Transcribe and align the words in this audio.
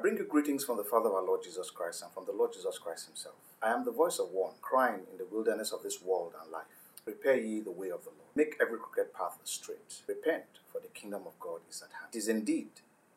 bring 0.00 0.16
you 0.16 0.24
greetings 0.24 0.64
from 0.64 0.78
the 0.78 0.84
Father 0.84 1.10
of 1.10 1.14
our 1.14 1.22
Lord 1.22 1.42
Jesus 1.42 1.68
Christ 1.68 2.02
and 2.02 2.10
from 2.12 2.24
the 2.24 2.32
Lord 2.32 2.54
Jesus 2.54 2.78
Christ 2.78 3.06
Himself. 3.06 3.34
I 3.62 3.70
am 3.70 3.84
the 3.84 3.92
voice 3.92 4.18
of 4.18 4.30
one 4.30 4.54
crying 4.62 5.02
in 5.12 5.18
the 5.18 5.26
wilderness 5.30 5.72
of 5.72 5.82
this 5.82 6.00
world 6.02 6.32
and 6.40 6.50
life. 6.50 6.64
Prepare 7.04 7.38
ye 7.38 7.60
the 7.60 7.70
way 7.70 7.90
of 7.90 8.04
the 8.04 8.10
Lord. 8.10 8.30
Make 8.34 8.56
every 8.62 8.78
crooked 8.78 9.12
path 9.12 9.38
straight. 9.44 10.00
Repent, 10.08 10.44
for 10.72 10.80
the 10.80 10.88
kingdom 10.88 11.22
of 11.26 11.38
God 11.38 11.60
is 11.68 11.82
at 11.82 11.92
hand. 12.00 12.14
It 12.14 12.18
is 12.18 12.28
indeed 12.28 12.70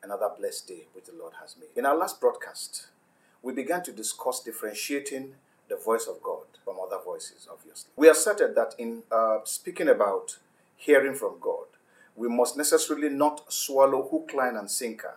another 0.03 0.29
blessed 0.37 0.67
day 0.67 0.87
which 0.91 1.05
the 1.05 1.13
Lord 1.17 1.33
has 1.39 1.55
made. 1.57 1.69
In 1.77 1.85
our 1.85 1.95
last 1.95 2.19
broadcast, 2.19 2.87
we 3.41 3.53
began 3.53 3.81
to 3.83 3.93
discuss 3.93 4.43
differentiating 4.43 5.35
the 5.69 5.77
voice 5.77 6.05
of 6.05 6.21
God 6.21 6.47
from 6.65 6.75
other 6.85 7.01
voices, 7.01 7.47
obviously. 7.49 7.91
We 7.95 8.09
asserted 8.09 8.55
that 8.55 8.75
in 8.77 9.03
uh, 9.09 9.39
speaking 9.45 9.87
about 9.87 10.39
hearing 10.75 11.15
from 11.15 11.35
God, 11.39 11.67
we 12.17 12.27
must 12.27 12.57
necessarily 12.57 13.09
not 13.09 13.51
swallow 13.51 14.05
hook, 14.09 14.31
line, 14.35 14.57
and 14.57 14.69
sinker 14.69 15.15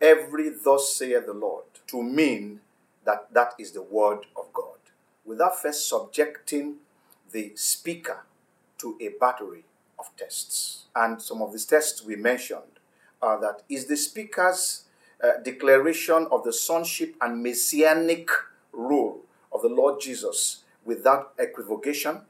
every 0.00 0.50
thus 0.50 0.94
saith 0.94 1.26
the 1.26 1.32
Lord 1.32 1.64
to 1.88 2.02
mean 2.02 2.60
that 3.04 3.32
that 3.32 3.54
is 3.58 3.72
the 3.72 3.82
word 3.82 4.26
of 4.36 4.52
God 4.52 4.78
without 5.24 5.60
first 5.60 5.88
subjecting 5.88 6.76
the 7.32 7.52
speaker 7.54 8.24
to 8.78 8.96
a 9.00 9.08
battery 9.20 9.64
of 9.98 10.10
tests. 10.16 10.84
And 10.94 11.20
some 11.20 11.42
of 11.42 11.52
these 11.52 11.66
tests 11.66 12.02
we 12.02 12.16
mentioned 12.16 12.80
are 13.20 13.40
that 13.40 13.62
is 13.68 13.86
the 13.86 13.96
speaker's 13.96 14.84
uh, 15.22 15.38
declaration 15.42 16.28
of 16.30 16.44
the 16.44 16.52
sonship 16.52 17.14
and 17.20 17.42
messianic 17.42 18.28
rule 18.72 19.20
of 19.52 19.62
the 19.62 19.68
Lord 19.68 20.00
Jesus 20.00 20.62
without 20.84 21.32
equivocation. 21.38 22.22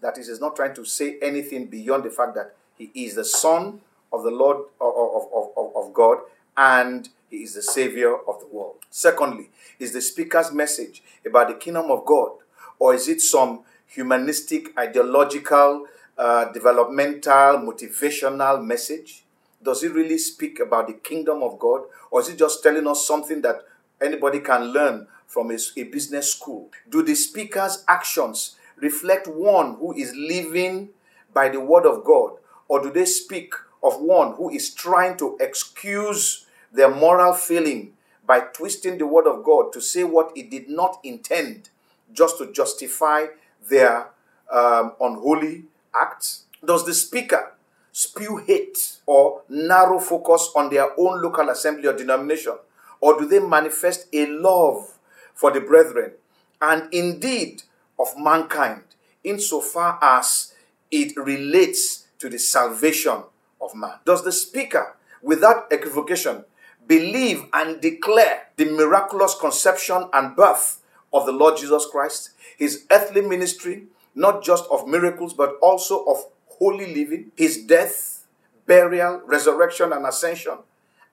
That 0.00 0.18
is, 0.18 0.28
he's 0.28 0.40
not 0.40 0.56
trying 0.56 0.74
to 0.74 0.84
say 0.84 1.18
anything 1.20 1.66
beyond 1.66 2.04
the 2.04 2.10
fact 2.10 2.34
that 2.34 2.54
he 2.76 2.90
is 2.94 3.14
the 3.14 3.24
Son 3.24 3.80
of 4.12 4.24
the 4.24 4.30
Lord 4.30 4.56
of, 4.80 4.94
of, 4.96 5.52
of, 5.56 5.76
of 5.76 5.94
God 5.94 6.18
and 6.56 7.08
he 7.30 7.38
is 7.38 7.54
the 7.54 7.62
Savior 7.62 8.14
of 8.14 8.40
the 8.40 8.46
world. 8.46 8.76
Secondly, 8.90 9.50
is 9.78 9.92
the 9.92 10.00
speaker's 10.00 10.52
message 10.52 11.02
about 11.26 11.48
the 11.48 11.54
kingdom 11.54 11.90
of 11.90 12.04
God, 12.04 12.32
or 12.78 12.94
is 12.94 13.08
it 13.08 13.20
some 13.20 13.60
humanistic, 13.86 14.76
ideological, 14.78 15.86
uh, 16.18 16.52
developmental, 16.52 17.58
motivational 17.58 18.64
message? 18.64 19.24
Does 19.62 19.82
it 19.82 19.92
really 19.92 20.18
speak 20.18 20.60
about 20.60 20.88
the 20.88 20.94
kingdom 20.94 21.42
of 21.42 21.58
God, 21.58 21.82
or 22.10 22.20
is 22.20 22.28
it 22.28 22.38
just 22.38 22.62
telling 22.62 22.86
us 22.86 23.06
something 23.06 23.42
that 23.42 23.62
anybody 24.00 24.40
can 24.40 24.64
learn 24.64 25.06
from 25.26 25.50
a, 25.50 25.58
a 25.76 25.84
business 25.84 26.32
school? 26.34 26.70
Do 26.88 27.02
the 27.02 27.14
speaker's 27.14 27.84
actions 27.88 28.56
reflect 28.76 29.28
one 29.28 29.76
who 29.76 29.94
is 29.94 30.14
living 30.14 30.90
by 31.32 31.48
the 31.48 31.60
word 31.60 31.86
of 31.86 32.04
God, 32.04 32.32
or 32.68 32.82
do 32.82 32.90
they 32.90 33.04
speak 33.04 33.54
of 33.82 34.00
one 34.00 34.34
who 34.34 34.50
is 34.50 34.72
trying 34.74 35.16
to 35.18 35.36
excuse 35.40 36.46
their 36.72 36.94
moral 36.94 37.34
failing 37.34 37.92
by 38.26 38.40
twisting 38.40 38.98
the 38.98 39.06
word 39.06 39.26
of 39.26 39.44
God 39.44 39.72
to 39.72 39.80
say 39.80 40.04
what 40.04 40.32
it 40.36 40.50
did 40.50 40.68
not 40.68 40.98
intend 41.02 41.70
just 42.12 42.38
to 42.38 42.52
justify 42.52 43.26
their 43.68 44.08
um, 44.50 44.92
unholy 45.00 45.64
acts? 45.94 46.44
Does 46.64 46.86
the 46.86 46.94
speaker 46.94 47.52
spew 47.90 48.38
hate 48.38 48.98
or 49.06 49.42
narrow 49.48 49.98
focus 49.98 50.50
on 50.54 50.70
their 50.70 50.88
own 50.98 51.20
local 51.22 51.48
assembly 51.50 51.88
or 51.88 51.96
denomination? 51.96 52.54
Or 53.00 53.18
do 53.18 53.26
they 53.26 53.40
manifest 53.40 54.06
a 54.12 54.26
love 54.26 54.98
for 55.34 55.50
the 55.50 55.60
brethren 55.60 56.12
and 56.60 56.92
indeed 56.94 57.64
of 57.98 58.16
mankind 58.16 58.82
insofar 59.24 59.98
as 60.00 60.54
it 60.90 61.16
relates 61.16 62.06
to 62.18 62.28
the 62.28 62.38
salvation 62.38 63.22
of 63.62 63.74
man? 63.74 63.94
Does 64.04 64.24
the 64.24 64.32
speaker, 64.32 64.96
without 65.22 65.72
equivocation, 65.72 66.44
believe 66.86 67.44
and 67.52 67.80
declare 67.80 68.48
the 68.56 68.64
miraculous 68.64 69.34
conception 69.34 70.08
and 70.12 70.36
birth 70.36 70.80
of 71.12 71.26
the 71.26 71.32
Lord 71.32 71.56
Jesus 71.56 71.86
Christ, 71.86 72.30
his 72.56 72.86
earthly 72.90 73.22
ministry, 73.22 73.84
not 74.14 74.42
just 74.42 74.64
of 74.70 74.88
miracles, 74.88 75.32
but 75.32 75.56
also 75.62 76.04
of 76.04 76.26
holy 76.58 76.92
living, 76.94 77.32
his 77.36 77.58
death, 77.64 78.26
burial, 78.66 79.22
resurrection, 79.24 79.92
and 79.92 80.06
ascension, 80.06 80.58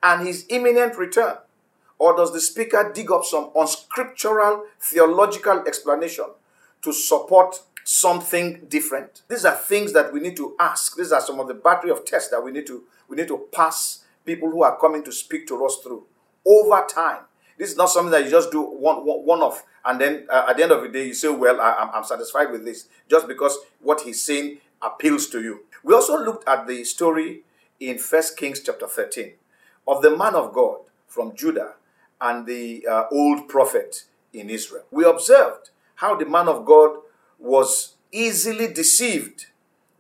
and 0.02 0.26
his 0.26 0.46
imminent 0.50 0.98
return? 0.98 1.38
Or 1.98 2.16
does 2.16 2.32
the 2.34 2.40
speaker 2.40 2.92
dig 2.94 3.12
up 3.12 3.26
some 3.26 3.52
unscriptural 3.56 4.64
theological 4.80 5.64
explanation 5.68 6.26
to 6.82 6.94
support 6.94 7.62
something 7.90 8.66
different? 8.70 9.24
These 9.28 9.46
are 9.46 9.56
things 9.56 9.94
that 9.94 10.14
we 10.14 10.20
need 10.20 10.38
to 10.38 10.56
ask. 10.60 10.96
These 10.96 11.12
are 11.12 11.22
some 11.22 11.40
of 11.40 11.48
the 11.48 11.56
battery 11.56 11.90
of 11.90 12.06
tests 12.06 12.30
that 12.30 12.44
we 12.44 12.52
need 12.52 12.68
to 12.68 12.84
we 13.08 13.18
need 13.18 13.28
to 13.30 13.48
pass 13.52 14.04
people 14.26 14.52
who 14.52 14.62
are 14.62 14.78
coming 14.78 15.04
to 15.04 15.12
speak 15.12 15.48
to 15.48 15.66
us 15.66 15.78
through 15.82 16.06
over 16.46 16.86
time. 16.88 17.24
This 17.58 17.72
is 17.72 17.78
not 17.78 17.90
something 17.90 18.12
that 18.12 18.24
you 18.24 18.30
just 18.30 18.52
do 18.52 18.62
one, 18.62 19.04
one, 19.06 19.26
one 19.26 19.40
off 19.42 19.64
and 19.84 20.00
then 20.00 20.28
uh, 20.30 20.46
at 20.50 20.58
the 20.58 20.64
end 20.64 20.72
of 20.72 20.84
the 20.84 20.90
day 20.90 21.08
you 21.08 21.16
say, 21.16 21.30
Well, 21.30 21.60
I, 21.60 21.90
I'm 21.92 22.04
satisfied 22.04 22.52
with 22.52 22.64
this 22.64 22.88
just 23.10 23.28
because 23.28 23.58
what 23.82 24.02
he's 24.02 24.22
saying 24.22 24.60
appeals 24.84 25.28
to 25.30 25.42
you. 25.42 25.62
We 25.84 25.96
also 25.96 26.24
looked 26.24 26.48
at 26.48 26.68
the 26.68 26.84
story 26.84 27.42
in 27.80 27.98
First 27.98 28.38
Kings 28.38 28.62
chapter 28.64 28.88
13 28.88 29.34
of 29.88 30.04
the 30.04 30.16
man 30.16 30.36
of 30.36 30.54
God 30.54 30.82
from 31.08 31.36
Judah 31.36 31.74
and 32.22 32.46
the 32.46 32.86
uh, 32.86 33.06
old 33.12 33.50
prophet 33.50 34.04
in 34.32 34.52
Israel. 34.52 34.84
We 34.92 35.06
observed 35.06 35.72
how 35.96 36.16
the 36.16 36.26
man 36.28 36.48
of 36.48 36.66
God 36.66 37.00
was 37.40 37.96
easily 38.12 38.72
deceived 38.72 39.48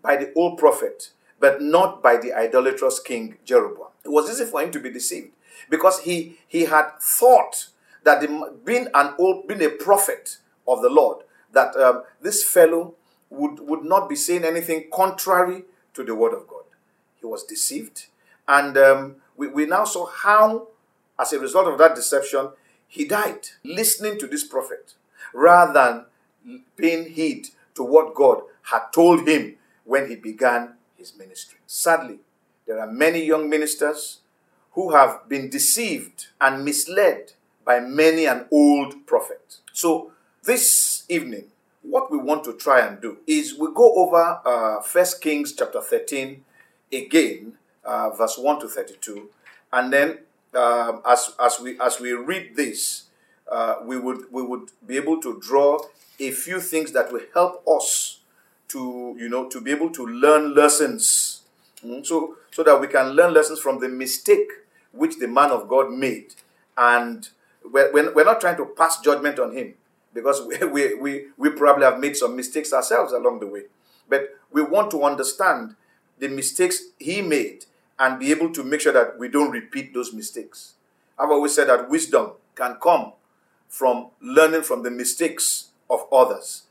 by 0.02 0.16
the 0.16 0.32
old 0.34 0.58
prophet, 0.58 1.12
but 1.40 1.62
not 1.62 2.02
by 2.04 2.18
the 2.18 2.34
idolatrous 2.34 3.00
king 3.00 3.38
Jeroboam. 3.46 3.88
It 4.04 4.10
was 4.10 4.30
easy 4.30 4.46
for 4.46 4.62
him 4.62 4.72
to 4.72 4.80
be 4.80 4.92
deceived 4.92 5.32
because 5.70 6.02
he, 6.02 6.38
he 6.48 6.66
had 6.66 6.92
thought 7.00 7.68
that 8.04 8.22
the, 8.22 8.54
being 8.64 8.88
an 8.94 9.14
old, 9.20 9.48
being 9.48 9.64
a 9.64 9.70
prophet 9.70 10.38
of 10.68 10.82
the 10.82 10.90
Lord, 10.90 11.24
that 11.52 11.76
um, 11.76 12.04
this 12.22 12.44
fellow 12.44 12.96
would, 13.30 13.60
would 13.60 13.84
not 13.84 14.10
be 14.10 14.16
saying 14.16 14.44
anything 14.44 14.90
contrary 14.92 15.64
to 15.94 16.04
the 16.04 16.16
word 16.16 16.34
of 16.34 16.48
God. 16.48 16.64
He 17.20 17.26
was 17.26 17.44
deceived. 17.44 18.06
And 18.48 18.78
um, 18.78 19.16
we, 19.36 19.48
we 19.48 19.66
now 19.66 19.84
saw 19.84 20.08
how, 20.08 20.68
as 21.20 21.34
a 21.34 21.40
result 21.40 21.68
of 21.68 21.78
that 21.80 21.96
deception, 21.96 22.50
he 22.88 23.06
died 23.06 23.50
listening 23.64 24.18
to 24.20 24.28
this 24.28 24.44
prophet 24.44 24.94
rather 25.34 25.74
than 25.74 26.06
paying 26.78 27.10
heed 27.10 27.50
to 27.76 27.84
what 27.84 28.16
God 28.16 28.42
had 28.64 28.92
told 28.94 29.28
him 29.28 29.56
when 29.86 30.08
he 30.10 30.16
began 30.16 30.74
his 30.98 31.16
ministry. 31.18 31.60
Sadly, 31.66 32.20
there 32.68 32.80
are 32.80 32.92
many 32.92 33.26
young 33.26 33.50
ministers 33.50 34.20
who 34.74 34.92
have 34.92 35.28
been 35.28 35.50
deceived 35.50 36.28
and 36.40 36.64
misled 36.64 37.34
by 37.66 37.80
many 37.80 38.26
an 38.26 38.46
old 38.52 39.06
prophet. 39.06 39.58
So, 39.74 40.12
this 40.44 41.04
evening, 41.10 41.46
what 41.82 42.12
we 42.12 42.18
want 42.18 42.44
to 42.46 42.54
try 42.54 42.86
and 42.86 43.02
do 43.02 43.18
is 43.28 43.58
we 43.58 43.68
go 43.74 43.94
over 43.96 44.40
uh, 44.46 44.82
1 44.82 45.06
Kings 45.22 45.54
chapter 45.54 45.82
13 45.82 46.44
again, 46.92 47.54
uh, 47.84 48.10
verse 48.12 48.38
1 48.38 48.60
to 48.62 48.68
32, 48.68 49.30
and 49.74 49.92
then 49.94 50.20
um, 50.56 51.02
as, 51.06 51.32
as, 51.40 51.60
we, 51.60 51.80
as 51.80 52.00
we 52.00 52.14
read 52.14 52.56
this, 52.56 53.06
uh, 53.52 53.76
we, 53.84 53.98
would, 53.98 54.32
we 54.32 54.42
would 54.42 54.72
be 54.86 54.98
able 54.98 55.22
to 55.22 55.40
draw 55.40 55.80
a 56.20 56.32
few 56.32 56.60
things 56.60 56.92
that 56.92 57.12
will 57.12 57.22
help 57.34 57.64
us 57.68 58.20
to, 58.70 59.16
you 59.18 59.30
know, 59.30 59.48
to 59.50 59.60
be 59.62 59.72
able 59.72 59.90
to 59.90 60.06
learn 60.06 60.54
lessons 60.54 61.40
Mm, 61.86 62.06
so, 62.06 62.36
so 62.52 62.64
that 62.64 62.80
we 62.80 62.88
can 62.88 63.10
learn 63.12 63.34
lessons 63.34 63.60
from 63.60 63.80
the 63.80 63.88
mistake 63.88 64.50
which 64.92 65.18
the 65.18 65.28
man 65.28 65.52
of 65.52 65.68
God 65.68 65.92
made. 65.92 66.36
And 66.78 67.28
we're, 67.64 68.14
we're 68.14 68.26
not 68.26 68.42
trying 68.42 68.58
to 68.58 68.66
pass 68.66 69.00
judgment 69.00 69.40
on 69.40 69.56
him 69.56 69.76
because 70.14 70.42
we, 70.46 70.58
we, 70.68 70.96
we, 70.96 71.26
we 71.38 71.50
probably 71.52 71.86
have 71.86 72.00
made 72.00 72.18
some 72.18 72.36
mistakes 72.36 72.74
ourselves 72.74 73.14
along 73.14 73.40
the 73.40 73.48
way. 73.48 73.64
But 74.10 74.38
we 74.52 74.62
want 74.62 74.92
to 74.92 75.04
understand 75.04 75.76
the 76.18 76.28
mistakes 76.28 76.82
he 76.98 77.22
made 77.22 77.66
and 77.98 78.20
be 78.20 78.32
able 78.32 78.52
to 78.54 78.64
make 78.64 78.82
sure 78.82 78.94
that 78.94 79.18
we 79.18 79.30
don't 79.30 79.52
repeat 79.52 79.94
those 79.94 80.14
mistakes. 80.14 80.74
I've 81.18 81.30
always 81.30 81.54
said 81.54 81.70
that 81.70 81.90
wisdom 81.90 82.32
can 82.56 82.76
come 82.82 83.14
from 83.70 84.08
learning 84.20 84.64
from 84.64 84.84
the 84.84 84.92
mistakes 84.92 85.70
of 85.90 86.06
others, 86.12 86.64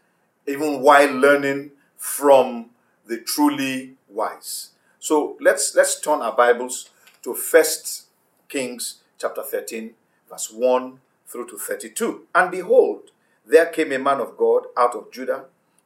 even 0.46 0.82
while 0.82 1.10
learning 1.10 1.70
from 1.96 2.70
the 3.06 3.18
truly 3.18 3.94
wise. 4.08 4.72
So 4.98 5.36
let's 5.40 5.74
let's 5.74 5.98
turn 6.00 6.20
our 6.20 6.36
Bibles 6.36 6.90
to 7.22 7.32
First 7.32 8.06
Kings 8.48 8.98
chapter 9.16 9.42
13, 9.42 9.94
verse 10.28 10.52
1 10.52 10.98
through 11.26 11.46
to 11.48 11.56
32. 11.56 12.26
And 12.34 12.50
behold, 12.50 13.12
there 13.46 13.66
came 13.66 13.92
a 13.92 13.98
man 13.98 14.20
of 14.20 14.36
God 14.36 14.64
out 14.76 14.94
of 14.94 15.10
Judah 15.12 15.44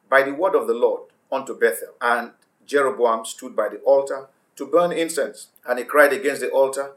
by 0.09 0.23
the 0.23 0.33
word 0.33 0.55
of 0.55 0.67
the 0.67 0.73
Lord 0.73 1.03
unto 1.31 1.57
Bethel. 1.57 1.93
And 2.01 2.31
Jeroboam 2.65 3.25
stood 3.25 3.55
by 3.55 3.69
the 3.69 3.77
altar 3.79 4.27
to 4.55 4.65
burn 4.65 4.91
incense. 4.91 5.47
And 5.65 5.79
he 5.79 5.85
cried 5.85 6.13
against 6.13 6.41
the 6.41 6.49
altar 6.49 6.93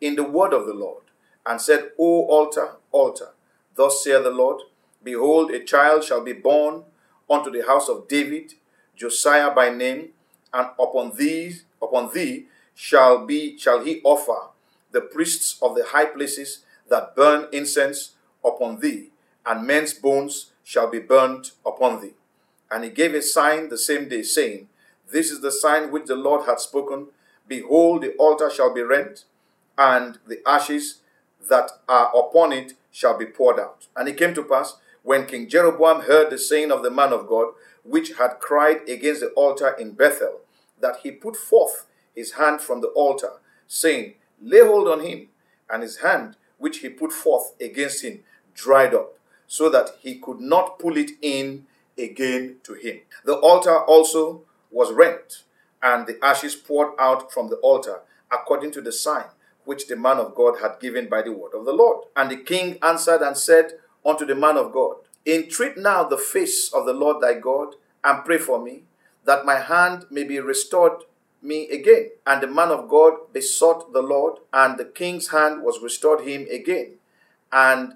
in 0.00 0.16
the 0.16 0.24
word 0.24 0.52
of 0.52 0.66
the 0.66 0.74
Lord, 0.74 1.02
and 1.46 1.60
said, 1.60 1.92
O 1.98 2.26
altar, 2.26 2.76
altar, 2.92 3.30
thus 3.76 4.02
saith 4.04 4.22
the 4.22 4.30
Lord, 4.30 4.62
Behold, 5.02 5.50
a 5.50 5.62
child 5.62 6.04
shall 6.04 6.22
be 6.22 6.32
born 6.32 6.84
unto 7.28 7.50
the 7.50 7.66
house 7.66 7.88
of 7.88 8.08
David, 8.08 8.54
Josiah 8.96 9.54
by 9.54 9.70
name, 9.70 10.10
and 10.52 10.68
upon 10.78 11.16
thee, 11.16 11.56
upon 11.82 12.12
thee 12.14 12.46
shall 12.74 13.26
be 13.26 13.58
shall 13.58 13.84
he 13.84 14.00
offer 14.04 14.48
the 14.92 15.00
priests 15.00 15.58
of 15.60 15.74
the 15.74 15.84
high 15.86 16.06
places 16.06 16.60
that 16.88 17.16
burn 17.16 17.48
incense 17.52 18.12
upon 18.44 18.80
thee, 18.80 19.10
and 19.44 19.66
men's 19.66 19.92
bones 19.92 20.52
shall 20.62 20.88
be 20.88 21.00
burnt 21.00 21.52
upon 21.66 22.00
thee. 22.00 22.14
And 22.70 22.84
he 22.84 22.90
gave 22.90 23.14
a 23.14 23.22
sign 23.22 23.68
the 23.68 23.78
same 23.78 24.08
day, 24.08 24.22
saying, 24.22 24.68
This 25.10 25.30
is 25.30 25.40
the 25.40 25.52
sign 25.52 25.90
which 25.90 26.06
the 26.06 26.16
Lord 26.16 26.46
hath 26.46 26.60
spoken. 26.60 27.08
Behold, 27.46 28.02
the 28.02 28.14
altar 28.14 28.50
shall 28.50 28.72
be 28.72 28.82
rent, 28.82 29.24
and 29.76 30.18
the 30.26 30.40
ashes 30.46 31.00
that 31.48 31.70
are 31.88 32.10
upon 32.16 32.52
it 32.52 32.74
shall 32.94 33.18
be 33.18 33.26
poured 33.26 33.58
out. 33.58 33.88
And 33.96 34.08
it 34.08 34.16
came 34.16 34.34
to 34.34 34.44
pass, 34.44 34.76
when 35.02 35.26
King 35.26 35.48
Jeroboam 35.48 36.02
heard 36.02 36.30
the 36.30 36.38
saying 36.38 36.70
of 36.70 36.84
the 36.84 36.92
man 36.92 37.12
of 37.12 37.26
God, 37.26 37.48
which 37.82 38.12
had 38.12 38.38
cried 38.38 38.88
against 38.88 39.20
the 39.20 39.30
altar 39.30 39.74
in 39.78 39.92
Bethel, 39.92 40.42
that 40.80 40.98
he 41.02 41.10
put 41.10 41.36
forth 41.36 41.86
his 42.14 42.34
hand 42.34 42.60
from 42.60 42.80
the 42.80 42.88
altar, 42.88 43.32
saying, 43.66 44.14
Lay 44.40 44.64
hold 44.64 44.86
on 44.86 45.00
him. 45.00 45.28
And 45.68 45.82
his 45.82 45.98
hand, 45.98 46.36
which 46.58 46.78
he 46.78 46.88
put 46.88 47.12
forth 47.12 47.54
against 47.60 48.04
him, 48.04 48.20
dried 48.54 48.94
up, 48.94 49.18
so 49.48 49.68
that 49.70 49.90
he 50.00 50.20
could 50.20 50.40
not 50.40 50.78
pull 50.78 50.96
it 50.96 51.10
in 51.20 51.66
again 51.98 52.58
to 52.62 52.74
him. 52.74 53.00
The 53.24 53.34
altar 53.34 53.76
also 53.76 54.42
was 54.70 54.92
rent, 54.92 55.42
and 55.82 56.06
the 56.06 56.24
ashes 56.24 56.54
poured 56.54 56.92
out 57.00 57.32
from 57.32 57.48
the 57.48 57.56
altar, 57.56 58.02
according 58.30 58.70
to 58.72 58.80
the 58.80 58.92
sign 58.92 59.24
which 59.64 59.86
the 59.86 59.96
man 59.96 60.18
of 60.18 60.34
God 60.34 60.60
had 60.60 60.80
given 60.80 61.08
by 61.08 61.22
the 61.22 61.32
word 61.32 61.52
of 61.54 61.64
the 61.64 61.72
Lord. 61.72 62.04
And 62.16 62.30
the 62.30 62.36
king 62.36 62.78
answered 62.82 63.22
and 63.22 63.36
said 63.36 63.72
unto 64.04 64.24
the 64.26 64.34
man 64.34 64.56
of 64.56 64.72
God, 64.72 64.96
Entreat 65.26 65.78
now 65.78 66.04
the 66.04 66.18
face 66.18 66.72
of 66.72 66.84
the 66.84 66.92
Lord 66.92 67.22
thy 67.22 67.34
God, 67.34 67.74
and 68.02 68.24
pray 68.24 68.38
for 68.38 68.62
me, 68.62 68.82
that 69.24 69.46
my 69.46 69.58
hand 69.58 70.04
may 70.10 70.24
be 70.24 70.38
restored 70.38 71.04
me 71.40 71.68
again. 71.70 72.10
And 72.26 72.42
the 72.42 72.46
man 72.46 72.68
of 72.68 72.88
God 72.88 73.32
besought 73.32 73.92
the 73.92 74.02
Lord, 74.02 74.40
and 74.52 74.78
the 74.78 74.84
king's 74.84 75.28
hand 75.28 75.62
was 75.62 75.82
restored 75.82 76.26
him 76.26 76.46
again, 76.50 76.96
and 77.50 77.94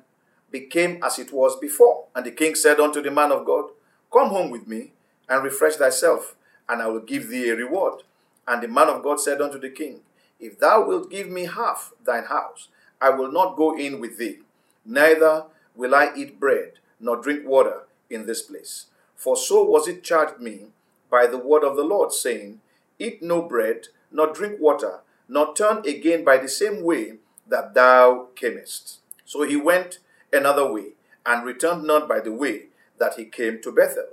became 0.51 1.03
as 1.03 1.19
it 1.19 1.33
was 1.33 1.57
before. 1.59 2.07
And 2.15 2.25
the 2.25 2.31
king 2.31 2.55
said 2.55 2.81
unto 2.81 3.03
the 3.03 3.11
man 3.11 3.33
of 3.33 3.45
God, 3.45 3.71
Come 4.11 4.31
home 4.31 4.51
with 4.51 4.67
me, 4.67 4.93
and 5.29 5.45
refresh 5.45 5.75
thyself, 5.75 6.35
and 6.69 6.81
I 6.81 6.87
will 6.87 7.01
give 7.01 7.29
thee 7.29 7.51
a 7.51 7.57
reward. 7.57 8.03
And 8.47 8.63
the 8.63 8.69
man 8.69 8.89
of 8.89 9.03
God 9.03 9.21
said 9.21 9.43
unto 9.43 9.59
the 9.59 9.69
king, 9.69 10.01
If 10.39 10.59
thou 10.59 10.87
wilt 10.87 11.11
give 11.11 11.29
me 11.29 11.47
half 11.47 11.93
thine 12.05 12.25
house, 12.25 12.69
I 13.01 13.11
will 13.11 13.31
not 13.31 13.57
go 13.57 13.77
in 13.77 14.01
with 14.01 14.19
thee, 14.19 14.39
neither 14.85 15.45
will 15.75 15.95
I 15.95 16.13
eat 16.17 16.41
bread 16.41 16.73
nor 17.01 17.17
drink 17.17 17.47
water 17.47 17.83
in 18.11 18.27
this 18.27 18.43
place. 18.43 18.87
For 19.15 19.37
so 19.37 19.65
was 19.65 19.89
it 19.89 20.05
charged 20.05 20.41
me 20.41 20.67
by 21.11 21.27
the 21.27 21.39
word 21.39 21.65
of 21.65 21.77
the 21.77 21.85
Lord, 21.85 22.13
saying, 22.13 22.61
Eat 22.99 23.23
no 23.23 23.43
bread, 23.43 23.89
nor 24.11 24.33
drink 24.33 24.61
water, 24.61 25.01
nor 25.29 25.55
turn 25.55 25.79
again 25.87 26.25
by 26.25 26.39
the 26.39 26.49
same 26.49 26.83
way 26.83 27.19
that 27.47 27.75
thou 27.75 28.29
camest. 28.35 28.99
So 29.25 29.43
he 29.43 29.57
went 29.57 29.99
another 30.33 30.71
way, 30.71 30.93
and 31.25 31.45
returned 31.45 31.85
not 31.85 32.09
by 32.09 32.21
the 32.21 32.33
way 32.33 32.67
that 32.99 33.15
he 33.15 33.25
came 33.25 33.61
to 33.63 33.73
Bethel. 33.73 34.09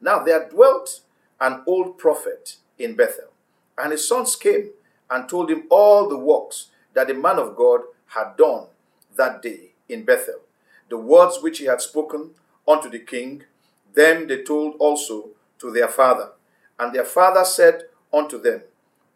Now 0.00 0.22
there 0.22 0.48
dwelt 0.48 1.00
an 1.40 1.62
old 1.66 1.98
prophet 1.98 2.56
in 2.78 2.94
Bethel, 2.94 3.32
and 3.78 3.92
his 3.92 4.06
sons 4.06 4.36
came 4.36 4.70
and 5.10 5.28
told 5.28 5.50
him 5.50 5.64
all 5.70 6.08
the 6.08 6.18
works 6.18 6.68
that 6.94 7.08
the 7.08 7.14
man 7.14 7.38
of 7.38 7.56
God 7.56 7.80
had 8.06 8.36
done 8.36 8.66
that 9.16 9.42
day 9.42 9.72
in 9.88 10.04
Bethel, 10.04 10.40
the 10.88 10.98
words 10.98 11.38
which 11.40 11.58
he 11.58 11.66
had 11.66 11.80
spoken 11.80 12.30
unto 12.66 12.88
the 12.88 12.98
king, 12.98 13.44
them 13.94 14.26
they 14.26 14.42
told 14.42 14.76
also 14.78 15.30
to 15.58 15.70
their 15.70 15.88
father. 15.88 16.30
And 16.78 16.92
their 16.94 17.04
father 17.04 17.44
said 17.44 17.84
unto 18.12 18.40
them, 18.40 18.62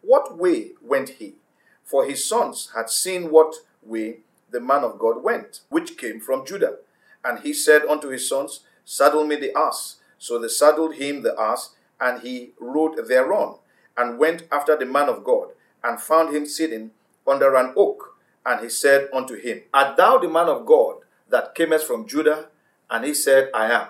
What 0.01 0.37
way 0.37 0.71
went 0.81 1.09
he? 1.09 1.35
For 1.83 2.05
his 2.05 2.25
sons 2.25 2.71
had 2.75 2.89
seen 2.89 3.31
what 3.31 3.55
way 3.83 4.19
the 4.51 4.59
man 4.59 4.83
of 4.83 4.99
God 4.99 5.23
went, 5.23 5.61
which 5.69 5.97
came 5.97 6.19
from 6.19 6.45
Judah. 6.45 6.77
And 7.23 7.39
he 7.39 7.53
said 7.53 7.83
unto 7.85 8.09
his 8.09 8.27
sons, 8.27 8.61
Saddle 8.85 9.25
me 9.25 9.35
the 9.35 9.55
ass. 9.57 9.97
So 10.17 10.39
they 10.39 10.47
saddled 10.47 10.95
him 10.95 11.21
the 11.21 11.39
ass, 11.39 11.75
and 11.99 12.21
he 12.21 12.51
rode 12.59 13.07
thereon, 13.07 13.57
and 13.97 14.19
went 14.19 14.43
after 14.51 14.77
the 14.77 14.85
man 14.85 15.09
of 15.09 15.23
God, 15.23 15.49
and 15.83 15.99
found 15.99 16.35
him 16.35 16.45
sitting 16.45 16.91
under 17.27 17.55
an 17.55 17.73
oak. 17.75 18.15
And 18.45 18.61
he 18.61 18.69
said 18.69 19.09
unto 19.13 19.35
him, 19.35 19.63
Art 19.73 19.97
thou 19.97 20.17
the 20.17 20.29
man 20.29 20.47
of 20.47 20.65
God 20.65 20.97
that 21.29 21.53
camest 21.55 21.85
from 21.85 22.07
Judah? 22.07 22.47
And 22.89 23.05
he 23.05 23.13
said, 23.13 23.49
I 23.53 23.71
am. 23.71 23.87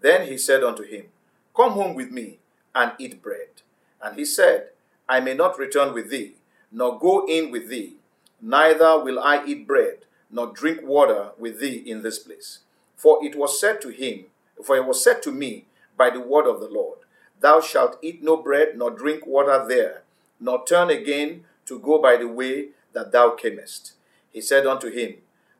Then 0.00 0.26
he 0.26 0.38
said 0.38 0.62
unto 0.64 0.82
him, 0.82 1.06
Come 1.54 1.72
home 1.72 1.94
with 1.94 2.10
me 2.10 2.38
and 2.74 2.92
eat 2.98 3.22
bread. 3.22 3.62
And 4.02 4.16
he 4.16 4.24
said, 4.24 4.70
I 5.08 5.20
may 5.20 5.34
not 5.34 5.58
return 5.58 5.92
with 5.92 6.10
thee, 6.10 6.36
nor 6.72 6.98
go 6.98 7.26
in 7.26 7.50
with 7.50 7.68
thee, 7.68 7.96
neither 8.40 8.98
will 9.02 9.18
I 9.18 9.44
eat 9.44 9.66
bread, 9.66 10.06
nor 10.30 10.46
drink 10.52 10.80
water 10.82 11.32
with 11.38 11.60
thee 11.60 11.82
in 11.84 12.02
this 12.02 12.18
place. 12.18 12.60
For 12.96 13.24
it 13.24 13.36
was 13.36 13.60
said 13.60 13.80
to 13.82 13.88
him, 13.88 14.26
for 14.64 14.76
it 14.76 14.86
was 14.86 15.02
said 15.02 15.22
to 15.22 15.32
me 15.32 15.66
by 15.96 16.10
the 16.10 16.20
word 16.20 16.46
of 16.46 16.60
the 16.60 16.68
Lord, 16.68 16.98
Thou 17.40 17.60
shalt 17.60 17.98
eat 18.02 18.22
no 18.22 18.36
bread, 18.36 18.76
nor 18.76 18.90
drink 18.90 19.26
water 19.26 19.64
there, 19.66 20.02
nor 20.40 20.64
turn 20.64 20.90
again 20.90 21.44
to 21.66 21.78
go 21.78 22.00
by 22.00 22.16
the 22.16 22.28
way 22.28 22.70
that 22.92 23.12
thou 23.12 23.30
camest. 23.30 23.92
He 24.30 24.40
said 24.40 24.66
unto 24.66 24.90
him, 24.90 25.16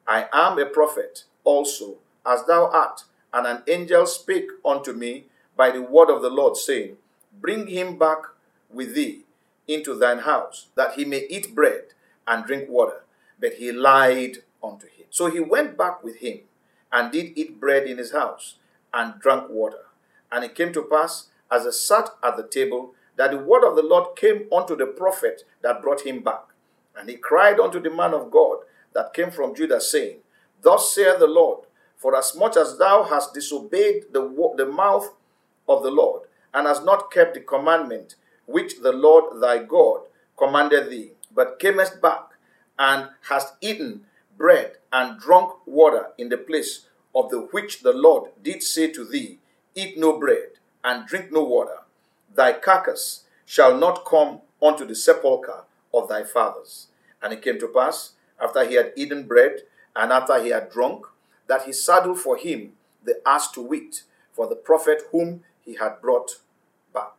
I 0.06 0.28
am 0.32 0.58
a 0.58 0.66
prophet 0.66 1.24
also, 1.44 1.98
as 2.26 2.44
thou 2.46 2.66
art. 2.70 3.04
And 3.32 3.46
an 3.46 3.62
angel 3.68 4.06
spake 4.06 4.48
unto 4.64 4.92
me 4.92 5.26
by 5.56 5.70
the 5.70 5.82
word 5.82 6.10
of 6.10 6.22
the 6.22 6.30
Lord, 6.30 6.56
saying, 6.56 6.96
Bring 7.40 7.68
him 7.68 7.96
back 7.96 8.22
with 8.72 8.94
thee 8.94 9.20
into 9.68 9.94
thine 9.94 10.20
house, 10.20 10.66
that 10.74 10.94
he 10.94 11.04
may 11.04 11.26
eat 11.28 11.54
bread 11.54 11.84
and 12.26 12.44
drink 12.44 12.68
water. 12.68 13.04
But 13.38 13.54
he 13.54 13.70
lied 13.70 14.38
unto 14.62 14.86
him. 14.86 15.06
So 15.10 15.30
he 15.30 15.38
went 15.40 15.78
back 15.78 16.02
with 16.02 16.16
him, 16.16 16.40
and 16.92 17.12
did 17.12 17.38
eat 17.38 17.60
bread 17.60 17.86
in 17.86 17.98
his 17.98 18.12
house, 18.12 18.56
and 18.92 19.20
drank 19.20 19.48
water. 19.48 19.86
And 20.32 20.44
it 20.44 20.56
came 20.56 20.72
to 20.72 20.82
pass, 20.82 21.28
as 21.50 21.64
they 21.64 21.70
sat 21.70 22.10
at 22.22 22.36
the 22.36 22.46
table, 22.46 22.94
that 23.20 23.32
the 23.32 23.36
word 23.36 23.68
of 23.68 23.76
the 23.76 23.82
Lord 23.82 24.16
came 24.16 24.48
unto 24.50 24.74
the 24.74 24.86
prophet 24.86 25.42
that 25.60 25.82
brought 25.82 26.06
him 26.06 26.22
back. 26.22 26.40
And 26.96 27.06
he 27.06 27.16
cried 27.16 27.60
unto 27.60 27.78
the 27.78 27.90
man 27.90 28.14
of 28.14 28.30
God 28.30 28.60
that 28.94 29.12
came 29.12 29.30
from 29.30 29.54
Judah, 29.54 29.78
saying, 29.78 30.20
Thus 30.62 30.94
saith 30.94 31.18
the 31.18 31.26
Lord, 31.26 31.66
For 31.98 32.16
as 32.16 32.34
much 32.34 32.56
as 32.56 32.78
thou 32.78 33.02
hast 33.02 33.34
disobeyed 33.34 34.04
the, 34.14 34.22
the 34.56 34.64
mouth 34.64 35.12
of 35.68 35.82
the 35.82 35.90
Lord, 35.90 36.22
and 36.54 36.66
hast 36.66 36.86
not 36.86 37.10
kept 37.10 37.34
the 37.34 37.40
commandment 37.40 38.14
which 38.46 38.80
the 38.80 38.92
Lord 38.92 39.42
thy 39.42 39.64
God 39.64 40.04
commanded 40.38 40.88
thee, 40.88 41.10
but 41.30 41.58
camest 41.58 42.00
back 42.00 42.24
and 42.78 43.10
hast 43.28 43.52
eaten 43.60 44.06
bread 44.38 44.78
and 44.90 45.20
drunk 45.20 45.52
water 45.66 46.06
in 46.16 46.30
the 46.30 46.38
place 46.38 46.86
of 47.14 47.28
the 47.28 47.40
which 47.52 47.82
the 47.82 47.92
Lord 47.92 48.30
did 48.42 48.62
say 48.62 48.90
to 48.92 49.04
thee, 49.04 49.40
Eat 49.74 49.98
no 49.98 50.18
bread 50.18 50.52
and 50.82 51.06
drink 51.06 51.30
no 51.30 51.44
water, 51.44 51.79
thy 52.34 52.52
carcass 52.52 53.24
shall 53.44 53.76
not 53.76 54.04
come 54.04 54.40
unto 54.62 54.84
the 54.84 54.94
sepulchre 54.94 55.64
of 55.92 56.08
thy 56.08 56.22
fathers. 56.22 56.88
And 57.22 57.32
it 57.32 57.42
came 57.42 57.58
to 57.60 57.68
pass, 57.68 58.12
after 58.40 58.64
he 58.64 58.74
had 58.74 58.92
eaten 58.96 59.26
bread 59.26 59.62
and 59.94 60.12
after 60.12 60.42
he 60.42 60.50
had 60.50 60.70
drunk, 60.70 61.06
that 61.46 61.64
he 61.64 61.72
saddled 61.72 62.18
for 62.18 62.36
him 62.36 62.72
the 63.04 63.20
ass 63.26 63.50
to 63.52 63.60
wit 63.60 64.02
for 64.32 64.46
the 64.46 64.56
prophet 64.56 65.02
whom 65.10 65.42
he 65.64 65.74
had 65.74 66.00
brought 66.00 66.40
back. 66.94 67.12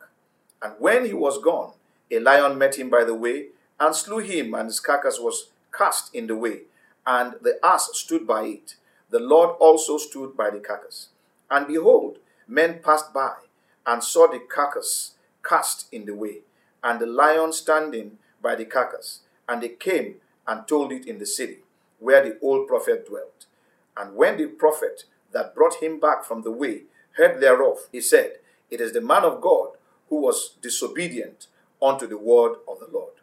And 0.62 0.74
when 0.80 1.06
he 1.06 1.14
was 1.14 1.42
gone, 1.42 1.74
a 2.10 2.20
lion 2.20 2.58
met 2.58 2.76
him 2.76 2.90
by 2.90 3.04
the 3.04 3.16
way 3.16 3.48
and 3.80 3.96
slew 3.96 4.20
him, 4.20 4.54
and 4.54 4.68
his 4.68 4.80
carcass 4.80 5.20
was 5.20 5.50
cast 5.76 6.14
in 6.14 6.28
the 6.28 6.36
way, 6.36 6.62
and 7.06 7.34
the 7.42 7.60
ass 7.64 7.90
stood 7.94 8.28
by 8.28 8.44
it. 8.44 8.76
The 9.10 9.20
Lord 9.20 9.56
also 9.60 9.98
stood 9.98 10.38
by 10.38 10.52
the 10.52 10.60
carcass. 10.60 11.10
And 11.50 11.68
behold, 11.68 12.20
men 12.48 12.80
passed 12.84 13.14
by 13.14 13.36
and 13.86 14.04
saw 14.04 14.28
the 14.28 14.40
carcass 14.40 15.16
cast 15.44 15.88
in 15.92 16.06
the 16.06 16.16
way, 16.16 16.40
and 16.84 17.00
the 17.00 17.06
lion 17.06 17.54
standing 17.54 18.18
by 18.42 18.56
the 18.56 18.66
carcass. 18.66 19.22
And 19.48 19.62
they 19.62 19.70
came 19.70 20.16
and 20.48 20.68
told 20.68 20.92
it 20.92 21.06
in 21.08 21.20
the 21.20 21.26
city, 21.26 21.60
where 22.00 22.24
the 22.24 22.38
old 22.42 22.68
prophet 22.68 23.08
dwelt. 23.08 23.46
And 23.98 24.16
when 24.16 24.38
the 24.38 24.48
prophet 24.48 25.04
that 25.32 25.56
brought 25.56 25.76
him 25.76 26.00
back 26.00 26.24
from 26.24 26.44
the 26.44 26.52
way 26.52 26.84
heard 27.18 27.42
thereof, 27.42 27.78
he 27.92 28.02
said, 28.02 28.38
It 28.70 28.82
is 28.82 28.94
the 28.94 29.02
man 29.02 29.24
of 29.24 29.42
God 29.42 29.72
who 30.10 30.18
was 30.18 30.56
disobedient 30.62 31.48
unto 31.82 32.08
the 32.08 32.18
word 32.18 32.58
of 32.68 32.80
the 32.80 32.88
Lord. 32.92 33.14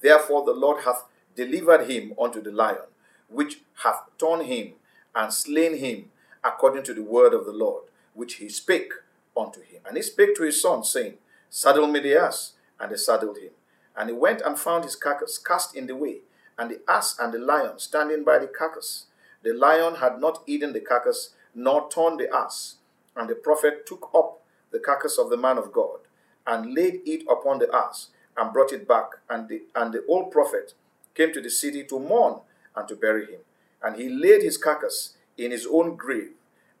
Therefore 0.00 0.44
the 0.44 0.52
Lord 0.52 0.84
hath 0.84 1.04
delivered 1.34 1.90
him 1.90 2.14
unto 2.20 2.40
the 2.40 2.52
lion, 2.52 2.86
which 3.28 3.60
hath 3.82 4.02
torn 4.18 4.44
him 4.44 4.74
and 5.14 5.32
slain 5.32 5.78
him 5.78 6.10
according 6.44 6.84
to 6.84 6.94
the 6.94 7.02
word 7.02 7.34
of 7.34 7.44
the 7.44 7.52
Lord, 7.52 7.84
which 8.14 8.34
he 8.34 8.48
spake 8.48 8.92
unto 9.36 9.60
him. 9.60 9.82
And 9.86 9.96
he 9.96 10.02
spake 10.02 10.34
to 10.36 10.44
his 10.44 10.60
son, 10.60 10.84
saying, 10.84 11.14
Saddle 11.50 11.86
me 11.86 12.00
the 12.00 12.16
ass. 12.16 12.52
And 12.78 12.92
they 12.92 12.96
saddled 12.96 13.38
him. 13.38 13.50
And 13.96 14.10
he 14.10 14.14
went 14.14 14.42
and 14.42 14.58
found 14.58 14.84
his 14.84 14.96
carcass 14.96 15.38
cast 15.38 15.74
in 15.74 15.86
the 15.86 15.96
way, 15.96 16.18
and 16.58 16.70
the 16.70 16.80
ass 16.88 17.16
and 17.18 17.32
the 17.32 17.38
lion 17.38 17.78
standing 17.78 18.24
by 18.24 18.38
the 18.38 18.46
carcass. 18.46 19.06
The 19.42 19.54
lion 19.54 19.96
had 19.96 20.20
not 20.20 20.42
eaten 20.46 20.72
the 20.72 20.80
carcass, 20.80 21.30
nor 21.54 21.88
torn 21.88 22.18
the 22.18 22.32
ass. 22.34 22.76
And 23.14 23.30
the 23.30 23.34
prophet 23.34 23.86
took 23.86 24.10
up 24.14 24.42
the 24.70 24.78
carcass 24.78 25.18
of 25.18 25.30
the 25.30 25.36
man 25.38 25.56
of 25.56 25.72
God, 25.72 26.00
and 26.46 26.74
laid 26.74 27.00
it 27.06 27.22
upon 27.30 27.58
the 27.58 27.74
ass, 27.74 28.08
and 28.36 28.52
brought 28.52 28.72
it 28.72 28.86
back. 28.86 29.06
And 29.30 29.48
the, 29.48 29.62
and 29.74 29.92
the 29.94 30.04
old 30.06 30.30
prophet 30.30 30.74
came 31.14 31.32
to 31.32 31.40
the 31.40 31.50
city 31.50 31.84
to 31.84 31.98
mourn 31.98 32.40
and 32.74 32.86
to 32.88 32.96
bury 32.96 33.24
him. 33.24 33.40
And 33.82 33.96
he 33.96 34.10
laid 34.10 34.42
his 34.42 34.58
carcass 34.58 35.16
in 35.38 35.50
his 35.50 35.66
own 35.66 35.96
grave, 35.96 36.32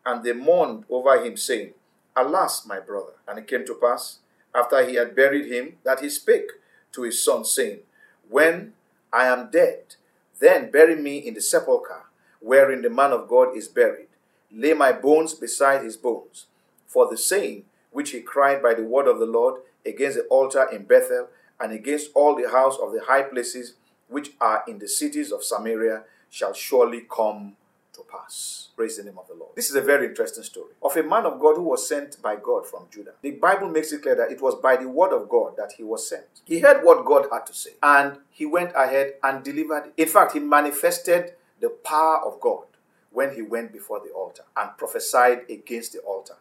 and 0.04 0.22
they 0.22 0.32
mourned 0.32 0.84
over 0.90 1.24
him, 1.24 1.38
saying, 1.38 1.72
Alas, 2.16 2.66
my 2.66 2.80
brother. 2.80 3.12
And 3.28 3.38
it 3.38 3.46
came 3.46 3.66
to 3.66 3.74
pass, 3.74 4.18
after 4.54 4.84
he 4.84 4.94
had 4.94 5.14
buried 5.14 5.52
him, 5.52 5.76
that 5.84 6.00
he 6.00 6.08
spake 6.08 6.50
to 6.92 7.02
his 7.02 7.22
son, 7.22 7.44
saying, 7.44 7.80
When 8.28 8.72
I 9.12 9.26
am 9.26 9.50
dead, 9.50 9.96
then 10.40 10.70
bury 10.70 10.96
me 10.96 11.18
in 11.18 11.34
the 11.34 11.40
sepulchre 11.40 12.04
wherein 12.40 12.82
the 12.82 12.90
man 12.90 13.12
of 13.12 13.28
God 13.28 13.56
is 13.56 13.68
buried. 13.68 14.08
Lay 14.52 14.72
my 14.72 14.92
bones 14.92 15.34
beside 15.34 15.82
his 15.82 15.96
bones. 15.96 16.46
For 16.86 17.08
the 17.08 17.16
saying 17.16 17.64
which 17.90 18.10
he 18.10 18.20
cried 18.20 18.62
by 18.62 18.74
the 18.74 18.84
word 18.84 19.08
of 19.08 19.18
the 19.18 19.26
Lord 19.26 19.60
against 19.84 20.16
the 20.16 20.24
altar 20.24 20.68
in 20.72 20.84
Bethel 20.84 21.28
and 21.58 21.72
against 21.72 22.10
all 22.14 22.36
the 22.36 22.50
house 22.50 22.76
of 22.80 22.92
the 22.92 23.02
high 23.06 23.22
places 23.22 23.74
which 24.08 24.30
are 24.40 24.62
in 24.68 24.78
the 24.78 24.88
cities 24.88 25.32
of 25.32 25.42
Samaria 25.42 26.04
shall 26.30 26.52
surely 26.52 27.06
come 27.10 27.56
to 27.96 28.02
pass. 28.10 28.68
Praise 28.76 28.96
the 28.96 29.04
name 29.04 29.18
of 29.18 29.26
the 29.26 29.34
Lord. 29.34 29.52
This 29.54 29.70
is 29.70 29.76
a 29.76 29.80
very 29.80 30.06
interesting 30.06 30.44
story 30.44 30.72
of 30.82 30.96
a 30.96 31.02
man 31.02 31.26
of 31.26 31.40
God 31.40 31.56
who 31.56 31.62
was 31.62 31.88
sent 31.88 32.20
by 32.22 32.36
God 32.36 32.66
from 32.66 32.86
Judah. 32.90 33.12
The 33.22 33.32
Bible 33.32 33.68
makes 33.68 33.92
it 33.92 34.02
clear 34.02 34.14
that 34.14 34.30
it 34.30 34.40
was 34.40 34.54
by 34.54 34.76
the 34.76 34.88
word 34.88 35.12
of 35.12 35.28
God 35.28 35.56
that 35.56 35.72
he 35.76 35.82
was 35.82 36.08
sent. 36.08 36.24
He 36.44 36.60
heard 36.60 36.84
what 36.84 37.04
God 37.04 37.26
had 37.32 37.46
to 37.46 37.54
say 37.54 37.70
and 37.82 38.18
he 38.30 38.46
went 38.46 38.72
ahead 38.74 39.14
and 39.22 39.42
delivered 39.42 39.86
it. 39.86 40.02
In 40.02 40.08
fact, 40.08 40.32
he 40.32 40.40
manifested 40.40 41.32
the 41.60 41.70
power 41.70 42.24
of 42.24 42.40
God 42.40 42.64
when 43.10 43.34
he 43.34 43.42
went 43.42 43.72
before 43.72 44.00
the 44.00 44.12
altar 44.12 44.42
and 44.56 44.76
prophesied 44.76 45.48
against 45.48 45.94
the 45.94 46.00
altar. 46.00 46.36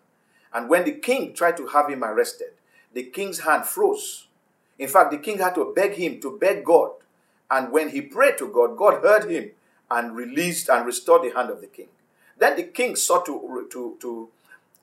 And 0.54 0.70
when 0.70 0.84
the 0.84 0.92
king 0.94 1.34
tried 1.34 1.58
to 1.58 1.68
have 1.68 1.90
him 1.90 2.04
arrested, 2.04 2.50
the 2.94 3.04
king's 3.04 3.40
hand 3.40 3.66
froze. 3.66 4.28
In 4.78 4.90
fact, 4.90 5.12
the 5.12 5.18
king 5.18 5.38
had 5.38 5.56
to 5.56 5.72
beg 5.76 5.94
him 5.94 6.20
to 6.22 6.38
beg 6.38 6.66
God. 6.66 6.92
And 7.50 7.72
when 7.72 7.90
he 7.90 8.02
prayed 8.02 8.38
to 8.40 8.48
God, 8.50 8.78
God 8.78 9.02
heard 9.02 9.30
him 9.30 9.52
and 9.90 10.16
released 10.16 10.70
and 10.70 10.86
restored 10.86 11.24
the 11.24 11.36
hand 11.36 11.50
of 11.50 11.62
the 11.62 11.68
king. 11.68 11.88
Then 12.38 12.56
the 12.56 12.64
king 12.64 12.96
sought 12.96 13.26
to, 13.28 13.68
to, 13.72 13.98
to, 14.02 14.30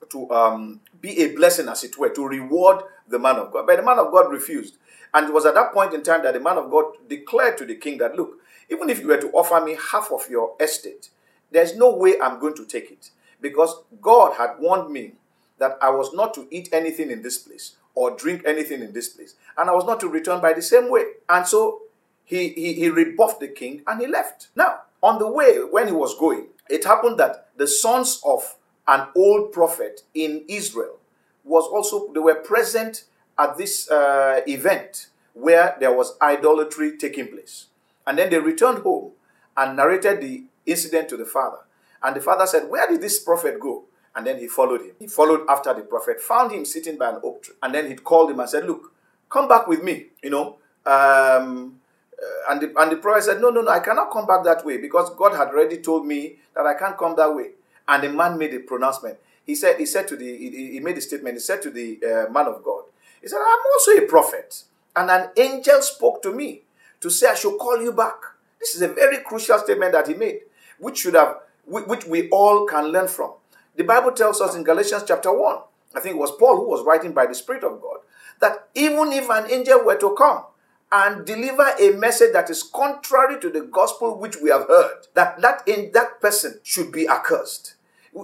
to 0.09 0.31
um, 0.31 0.79
be 1.01 1.21
a 1.21 1.35
blessing, 1.35 1.67
as 1.67 1.83
it 1.83 1.97
were, 1.97 2.09
to 2.09 2.27
reward 2.27 2.83
the 3.07 3.19
man 3.19 3.35
of 3.35 3.51
God. 3.51 3.67
But 3.67 3.77
the 3.77 3.83
man 3.83 3.99
of 3.99 4.11
God 4.11 4.31
refused. 4.31 4.77
And 5.13 5.27
it 5.27 5.33
was 5.33 5.45
at 5.45 5.53
that 5.53 5.73
point 5.73 5.93
in 5.93 6.01
time 6.01 6.23
that 6.23 6.33
the 6.33 6.39
man 6.39 6.57
of 6.57 6.71
God 6.71 6.85
declared 7.07 7.57
to 7.59 7.65
the 7.65 7.75
king 7.75 7.99
that, 7.99 8.15
look, 8.15 8.39
even 8.69 8.89
if 8.89 8.99
you 8.99 9.07
were 9.07 9.21
to 9.21 9.29
offer 9.31 9.63
me 9.63 9.77
half 9.91 10.11
of 10.11 10.29
your 10.29 10.55
estate, 10.59 11.09
there's 11.51 11.75
no 11.75 11.95
way 11.95 12.15
I'm 12.19 12.39
going 12.39 12.55
to 12.55 12.65
take 12.65 12.89
it. 12.89 13.11
Because 13.39 13.83
God 14.01 14.35
had 14.37 14.55
warned 14.59 14.91
me 14.91 15.13
that 15.59 15.77
I 15.81 15.91
was 15.91 16.13
not 16.13 16.33
to 16.35 16.47
eat 16.49 16.69
anything 16.71 17.11
in 17.11 17.21
this 17.21 17.37
place 17.37 17.75
or 17.93 18.15
drink 18.15 18.43
anything 18.45 18.81
in 18.81 18.93
this 18.93 19.09
place. 19.09 19.35
And 19.57 19.69
I 19.69 19.73
was 19.73 19.85
not 19.85 19.99
to 19.99 20.07
return 20.07 20.41
by 20.41 20.53
the 20.53 20.61
same 20.61 20.89
way. 20.89 21.03
And 21.29 21.45
so 21.45 21.81
he, 22.23 22.49
he, 22.49 22.73
he 22.73 22.89
rebuffed 22.89 23.39
the 23.39 23.47
king 23.49 23.83
and 23.85 24.01
he 24.01 24.07
left. 24.07 24.47
Now, 24.55 24.81
on 25.03 25.19
the 25.19 25.27
way, 25.29 25.57
when 25.57 25.87
he 25.87 25.93
was 25.93 26.17
going, 26.17 26.47
it 26.69 26.85
happened 26.85 27.19
that 27.19 27.49
the 27.57 27.67
sons 27.67 28.21
of 28.25 28.55
an 28.87 29.07
old 29.15 29.51
prophet 29.51 30.01
in 30.13 30.43
Israel 30.47 30.97
was 31.43 31.65
also, 31.65 32.11
they 32.13 32.21
were 32.21 32.35
present 32.35 33.03
at 33.37 33.57
this 33.57 33.91
uh, 33.91 34.41
event 34.47 35.07
where 35.33 35.75
there 35.79 35.93
was 35.93 36.15
idolatry 36.21 36.97
taking 36.97 37.27
place. 37.27 37.67
And 38.07 38.17
then 38.17 38.29
they 38.29 38.39
returned 38.39 38.79
home 38.79 39.11
and 39.57 39.75
narrated 39.75 40.21
the 40.21 40.45
incident 40.65 41.09
to 41.09 41.17
the 41.17 41.25
father. 41.25 41.59
And 42.01 42.15
the 42.15 42.21
father 42.21 42.45
said, 42.45 42.69
Where 42.69 42.87
did 42.87 43.01
this 43.01 43.19
prophet 43.19 43.59
go? 43.59 43.85
And 44.15 44.25
then 44.27 44.37
he 44.37 44.47
followed 44.47 44.81
him. 44.81 44.91
He 44.99 45.07
followed 45.07 45.45
after 45.49 45.73
the 45.73 45.81
prophet, 45.81 46.21
found 46.21 46.51
him 46.51 46.65
sitting 46.65 46.97
by 46.97 47.09
an 47.09 47.19
oak 47.23 47.43
tree. 47.43 47.55
And 47.61 47.73
then 47.73 47.87
he 47.87 47.95
called 47.95 48.31
him 48.31 48.39
and 48.39 48.49
said, 48.49 48.65
Look, 48.65 48.93
come 49.29 49.47
back 49.47 49.67
with 49.67 49.83
me. 49.83 50.07
You 50.21 50.29
know, 50.29 50.57
um, 50.85 51.79
uh, 52.23 52.51
and, 52.51 52.61
the, 52.61 52.73
and 52.79 52.91
the 52.91 52.97
prophet 52.97 53.23
said, 53.23 53.41
No, 53.41 53.49
no, 53.49 53.61
no, 53.61 53.71
I 53.71 53.79
cannot 53.79 54.11
come 54.11 54.25
back 54.25 54.43
that 54.43 54.65
way 54.65 54.77
because 54.77 55.13
God 55.15 55.35
had 55.35 55.49
already 55.49 55.77
told 55.77 56.05
me 56.05 56.37
that 56.55 56.65
I 56.65 56.73
can't 56.73 56.97
come 56.97 57.15
that 57.17 57.33
way. 57.33 57.51
And 57.87 58.03
the 58.03 58.09
man 58.09 58.37
made 58.37 58.53
a 58.53 58.59
pronouncement. 58.59 59.17
He 59.45 59.55
said, 59.55 59.77
he 59.77 59.85
said 59.85 60.07
to 60.07 60.15
the, 60.15 60.25
he, 60.37 60.71
he 60.73 60.79
made 60.79 60.97
a 60.97 61.01
statement. 61.01 61.35
He 61.35 61.39
said 61.39 61.61
to 61.63 61.69
the 61.69 61.99
uh, 62.03 62.31
man 62.31 62.47
of 62.47 62.63
God, 62.63 62.83
He 63.21 63.27
said, 63.27 63.39
I'm 63.39 63.59
also 63.73 63.91
a 63.91 64.07
prophet. 64.07 64.63
And 64.95 65.09
an 65.09 65.29
angel 65.35 65.81
spoke 65.81 66.21
to 66.23 66.31
me 66.31 66.61
to 67.01 67.09
say 67.09 67.27
I 67.27 67.35
should 67.35 67.57
call 67.57 67.81
you 67.81 67.91
back. 67.91 68.15
This 68.59 68.75
is 68.75 68.81
a 68.81 68.87
very 68.87 69.17
crucial 69.17 69.59
statement 69.59 69.91
that 69.91 70.07
he 70.07 70.13
made, 70.13 70.41
which 70.79 70.99
should 70.99 71.15
have, 71.15 71.39
which 71.65 72.05
we 72.05 72.29
all 72.29 72.65
can 72.65 72.85
learn 72.85 73.07
from. 73.07 73.33
The 73.75 73.83
Bible 73.83 74.11
tells 74.11 74.39
us 74.39 74.55
in 74.55 74.63
Galatians 74.63 75.03
chapter 75.05 75.33
1, 75.37 75.57
I 75.95 75.99
think 75.99 76.15
it 76.15 76.19
was 76.19 76.31
Paul 76.39 76.57
who 76.57 76.69
was 76.69 76.85
writing 76.85 77.11
by 77.11 77.25
the 77.25 77.35
Spirit 77.35 77.63
of 77.63 77.81
God, 77.81 77.97
that 78.39 78.69
even 78.75 79.11
if 79.11 79.29
an 79.29 79.51
angel 79.51 79.83
were 79.83 79.97
to 79.97 80.15
come 80.17 80.43
and 80.93 81.25
deliver 81.25 81.65
a 81.79 81.91
message 81.97 82.31
that 82.33 82.51
is 82.51 82.61
contrary 82.61 83.39
to 83.41 83.49
the 83.49 83.61
gospel 83.61 84.15
which 84.19 84.37
we 84.37 84.51
have 84.51 84.67
heard, 84.67 85.07
that 85.15 85.41
that 85.41 85.67
in 85.67 85.91
that 85.93 86.21
person 86.21 86.59
should 86.61 86.91
be 86.91 87.07
accursed. 87.07 87.73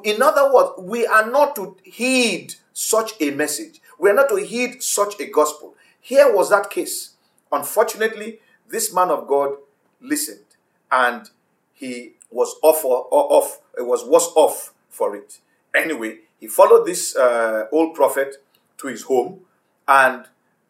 In 0.03 0.21
other 0.21 0.53
words, 0.53 0.73
we 0.77 1.07
are 1.07 1.29
not 1.29 1.55
to 1.55 1.75
heed 1.83 2.53
such 2.71 3.13
a 3.19 3.31
message. 3.31 3.81
We 3.97 4.11
are 4.11 4.13
not 4.13 4.29
to 4.29 4.35
heed 4.35 4.83
such 4.83 5.19
a 5.19 5.25
gospel. 5.25 5.73
Here 5.99 6.31
was 6.33 6.51
that 6.51 6.69
case. 6.69 7.15
Unfortunately, 7.51 8.39
this 8.69 8.93
man 8.93 9.09
of 9.09 9.27
God 9.27 9.55
listened 9.99 10.45
and 10.91 11.27
he 11.73 12.13
was 12.29 12.55
off 12.61 12.85
or, 12.85 13.07
off, 13.11 13.61
it 13.75 13.85
was 13.85 14.05
worse 14.05 14.29
off 14.35 14.73
for 14.89 15.15
it. 15.15 15.39
Anyway, 15.73 16.19
he 16.39 16.47
followed 16.47 16.85
this 16.85 17.15
uh, 17.15 17.65
old 17.71 17.95
prophet 17.95 18.35
to 18.77 18.87
his 18.87 19.03
home, 19.03 19.41
and 19.87 20.25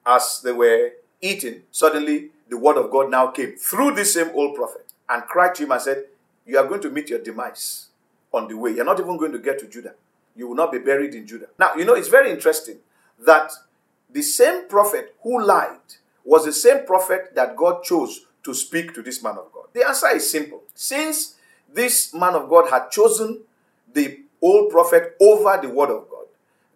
as 0.05 0.41
they 0.43 0.51
were 0.51 0.91
eating, 1.21 1.63
suddenly 1.71 2.29
the 2.49 2.57
word 2.57 2.77
of 2.77 2.91
God 2.91 3.11
now 3.11 3.27
came 3.27 3.55
through 3.55 3.95
this 3.95 4.13
same 4.13 4.29
old 4.33 4.55
prophet 4.55 4.91
and 5.07 5.23
cried 5.23 5.55
to 5.55 5.63
him 5.63 5.71
and 5.71 5.81
said, 5.81 6.05
You 6.45 6.57
are 6.57 6.67
going 6.67 6.81
to 6.81 6.89
meet 6.89 7.09
your 7.09 7.19
demise 7.19 7.87
on 8.33 8.47
the 8.47 8.57
way. 8.57 8.71
You're 8.71 8.85
not 8.85 8.99
even 8.99 9.17
going 9.17 9.31
to 9.31 9.39
get 9.39 9.59
to 9.59 9.67
Judah. 9.67 9.93
You 10.35 10.47
will 10.47 10.55
not 10.55 10.71
be 10.71 10.79
buried 10.79 11.13
in 11.15 11.27
Judah. 11.27 11.47
Now, 11.57 11.75
you 11.75 11.85
know, 11.85 11.95
it's 11.95 12.07
very 12.07 12.31
interesting 12.31 12.77
that 13.19 13.51
the 14.09 14.21
same 14.21 14.67
prophet 14.67 15.15
who 15.21 15.43
lied 15.43 15.79
was 16.23 16.45
the 16.45 16.53
same 16.53 16.85
prophet 16.85 17.33
that 17.35 17.55
God 17.55 17.83
chose 17.83 18.25
to 18.43 18.53
speak 18.53 18.93
to 18.93 19.01
this 19.01 19.21
man 19.23 19.37
of 19.37 19.51
God. 19.53 19.65
The 19.73 19.85
answer 19.87 20.07
is 20.15 20.29
simple. 20.29 20.63
Since 20.73 21.35
this 21.71 22.13
man 22.13 22.35
of 22.35 22.49
God 22.49 22.69
had 22.69 22.89
chosen 22.89 23.41
the 23.91 24.19
old 24.41 24.71
prophet 24.71 25.15
over 25.19 25.59
the 25.61 25.69
word 25.69 25.89
of 25.89 26.09
God, 26.09 26.25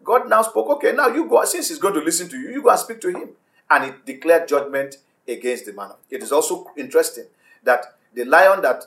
God 0.03 0.29
now 0.29 0.41
spoke, 0.41 0.67
okay, 0.77 0.91
now 0.91 1.07
you 1.07 1.25
go, 1.25 1.43
since 1.45 1.69
he's 1.69 1.79
going 1.79 1.93
to 1.93 2.01
listen 2.01 2.27
to 2.29 2.37
you, 2.37 2.49
you 2.51 2.61
go 2.61 2.69
and 2.69 2.79
speak 2.79 2.99
to 3.01 3.09
him. 3.09 3.29
And 3.73 3.85
he 3.85 4.13
declared 4.13 4.47
judgment 4.47 4.97
against 5.27 5.65
the 5.65 5.73
man. 5.73 5.89
It 6.11 6.21
is 6.21 6.31
also 6.31 6.67
interesting 6.77 7.25
that 7.63 7.95
the 8.13 8.23
lion 8.23 8.61
that 8.61 8.83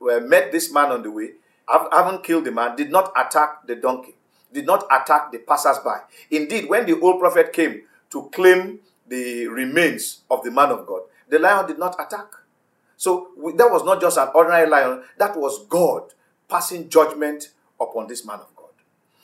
uh, 0.00 0.20
met 0.20 0.50
this 0.50 0.72
man 0.72 0.90
on 0.90 1.02
the 1.02 1.10
way, 1.10 1.32
having 1.68 2.22
killed 2.22 2.44
the 2.46 2.52
man, 2.52 2.74
did 2.74 2.90
not 2.90 3.12
attack 3.14 3.66
the 3.66 3.76
donkey, 3.76 4.14
did 4.50 4.64
not 4.64 4.84
attack 4.90 5.30
the 5.30 5.38
passers-by. 5.38 6.00
Indeed, 6.30 6.70
when 6.70 6.86
the 6.86 6.98
old 6.98 7.20
prophet 7.20 7.52
came 7.52 7.82
to 8.10 8.30
claim 8.32 8.80
the 9.06 9.46
remains 9.48 10.22
of 10.30 10.42
the 10.42 10.50
man 10.50 10.70
of 10.70 10.86
God, 10.86 11.02
the 11.28 11.38
lion 11.38 11.66
did 11.66 11.78
not 11.78 11.94
attack. 12.00 12.28
So 12.96 13.28
that 13.56 13.70
was 13.70 13.84
not 13.84 14.00
just 14.00 14.16
an 14.16 14.28
ordinary 14.34 14.68
lion, 14.68 15.02
that 15.18 15.36
was 15.36 15.66
God 15.66 16.14
passing 16.48 16.88
judgment 16.88 17.50
upon 17.78 18.06
this 18.06 18.24
man 18.24 18.40
of 18.40 18.56
God. 18.56 18.70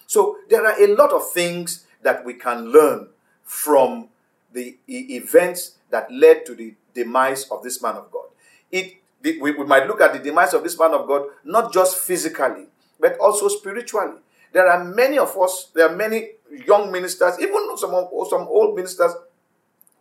So 0.07 0.37
there 0.51 0.65
are 0.67 0.79
a 0.79 0.95
lot 0.95 1.11
of 1.13 1.31
things 1.33 1.87
that 2.03 2.25
we 2.25 2.35
can 2.35 2.71
learn 2.71 3.09
from 3.43 4.09
the 4.53 4.79
events 4.89 5.77
that 5.91 6.11
led 6.11 6.47
to 6.47 6.55
the 6.55 6.75
demise 6.95 7.49
of 7.51 7.63
this 7.63 7.83
man 7.83 7.95
of 7.97 8.11
God. 8.11 8.27
It, 8.71 8.97
we, 9.23 9.53
we 9.53 9.65
might 9.65 9.87
look 9.87 10.01
at 10.01 10.13
the 10.13 10.19
demise 10.19 10.55
of 10.55 10.63
this 10.63 10.79
man 10.79 10.95
of 10.95 11.07
God 11.07 11.27
not 11.45 11.73
just 11.73 11.99
physically, 11.99 12.67
but 12.99 13.19
also 13.19 13.49
spiritually. 13.49 14.19
There 14.53 14.67
are 14.67 14.83
many 14.85 15.19
of 15.19 15.37
us, 15.37 15.71
there 15.75 15.89
are 15.89 15.97
many 15.97 16.31
young 16.67 16.91
ministers, 16.91 17.39
even 17.41 17.77
some, 17.77 17.91
some 18.31 18.49
old 18.49 18.75
ministers 18.75 19.13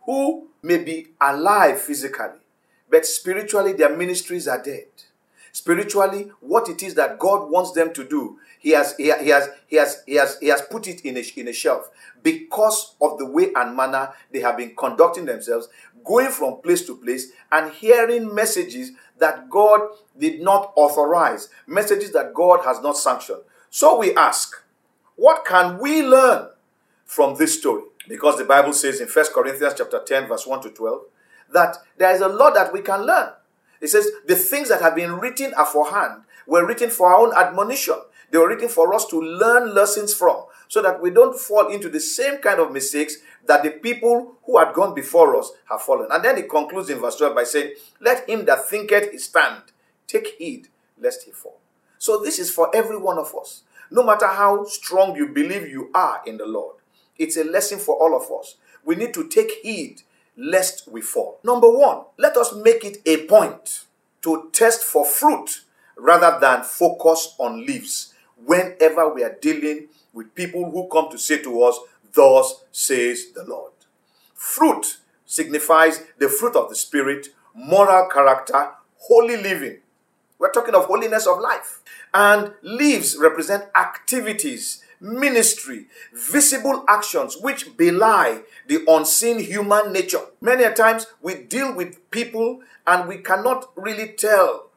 who 0.06 0.48
may 0.62 0.78
be 0.78 1.08
alive 1.20 1.82
physically, 1.82 2.40
but 2.90 3.06
spiritually 3.06 3.74
their 3.74 3.96
ministries 3.96 4.48
are 4.48 4.62
dead. 4.62 4.86
Spiritually, 5.52 6.32
what 6.42 6.70
it 6.70 6.84
is 6.84 6.96
that 6.96 7.18
God 7.18 7.50
wants 7.50 7.72
them 7.72 7.94
to 7.94 8.04
do, 8.04 8.40
He 8.66 8.72
has 8.72 8.96
He, 8.98 9.10
has 9.10 9.50
He 9.68 9.76
has 9.76 10.02
He 10.08 10.16
has 10.16 10.40
He 10.40 10.48
has 10.48 10.64
put 10.64 10.88
it 10.88 11.02
in 11.02 11.18
a, 11.18 11.24
in 11.40 11.48
a 11.48 11.54
shelf 11.54 11.92
because 12.24 12.96
of 13.00 13.20
the 13.20 13.26
way 13.26 13.52
and 13.56 13.78
manner 13.78 14.12
they 14.32 14.40
have 14.40 14.58
been 14.58 14.76
conducting 14.76 15.26
themselves, 15.26 15.70
going 16.04 16.32
from 16.32 16.62
place 16.62 16.84
to 16.88 16.98
place 16.98 17.28
and 17.52 17.72
hearing 17.72 18.34
messages 18.34 18.92
that 19.20 19.52
God 19.52 19.82
did 20.18 20.42
not 20.42 20.74
authorize, 20.76 21.50
messages 21.68 22.12
that 22.14 22.34
God 22.34 22.66
has 22.66 22.82
not 22.82 22.98
sanctioned. 22.98 23.42
So 23.70 24.00
we 24.00 24.16
ask, 24.16 24.56
what 25.16 25.46
can 25.46 25.78
we 25.78 26.02
learn 26.02 26.50
from 27.06 27.38
this 27.38 27.60
story? 27.60 27.84
Because 28.10 28.40
the 28.40 28.46
Bible 28.46 28.74
says 28.74 29.00
in 29.00 29.08
1 29.08 29.26
Corinthians 29.32 29.76
chapter 29.78 30.02
10, 30.04 30.28
verse 30.28 30.48
1 30.48 30.64
to 30.64 30.72
12, 30.72 31.02
that 31.54 31.78
there 32.00 32.16
is 32.16 32.22
a 32.22 32.28
lot 32.28 32.56
that 32.56 32.74
we 32.74 32.82
can 32.82 33.06
learn. 33.06 33.30
It 33.80 33.90
says, 33.90 34.10
the 34.26 34.36
things 34.36 34.70
that 34.70 34.82
have 34.82 34.96
been 34.96 35.20
written 35.20 35.54
aforehand 35.56 36.24
were 36.48 36.66
written 36.66 36.90
for 36.90 37.14
our 37.14 37.28
own 37.28 37.34
admonition. 37.36 37.96
They 38.36 38.40
were 38.40 38.50
written 38.50 38.68
for 38.68 38.94
us 38.94 39.06
to 39.06 39.22
learn 39.22 39.74
lessons 39.74 40.14
from, 40.14 40.44
so 40.68 40.82
that 40.82 41.02
we 41.02 41.10
don't 41.10 41.40
fall 41.40 41.70
into 41.70 41.88
the 41.88 42.02
same 42.02 42.40
kind 42.40 42.60
of 42.60 42.74
mistakes 42.74 43.16
that 43.46 43.64
the 43.64 43.72
people 43.72 44.36
who 44.44 44.58
had 44.58 44.74
gone 44.74 44.94
before 44.94 45.38
us 45.40 45.54
have 45.70 45.82
fallen. 45.82 46.10
And 46.12 46.22
then 46.22 46.36
he 46.36 46.44
concludes 46.44 46.90
in 46.90 47.00
verse 47.00 47.16
12 47.16 47.34
by 47.34 47.46
saying, 47.46 47.76
Let 48.02 48.28
him 48.28 48.44
that 48.44 48.68
thinketh 48.68 49.10
he 49.14 49.20
stand 49.20 49.64
take 50.06 50.36
heed 50.38 50.68
lest 51.00 51.24
he 51.24 51.32
fall. 51.32 51.62
So 51.98 52.22
this 52.22 52.38
is 52.38 52.52
for 52.52 52.76
every 52.76 52.98
one 52.98 53.18
of 53.18 53.34
us. 53.40 53.64
No 53.90 54.04
matter 54.04 54.28
how 54.28 54.66
strong 54.66 55.16
you 55.16 55.30
believe 55.30 55.70
you 55.70 55.90
are 55.96 56.22
in 56.28 56.36
the 56.36 56.46
Lord, 56.46 56.76
it's 57.18 57.38
a 57.38 57.46
lesson 57.46 57.80
for 57.80 57.96
all 57.96 58.22
of 58.22 58.30
us. 58.38 58.58
We 58.84 58.96
need 58.96 59.14
to 59.14 59.30
take 59.30 59.62
heed 59.64 60.02
lest 60.36 60.90
we 60.90 61.00
fall. 61.00 61.40
Number 61.46 61.72
one, 61.72 62.02
let 62.18 62.36
us 62.36 62.54
make 62.54 62.84
it 62.84 62.98
a 63.06 63.28
point 63.28 63.86
to 64.24 64.50
test 64.52 64.84
for 64.84 65.06
fruit 65.06 65.62
rather 65.96 66.38
than 66.42 66.64
focus 66.64 67.34
on 67.40 67.66
leaves 67.66 68.12
whenever 68.44 69.14
we 69.14 69.24
are 69.24 69.38
dealing 69.42 69.88
with 70.14 70.36
people 70.36 70.70
who 70.72 70.88
come 70.92 71.10
to 71.12 71.18
say 71.18 71.42
to 71.44 71.64
us, 71.64 71.80
Thus 72.14 72.64
says 72.72 73.32
the 73.34 73.44
Lord. 73.44 73.74
Fruit 74.34 74.98
signifies 75.26 76.04
the 76.18 76.30
fruit 76.30 76.56
of 76.56 76.70
the 76.70 76.76
Spirit, 76.76 77.28
moral 77.54 78.10
character, 78.10 78.72
holy 78.98 79.38
living. 79.38 79.80
We're 80.40 80.52
talking 80.52 80.76
of 80.76 80.86
holiness 80.86 81.28
of 81.28 81.40
life. 81.40 81.82
And 82.14 82.54
leaves 82.62 83.18
represent 83.18 83.66
activities, 83.76 84.84
ministry, 85.02 85.88
visible 86.14 86.86
actions 86.88 87.38
which 87.38 87.76
belie 87.76 88.42
the 88.68 88.84
unseen 88.88 89.40
human 89.40 89.92
nature. 89.92 90.22
Many 90.40 90.64
a 90.64 90.74
times 90.74 91.08
we 91.22 91.36
deal 91.36 91.74
with 91.74 92.10
people 92.12 92.62
and 92.88 93.08
we 93.10 93.18
cannot 93.18 93.72
really 93.76 94.10
tell 94.14 94.70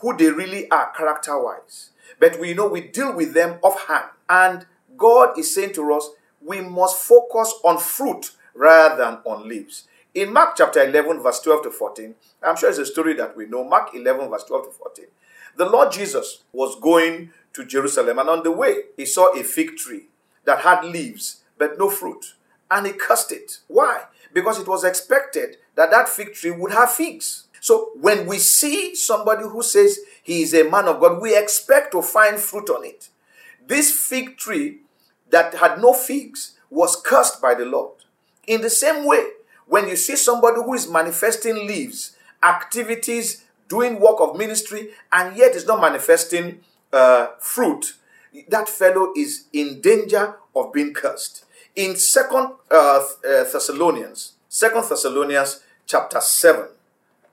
who 0.00 0.16
they 0.16 0.30
really 0.30 0.70
are 0.70 0.92
character 0.92 1.38
wise. 1.42 1.90
But 2.18 2.38
we 2.40 2.54
know 2.54 2.68
we 2.68 2.82
deal 2.82 3.14
with 3.14 3.34
them 3.34 3.58
offhand. 3.62 4.10
And 4.28 4.66
God 4.96 5.38
is 5.38 5.54
saying 5.54 5.74
to 5.74 5.92
us, 5.94 6.10
we 6.40 6.60
must 6.60 6.96
focus 6.96 7.54
on 7.64 7.78
fruit 7.78 8.32
rather 8.54 8.96
than 8.96 9.18
on 9.24 9.48
leaves. 9.48 9.88
In 10.14 10.32
Mark 10.32 10.56
chapter 10.56 10.82
11, 10.82 11.22
verse 11.22 11.40
12 11.40 11.62
to 11.64 11.70
14, 11.70 12.14
I'm 12.42 12.56
sure 12.56 12.68
it's 12.68 12.78
a 12.78 12.86
story 12.86 13.14
that 13.14 13.36
we 13.36 13.46
know. 13.46 13.64
Mark 13.64 13.94
11, 13.94 14.28
verse 14.28 14.44
12 14.44 14.66
to 14.66 14.70
14. 14.72 15.06
The 15.56 15.64
Lord 15.66 15.92
Jesus 15.92 16.42
was 16.52 16.78
going 16.80 17.30
to 17.54 17.64
Jerusalem, 17.64 18.18
and 18.18 18.28
on 18.28 18.42
the 18.42 18.50
way, 18.50 18.84
he 18.96 19.06
saw 19.06 19.32
a 19.34 19.42
fig 19.42 19.76
tree 19.76 20.08
that 20.44 20.60
had 20.60 20.84
leaves 20.84 21.42
but 21.58 21.78
no 21.78 21.88
fruit, 21.88 22.34
and 22.70 22.86
he 22.86 22.92
cursed 22.92 23.32
it. 23.32 23.60
Why? 23.68 24.04
Because 24.32 24.58
it 24.58 24.66
was 24.66 24.84
expected 24.84 25.58
that 25.76 25.90
that 25.90 26.08
fig 26.08 26.32
tree 26.34 26.50
would 26.50 26.72
have 26.72 26.90
figs. 26.90 27.46
So 27.62 27.92
when 27.94 28.26
we 28.26 28.38
see 28.38 28.96
somebody 28.96 29.44
who 29.44 29.62
says 29.62 30.00
he 30.20 30.42
is 30.42 30.52
a 30.52 30.68
man 30.68 30.88
of 30.88 30.98
God, 30.98 31.22
we 31.22 31.38
expect 31.38 31.92
to 31.92 32.02
find 32.02 32.36
fruit 32.36 32.68
on 32.68 32.84
it. 32.84 33.08
This 33.64 33.92
fig 33.96 34.36
tree 34.36 34.80
that 35.30 35.54
had 35.54 35.80
no 35.80 35.92
figs 35.92 36.58
was 36.70 37.00
cursed 37.00 37.40
by 37.40 37.54
the 37.54 37.64
Lord. 37.64 37.92
In 38.48 38.62
the 38.62 38.68
same 38.68 39.06
way, 39.06 39.24
when 39.66 39.86
you 39.86 39.94
see 39.94 40.16
somebody 40.16 40.56
who 40.56 40.74
is 40.74 40.90
manifesting 40.90 41.68
leaves, 41.68 42.16
activities, 42.42 43.44
doing 43.68 44.00
work 44.00 44.16
of 44.18 44.36
ministry, 44.36 44.88
and 45.12 45.36
yet 45.36 45.54
is 45.54 45.64
not 45.64 45.80
manifesting 45.80 46.62
uh, 46.92 47.28
fruit, 47.38 47.94
that 48.48 48.68
fellow 48.68 49.12
is 49.16 49.44
in 49.52 49.80
danger 49.80 50.34
of 50.56 50.72
being 50.72 50.92
cursed. 50.92 51.44
In 51.76 51.94
Second 51.94 52.54
uh, 52.72 52.74
uh, 52.74 53.44
Thessalonians, 53.44 54.32
Second 54.48 54.88
Thessalonians 54.88 55.60
chapter 55.86 56.20
seven, 56.20 56.66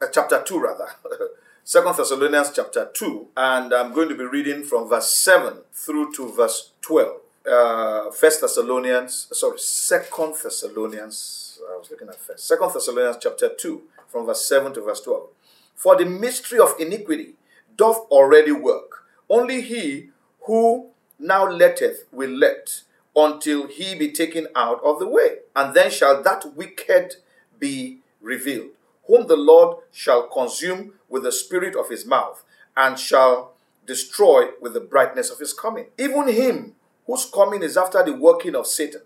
uh, 0.01 0.08
chapter 0.12 0.41
two 0.44 0.60
rather. 0.60 0.89
Second 1.63 1.98
Thessalonians 1.98 2.51
chapter 2.56 2.89
2, 2.91 3.27
and 3.38 3.72
I'm 3.75 3.94
going 3.94 4.10
to 4.10 4.15
be 4.15 4.24
reading 4.24 4.63
from 4.63 4.89
verse 4.89 5.12
7 5.15 5.53
through 5.72 6.12
to 6.13 6.32
verse 6.34 6.72
12 6.82 7.12
uh, 7.50 8.12
First 8.12 8.41
Thessalonians, 8.41 9.27
sorry, 9.32 9.60
Second 9.60 10.36
Thessalonians. 10.41 11.60
I 11.70 11.77
was 11.77 11.89
looking 11.91 12.10
at 12.10 12.15
First. 12.15 12.48
Second 12.48 12.74
Thessalonians 12.74 13.18
chapter 13.22 13.50
two, 13.50 13.84
from 14.08 14.25
verse 14.25 14.46
seven 14.46 14.74
to 14.74 14.82
verse 14.82 15.01
twelve. 15.01 15.29
For 15.75 15.96
the 15.98 16.06
mystery 16.06 16.60
of 16.60 16.74
iniquity 16.79 17.36
doth 17.75 17.98
already 18.12 18.51
work. 18.51 19.06
Only 19.29 19.62
he 19.62 20.10
who 20.41 20.89
now 21.18 21.50
letteth 21.50 22.06
will 22.12 22.32
let 22.32 22.82
until 23.15 23.68
he 23.68 23.96
be 23.96 24.12
taken 24.12 24.48
out 24.55 24.81
of 24.83 25.00
the 25.00 25.07
way, 25.07 25.40
and 25.55 25.74
then 25.74 25.92
shall 25.92 26.22
that 26.24 26.55
wicked 26.55 27.16
be 27.57 28.00
revealed, 28.22 28.72
whom 29.09 29.27
the 29.27 29.35
Lord 29.35 29.77
shall 29.91 30.27
consume 30.27 30.93
with 31.09 31.24
the 31.24 31.31
spirit 31.31 31.75
of 31.75 31.89
his 31.89 32.05
mouth, 32.05 32.45
and 32.77 32.98
shall 32.98 33.55
destroy 33.87 34.50
with 34.61 34.74
the 34.74 34.79
brightness 34.79 35.31
of 35.31 35.39
his 35.39 35.51
coming. 35.51 35.87
Even 35.98 36.27
him 36.27 36.75
whose 37.07 37.25
coming 37.25 37.63
is 37.63 37.75
after 37.75 38.03
the 38.03 38.13
working 38.13 38.55
of 38.55 38.67
Satan 38.67 39.01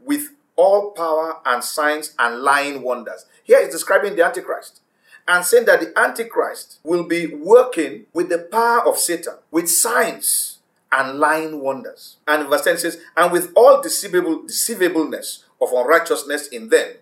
with 0.00 0.30
all 0.56 0.92
power 0.92 1.40
and 1.44 1.62
signs 1.62 2.14
and 2.18 2.40
lying 2.40 2.82
wonders. 2.82 3.26
Here 3.44 3.62
he's 3.62 3.74
describing 3.74 4.16
the 4.16 4.24
Antichrist 4.24 4.80
and 5.28 5.44
saying 5.44 5.66
that 5.66 5.80
the 5.80 5.98
Antichrist 5.98 6.78
will 6.82 7.04
be 7.04 7.26
working 7.26 8.06
with 8.14 8.30
the 8.30 8.38
power 8.38 8.88
of 8.88 8.98
Satan, 8.98 9.34
with 9.50 9.68
signs 9.68 10.60
and 10.90 11.18
lying 11.18 11.60
wonders. 11.60 12.16
And 12.26 12.48
verse 12.48 12.64
10 12.64 12.78
says, 12.78 13.00
and 13.16 13.30
with 13.30 13.52
all 13.54 13.82
deceivable, 13.82 14.44
deceivableness 14.44 15.44
of 15.60 15.72
unrighteousness 15.72 16.48
in 16.48 16.70
them 16.70 16.94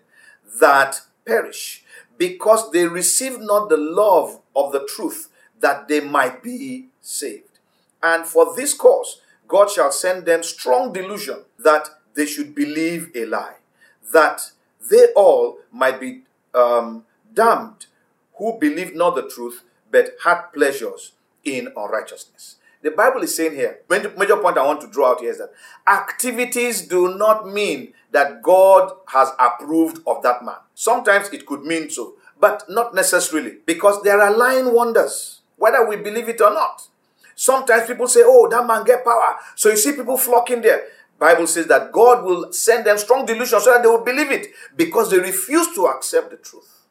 that 0.59 1.01
perish, 1.25 1.80
because 2.21 2.69
they 2.69 2.85
receive 2.85 3.39
not 3.39 3.67
the 3.67 3.77
love 3.77 4.41
of 4.55 4.71
the 4.71 4.87
truth 4.87 5.29
that 5.59 5.87
they 5.87 5.99
might 5.99 6.43
be 6.43 6.85
saved. 7.01 7.57
And 8.03 8.27
for 8.27 8.55
this 8.55 8.75
cause, 8.75 9.21
God 9.47 9.71
shall 9.71 9.91
send 9.91 10.27
them 10.27 10.43
strong 10.43 10.93
delusion 10.93 11.45
that 11.57 11.89
they 12.13 12.27
should 12.27 12.53
believe 12.53 13.09
a 13.15 13.25
lie, 13.25 13.55
that 14.13 14.51
they 14.87 15.07
all 15.15 15.57
might 15.71 15.99
be 15.99 16.21
um, 16.53 17.05
damned 17.33 17.87
who 18.35 18.59
believed 18.59 18.95
not 18.95 19.15
the 19.15 19.27
truth 19.27 19.63
but 19.89 20.11
had 20.23 20.41
pleasures 20.53 21.13
in 21.43 21.73
unrighteousness. 21.75 22.57
The 22.83 22.91
Bible 22.91 23.23
is 23.23 23.35
saying 23.35 23.53
here, 23.53 23.79
major 23.89 24.37
point 24.37 24.59
I 24.59 24.65
want 24.67 24.81
to 24.81 24.87
draw 24.87 25.13
out 25.13 25.21
here 25.21 25.31
is 25.31 25.39
that 25.39 25.53
activities 25.87 26.87
do 26.87 27.15
not 27.15 27.47
mean 27.47 27.93
that 28.11 28.41
God 28.41 28.91
has 29.07 29.29
approved 29.39 30.01
of 30.05 30.21
that 30.23 30.43
man. 30.43 30.55
Sometimes 30.75 31.29
it 31.29 31.45
could 31.45 31.63
mean 31.63 31.89
so, 31.89 32.15
but 32.39 32.63
not 32.69 32.93
necessarily, 32.93 33.57
because 33.65 34.01
there 34.03 34.21
are 34.21 34.35
lying 34.35 34.73
wonders, 34.73 35.41
whether 35.57 35.87
we 35.87 35.95
believe 35.95 36.29
it 36.29 36.41
or 36.41 36.53
not. 36.53 36.87
Sometimes 37.35 37.87
people 37.87 38.07
say, 38.07 38.21
oh, 38.23 38.47
that 38.49 38.67
man 38.67 38.83
get 38.83 39.03
power. 39.03 39.37
So 39.55 39.69
you 39.69 39.77
see 39.77 39.93
people 39.93 40.17
flocking 40.17 40.61
there. 40.61 40.83
Bible 41.17 41.47
says 41.47 41.67
that 41.67 41.91
God 41.91 42.25
will 42.25 42.51
send 42.51 42.85
them 42.85 42.97
strong 42.97 43.25
delusion 43.25 43.59
so 43.61 43.71
that 43.71 43.83
they 43.83 43.87
will 43.87 44.03
believe 44.03 44.31
it 44.31 44.47
because 44.75 45.11
they 45.11 45.19
refuse 45.19 45.73
to 45.75 45.85
accept 45.85 46.31
the 46.31 46.37
truth. 46.37 46.81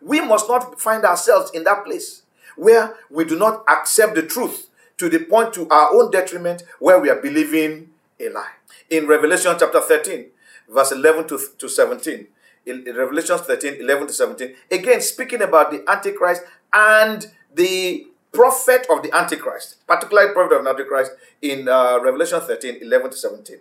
We 0.00 0.20
must 0.20 0.48
not 0.48 0.80
find 0.80 1.04
ourselves 1.04 1.50
in 1.52 1.64
that 1.64 1.84
place 1.84 2.22
where 2.56 2.94
we 3.10 3.24
do 3.24 3.38
not 3.38 3.64
accept 3.68 4.14
the 4.14 4.22
truth 4.22 4.68
to 4.98 5.08
the 5.08 5.20
point 5.20 5.54
to 5.54 5.68
our 5.70 5.94
own 5.94 6.10
detriment 6.10 6.64
where 6.80 7.00
we 7.00 7.08
are 7.08 7.20
believing 7.20 7.90
a 8.20 8.28
lie. 8.28 8.52
In 8.90 9.06
Revelation 9.06 9.56
chapter 9.58 9.80
13, 9.80 10.26
verse 10.72 10.92
11 10.92 11.28
to, 11.28 11.38
to 11.58 11.68
17, 11.68 12.26
in, 12.66 12.86
in 12.86 12.96
Revelation 12.96 13.38
13, 13.38 13.80
11 13.80 14.06
to 14.08 14.12
17, 14.12 14.54
again 14.70 15.00
speaking 15.00 15.42
about 15.42 15.70
the 15.70 15.88
Antichrist 15.88 16.42
and 16.72 17.26
the 17.54 18.06
prophet 18.32 18.86
of 18.90 19.02
the 19.02 19.14
Antichrist, 19.14 19.86
particularly 19.86 20.32
prophet 20.32 20.56
of 20.56 20.64
the 20.64 20.70
Antichrist 20.70 21.12
in 21.40 21.68
uh, 21.68 21.98
Revelation 22.02 22.40
13 22.40 22.78
11 22.80 23.10
to 23.10 23.16
17. 23.16 23.56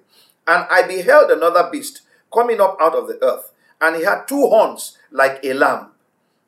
And 0.47 0.65
I 0.69 0.87
beheld 0.87 1.29
another 1.29 1.69
beast 1.71 2.01
coming 2.33 2.61
up 2.61 2.77
out 2.81 2.95
of 2.95 3.07
the 3.07 3.23
earth, 3.23 3.51
and 3.79 3.95
he 3.95 4.03
had 4.03 4.25
two 4.27 4.47
horns 4.47 4.97
like 5.11 5.39
a 5.43 5.53
lamb, 5.53 5.91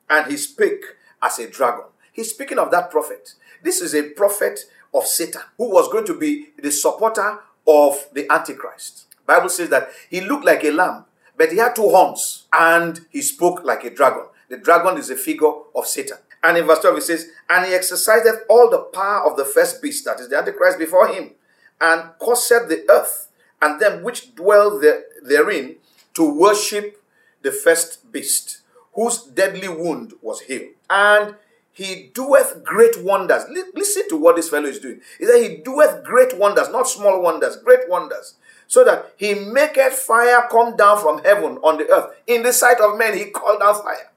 and 0.10 0.32
he 0.32 0.38
spake 0.38 0.84
as 1.22 1.40
a 1.40 1.50
dragon. 1.50 1.86
He's 2.12 2.32
speaking 2.32 2.60
of 2.60 2.72
that 2.72 2.92
prophet. 2.92 3.34
This 3.64 3.82
is 3.82 3.94
a 3.96 4.10
prophet 4.10 4.62
of 4.94 5.06
Satan 5.06 5.42
who 5.58 5.72
was 5.72 5.90
going 5.90 6.06
to 6.06 6.18
be 6.18 6.50
the 6.62 6.72
supporter 6.72 7.40
of 7.68 8.08
the 8.14 8.32
Antichrist. 8.32 9.08
Bible 9.26 9.50
says 9.50 9.70
that 9.70 9.90
he 10.10 10.22
looked 10.22 10.46
like 10.46 10.64
a 10.64 10.72
lamb, 10.72 11.06
but 11.38 11.52
he 11.52 11.58
had 11.58 11.76
two 11.76 11.90
horns 11.90 12.48
and 12.52 13.02
he 13.10 13.22
spoke 13.22 13.64
like 13.64 13.84
a 13.84 13.90
dragon. 13.90 14.26
The 14.50 14.58
dragon 14.58 14.98
is 14.98 15.10
a 15.10 15.16
figure 15.16 15.52
of 15.76 15.86
Satan. 15.88 16.18
And 16.44 16.58
in 16.58 16.66
verse 16.66 16.80
12 16.80 16.98
it 16.98 17.04
says, 17.04 17.28
And 17.50 17.66
he 17.66 17.74
exercised 17.74 18.28
all 18.50 18.70
the 18.70 18.80
power 18.94 19.30
of 19.30 19.38
the 19.38 19.46
first 19.46 19.82
beast, 19.82 20.06
that 20.06 20.20
is 20.20 20.30
the 20.30 20.38
Antichrist, 20.38 20.78
before 20.78 21.08
him, 21.08 21.32
and 21.80 22.10
caused 22.20 22.50
the 22.50 22.86
earth 22.90 23.30
and 23.62 23.80
them 23.80 24.04
which 24.04 24.36
dwell 24.36 24.80
there, 24.80 25.06
therein 25.24 25.78
to 26.16 26.30
worship 26.38 27.02
the 27.42 27.52
first 27.52 28.12
beast, 28.12 28.60
whose 28.94 29.24
deadly 29.24 29.70
wound 29.70 30.14
was 30.22 30.42
healed. 30.42 30.70
And 30.90 31.36
he 31.72 32.12
doeth 32.14 32.64
great 32.64 33.02
wonders. 33.04 33.44
Listen 33.74 34.08
to 34.10 34.18
what 34.18 34.36
this 34.36 34.50
fellow 34.50 34.68
is 34.68 34.80
doing. 34.80 35.02
He 35.18 35.26
said, 35.26 35.42
He 35.42 35.58
doeth 35.58 36.04
great 36.04 36.38
wonders, 36.38 36.70
not 36.70 36.88
small 36.88 37.22
wonders, 37.22 37.58
great 37.58 37.90
wonders. 37.90 38.36
So 38.68 38.84
that 38.84 39.14
he 39.18 39.34
maketh 39.36 39.94
fire 39.94 40.48
come 40.50 40.76
down 40.76 41.00
from 41.00 41.24
heaven 41.24 41.58
on 41.58 41.78
the 41.78 41.90
earth. 41.90 42.16
In 42.28 42.44
the 42.44 42.54
sight 42.54 42.80
of 42.80 42.98
men, 42.98 43.18
he 43.18 43.26
called 43.26 43.60
down 43.60 43.76
fire. 43.82 44.10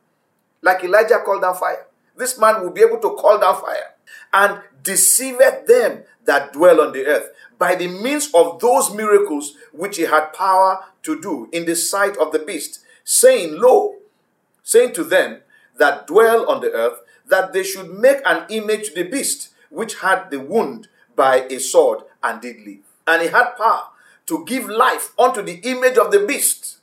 Like 0.62 0.82
Elijah 0.84 1.20
called 1.24 1.42
down 1.42 1.54
fire 1.56 1.86
this 2.16 2.38
man 2.38 2.62
will 2.62 2.70
be 2.70 2.80
able 2.80 2.98
to 2.98 3.10
call 3.10 3.38
down 3.38 3.60
fire 3.60 3.94
and 4.32 4.60
deceiveth 4.82 5.66
them 5.66 6.02
that 6.24 6.52
dwell 6.52 6.80
on 6.80 6.92
the 6.92 7.06
earth 7.06 7.30
by 7.58 7.74
the 7.74 7.88
means 7.88 8.30
of 8.34 8.60
those 8.60 8.92
miracles 8.94 9.54
which 9.72 9.96
he 9.96 10.04
had 10.04 10.32
power 10.32 10.84
to 11.02 11.20
do 11.20 11.48
in 11.52 11.64
the 11.64 11.76
sight 11.76 12.16
of 12.18 12.32
the 12.32 12.38
beast, 12.38 12.80
saying, 13.04 13.58
Lo, 13.58 13.94
saying 14.62 14.92
to 14.92 15.04
them 15.04 15.40
that 15.78 16.06
dwell 16.06 16.50
on 16.50 16.60
the 16.60 16.70
earth, 16.72 17.00
that 17.28 17.52
they 17.52 17.62
should 17.62 17.90
make 17.90 18.18
an 18.26 18.44
image 18.50 18.88
to 18.88 18.94
the 18.94 19.02
beast, 19.02 19.50
which 19.70 20.00
had 20.00 20.30
the 20.30 20.38
wound 20.40 20.88
by 21.14 21.42
a 21.42 21.58
sword 21.58 22.00
and 22.22 22.40
did 22.40 22.60
live. 22.60 22.78
And 23.06 23.22
he 23.22 23.28
had 23.28 23.56
power 23.56 23.88
to 24.26 24.44
give 24.44 24.68
life 24.68 25.12
unto 25.18 25.42
the 25.42 25.60
image 25.62 25.96
of 25.98 26.10
the 26.10 26.20
beast, 26.26 26.78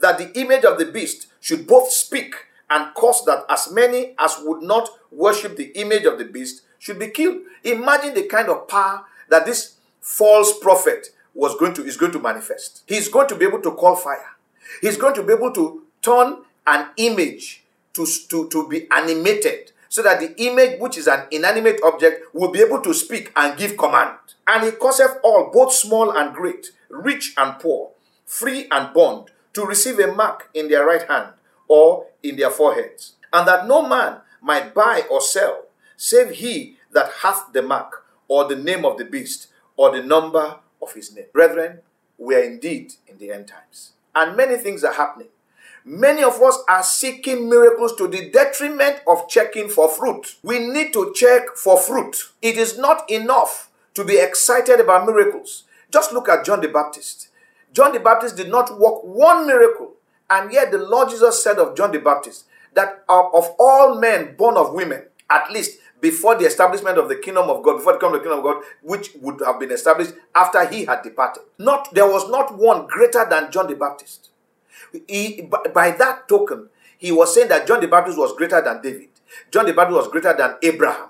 that 0.00 0.18
the 0.18 0.38
image 0.40 0.64
of 0.64 0.78
the 0.78 0.86
beast 0.86 1.26
should 1.40 1.66
both 1.66 1.90
speak 1.90 2.34
and 2.70 2.94
cause 2.94 3.24
that 3.24 3.44
as 3.48 3.70
many 3.72 4.14
as 4.18 4.36
would 4.42 4.62
not 4.62 4.88
worship 5.10 5.56
the 5.56 5.68
image 5.78 6.04
of 6.04 6.18
the 6.18 6.24
beast 6.24 6.62
should 6.78 6.98
be 6.98 7.08
killed. 7.08 7.38
Imagine 7.64 8.14
the 8.14 8.24
kind 8.24 8.48
of 8.48 8.68
power 8.68 9.04
that 9.28 9.46
this 9.46 9.74
false 10.00 10.58
prophet 10.58 11.08
was 11.34 11.56
going 11.56 11.74
to 11.74 11.84
is 11.84 11.96
going 11.96 12.12
to 12.12 12.18
manifest. 12.18 12.82
He's 12.86 13.08
going 13.08 13.28
to 13.28 13.34
be 13.34 13.44
able 13.46 13.60
to 13.62 13.72
call 13.72 13.96
fire. 13.96 14.36
He's 14.80 14.96
going 14.96 15.14
to 15.14 15.22
be 15.22 15.32
able 15.32 15.52
to 15.52 15.82
turn 16.02 16.38
an 16.66 16.88
image 16.96 17.64
to, 17.94 18.06
to, 18.28 18.48
to 18.48 18.68
be 18.68 18.86
animated 18.90 19.72
so 19.88 20.02
that 20.02 20.20
the 20.20 20.34
image, 20.42 20.80
which 20.80 20.98
is 20.98 21.06
an 21.06 21.26
inanimate 21.30 21.80
object, 21.84 22.34
will 22.34 22.50
be 22.50 22.60
able 22.60 22.80
to 22.82 22.92
speak 22.94 23.32
and 23.36 23.58
give 23.58 23.76
command. 23.76 24.16
And 24.46 24.64
he 24.64 24.70
causeth 24.72 25.18
all, 25.22 25.50
both 25.52 25.72
small 25.72 26.10
and 26.10 26.34
great, 26.34 26.72
rich 26.88 27.34
and 27.36 27.58
poor, 27.58 27.90
free 28.24 28.66
and 28.70 28.92
bond, 28.92 29.30
to 29.54 29.64
receive 29.64 29.98
a 29.98 30.12
mark 30.12 30.50
in 30.54 30.68
their 30.68 30.86
right 30.86 31.06
hand 31.08 31.32
or 31.66 32.06
in 32.22 32.36
their 32.36 32.50
foreheads, 32.50 33.14
and 33.32 33.46
that 33.46 33.66
no 33.66 33.86
man 33.86 34.18
might 34.40 34.74
buy 34.74 35.02
or 35.10 35.20
sell, 35.20 35.64
save 35.96 36.30
he 36.30 36.76
that 36.92 37.10
hath 37.22 37.52
the 37.52 37.62
mark, 37.62 38.04
or 38.28 38.46
the 38.46 38.56
name 38.56 38.84
of 38.84 38.98
the 38.98 39.04
beast, 39.04 39.48
or 39.76 39.90
the 39.90 40.02
number 40.02 40.56
of 40.80 40.92
his 40.94 41.14
name. 41.14 41.26
Brethren, 41.32 41.80
we 42.16 42.34
are 42.34 42.42
indeed 42.42 42.94
in 43.06 43.18
the 43.18 43.30
end 43.30 43.48
times. 43.48 43.92
And 44.14 44.36
many 44.36 44.56
things 44.56 44.84
are 44.84 44.94
happening. 44.94 45.28
Many 45.90 46.22
of 46.22 46.42
us 46.42 46.58
are 46.68 46.82
seeking 46.82 47.48
miracles 47.48 47.96
to 47.96 48.06
the 48.06 48.28
detriment 48.28 49.00
of 49.08 49.26
checking 49.26 49.70
for 49.70 49.88
fruit. 49.88 50.36
We 50.42 50.58
need 50.58 50.92
to 50.92 51.14
check 51.16 51.56
for 51.56 51.78
fruit. 51.78 52.30
It 52.42 52.58
is 52.58 52.76
not 52.76 53.10
enough 53.10 53.70
to 53.94 54.04
be 54.04 54.18
excited 54.18 54.80
about 54.80 55.06
miracles. 55.06 55.64
Just 55.90 56.12
look 56.12 56.28
at 56.28 56.44
John 56.44 56.60
the 56.60 56.68
Baptist. 56.68 57.28
John 57.72 57.94
the 57.94 58.00
Baptist 58.00 58.36
did 58.36 58.50
not 58.50 58.78
work 58.78 59.02
one 59.02 59.46
miracle, 59.46 59.94
and 60.28 60.52
yet 60.52 60.72
the 60.72 60.76
Lord 60.76 61.08
Jesus 61.08 61.42
said 61.42 61.58
of 61.58 61.74
John 61.74 61.90
the 61.90 62.00
Baptist 62.00 62.44
that 62.74 63.02
of 63.08 63.54
all 63.58 63.98
men 63.98 64.36
born 64.36 64.58
of 64.58 64.74
women, 64.74 65.04
at 65.30 65.50
least 65.50 65.78
before 66.02 66.36
the 66.36 66.44
establishment 66.44 66.98
of 66.98 67.08
the 67.08 67.16
kingdom 67.16 67.48
of 67.48 67.62
God, 67.62 67.78
before 67.78 67.94
the 67.94 67.98
kingdom 67.98 68.18
of 68.18 68.22
the 68.22 68.28
kingdom 68.28 68.44
of 68.44 68.44
God, 68.44 68.64
which 68.82 69.12
would 69.22 69.40
have 69.42 69.58
been 69.58 69.72
established 69.72 70.12
after 70.34 70.66
he 70.66 70.84
had 70.84 71.00
departed. 71.00 71.44
Not 71.56 71.94
there 71.94 72.06
was 72.06 72.28
not 72.28 72.58
one 72.58 72.86
greater 72.86 73.26
than 73.26 73.50
John 73.50 73.68
the 73.68 73.74
Baptist. 73.74 74.28
He, 75.06 75.48
by 75.74 75.92
that 75.92 76.28
token, 76.28 76.68
he 76.98 77.12
was 77.12 77.34
saying 77.34 77.48
that 77.48 77.66
John 77.66 77.80
the 77.80 77.88
Baptist 77.88 78.18
was 78.18 78.32
greater 78.34 78.60
than 78.60 78.82
David. 78.82 79.08
John 79.50 79.66
the 79.66 79.72
Baptist 79.72 79.98
was 79.98 80.08
greater 80.08 80.34
than 80.36 80.56
Abraham. 80.62 81.08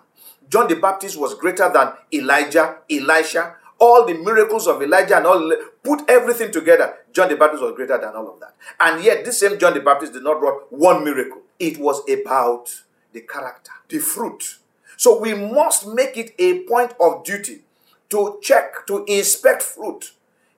John 0.48 0.68
the 0.68 0.76
Baptist 0.76 1.18
was 1.18 1.34
greater 1.34 1.70
than 1.72 1.92
Elijah, 2.12 2.78
Elisha, 2.90 3.56
all 3.78 4.06
the 4.06 4.14
miracles 4.14 4.66
of 4.66 4.82
Elijah 4.82 5.18
and 5.18 5.26
all 5.26 5.52
put 5.82 6.08
everything 6.08 6.50
together. 6.50 6.94
John 7.12 7.28
the 7.28 7.36
Baptist 7.36 7.62
was 7.62 7.74
greater 7.74 7.98
than 7.98 8.14
all 8.14 8.32
of 8.32 8.40
that. 8.40 8.54
And 8.80 9.02
yet, 9.02 9.24
this 9.24 9.40
same 9.40 9.58
John 9.58 9.74
the 9.74 9.80
Baptist 9.80 10.12
did 10.12 10.24
not 10.24 10.40
write 10.40 10.70
one 10.70 11.04
miracle. 11.04 11.42
It 11.58 11.78
was 11.78 12.00
about 12.08 12.82
the 13.12 13.20
character, 13.20 13.72
the 13.88 13.98
fruit. 13.98 14.58
So 14.96 15.18
we 15.20 15.34
must 15.34 15.86
make 15.86 16.16
it 16.16 16.34
a 16.38 16.60
point 16.64 16.92
of 17.00 17.24
duty 17.24 17.62
to 18.10 18.38
check, 18.42 18.86
to 18.86 19.04
inspect 19.06 19.62
fruit 19.62 20.12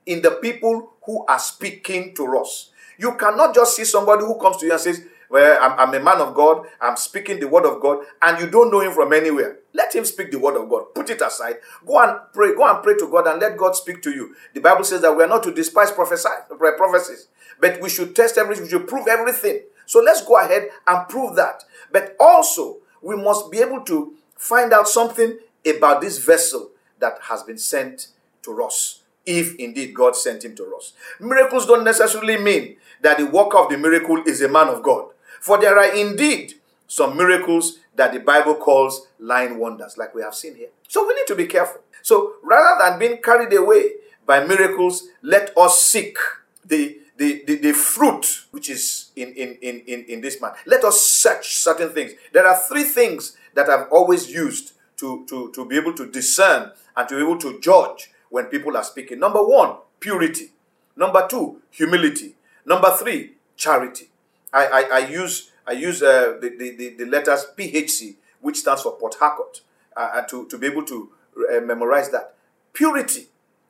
in 0.06 0.22
the 0.22 0.30
people 0.30 0.94
who 1.04 1.24
are 1.26 1.38
speaking 1.38 2.14
to 2.14 2.38
us. 2.38 2.69
You 3.00 3.14
cannot 3.14 3.54
just 3.54 3.76
see 3.76 3.84
somebody 3.84 4.24
who 4.26 4.38
comes 4.38 4.58
to 4.58 4.66
you 4.66 4.72
and 4.72 4.80
says, 4.80 5.02
Well, 5.30 5.58
I'm, 5.62 5.78
I'm, 5.78 5.94
a 5.94 6.04
man 6.04 6.20
of 6.20 6.34
God, 6.34 6.66
I'm 6.82 6.98
speaking 6.98 7.40
the 7.40 7.48
word 7.48 7.64
of 7.64 7.80
God, 7.80 8.04
and 8.20 8.38
you 8.38 8.50
don't 8.50 8.70
know 8.70 8.80
him 8.80 8.92
from 8.92 9.14
anywhere. 9.14 9.56
Let 9.72 9.94
him 9.94 10.04
speak 10.04 10.30
the 10.30 10.38
word 10.38 10.60
of 10.60 10.68
God. 10.68 10.94
Put 10.94 11.08
it 11.08 11.22
aside. 11.22 11.56
Go 11.86 11.98
and 12.02 12.18
pray. 12.34 12.54
Go 12.54 12.68
and 12.68 12.82
pray 12.82 12.98
to 12.98 13.08
God 13.10 13.26
and 13.26 13.40
let 13.40 13.56
God 13.56 13.74
speak 13.74 14.02
to 14.02 14.10
you. 14.10 14.34
The 14.52 14.60
Bible 14.60 14.84
says 14.84 15.00
that 15.00 15.16
we 15.16 15.22
are 15.22 15.28
not 15.28 15.42
to 15.44 15.54
despise 15.54 15.90
prophecies, 15.92 17.28
but 17.58 17.80
we 17.80 17.88
should 17.88 18.14
test 18.14 18.36
everything, 18.36 18.64
we 18.64 18.70
should 18.70 18.86
prove 18.86 19.08
everything. 19.08 19.62
So 19.86 20.00
let's 20.00 20.22
go 20.22 20.38
ahead 20.38 20.68
and 20.86 21.08
prove 21.08 21.36
that. 21.36 21.64
But 21.90 22.16
also, 22.20 22.80
we 23.00 23.16
must 23.16 23.50
be 23.50 23.60
able 23.60 23.80
to 23.84 24.14
find 24.36 24.74
out 24.74 24.88
something 24.88 25.38
about 25.64 26.02
this 26.02 26.18
vessel 26.18 26.70
that 26.98 27.14
has 27.22 27.42
been 27.44 27.58
sent 27.58 28.08
to 28.42 28.62
us 28.62 29.00
if 29.26 29.54
indeed 29.56 29.94
God 29.94 30.16
sent 30.16 30.44
him 30.44 30.54
to 30.56 30.74
us. 30.76 30.92
Miracles 31.20 31.66
don't 31.66 31.84
necessarily 31.84 32.36
mean 32.38 32.76
that 33.02 33.18
the 33.18 33.26
worker 33.26 33.58
of 33.58 33.70
the 33.70 33.78
miracle 33.78 34.22
is 34.26 34.40
a 34.42 34.48
man 34.48 34.68
of 34.68 34.82
God. 34.82 35.10
For 35.40 35.58
there 35.58 35.78
are 35.78 35.94
indeed 35.94 36.54
some 36.86 37.16
miracles 37.16 37.78
that 37.94 38.12
the 38.12 38.20
Bible 38.20 38.54
calls 38.54 39.06
lying 39.18 39.58
wonders, 39.58 39.96
like 39.96 40.14
we 40.14 40.22
have 40.22 40.34
seen 40.34 40.56
here. 40.56 40.68
So 40.88 41.06
we 41.06 41.14
need 41.14 41.26
to 41.28 41.36
be 41.36 41.46
careful. 41.46 41.82
So 42.02 42.34
rather 42.42 42.82
than 42.82 42.98
being 42.98 43.22
carried 43.22 43.52
away 43.52 43.92
by 44.26 44.44
miracles, 44.44 45.08
let 45.22 45.56
us 45.56 45.80
seek 45.80 46.16
the 46.64 46.98
the, 47.20 47.44
the, 47.46 47.56
the 47.56 47.72
fruit 47.74 48.46
which 48.50 48.70
is 48.70 49.10
in, 49.14 49.34
in, 49.34 49.58
in, 49.60 49.80
in, 49.86 50.04
in 50.08 50.20
this 50.22 50.40
man. 50.40 50.52
Let 50.64 50.84
us 50.84 51.06
search 51.06 51.54
certain 51.54 51.90
things. 51.90 52.12
There 52.32 52.46
are 52.46 52.56
three 52.56 52.82
things 52.82 53.36
that 53.52 53.68
I've 53.68 53.92
always 53.92 54.32
used 54.32 54.72
to, 54.96 55.26
to, 55.28 55.52
to 55.52 55.66
be 55.66 55.76
able 55.76 55.92
to 55.94 56.10
discern 56.10 56.72
and 56.96 57.08
to 57.10 57.16
be 57.16 57.20
able 57.20 57.36
to 57.40 57.60
judge 57.60 58.10
when 58.30 58.46
people 58.46 58.74
are 58.74 58.84
speaking. 58.84 59.18
Number 59.18 59.42
one, 59.46 59.76
purity. 60.00 60.52
Number 60.96 61.26
two, 61.28 61.60
humility. 61.70 62.36
Number 62.66 62.90
three, 62.96 63.34
charity. 63.56 64.08
I, 64.52 64.66
I, 64.66 64.80
I 64.94 64.98
use 65.08 65.50
I 65.66 65.72
use 65.72 66.02
uh, 66.02 66.36
the, 66.40 66.48
the, 66.58 66.94
the, 66.98 67.04
letters 67.04 67.46
PHC, 67.56 68.16
which 68.40 68.56
stands 68.56 68.82
for 68.82 68.96
Port 68.98 69.14
Harcourt, 69.20 69.60
uh, 69.96 70.22
to, 70.22 70.48
to 70.48 70.58
be 70.58 70.66
able 70.66 70.84
to 70.86 71.10
uh, 71.36 71.60
memorize 71.60 72.10
that. 72.10 72.34
Purity 72.72 73.28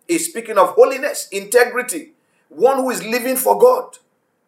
is 0.08 0.26
speaking 0.26 0.56
of 0.56 0.70
holiness, 0.70 1.28
integrity, 1.30 2.12
one 2.48 2.78
who 2.78 2.88
is 2.88 3.04
living 3.04 3.36
for 3.36 3.58
God. 3.58 3.98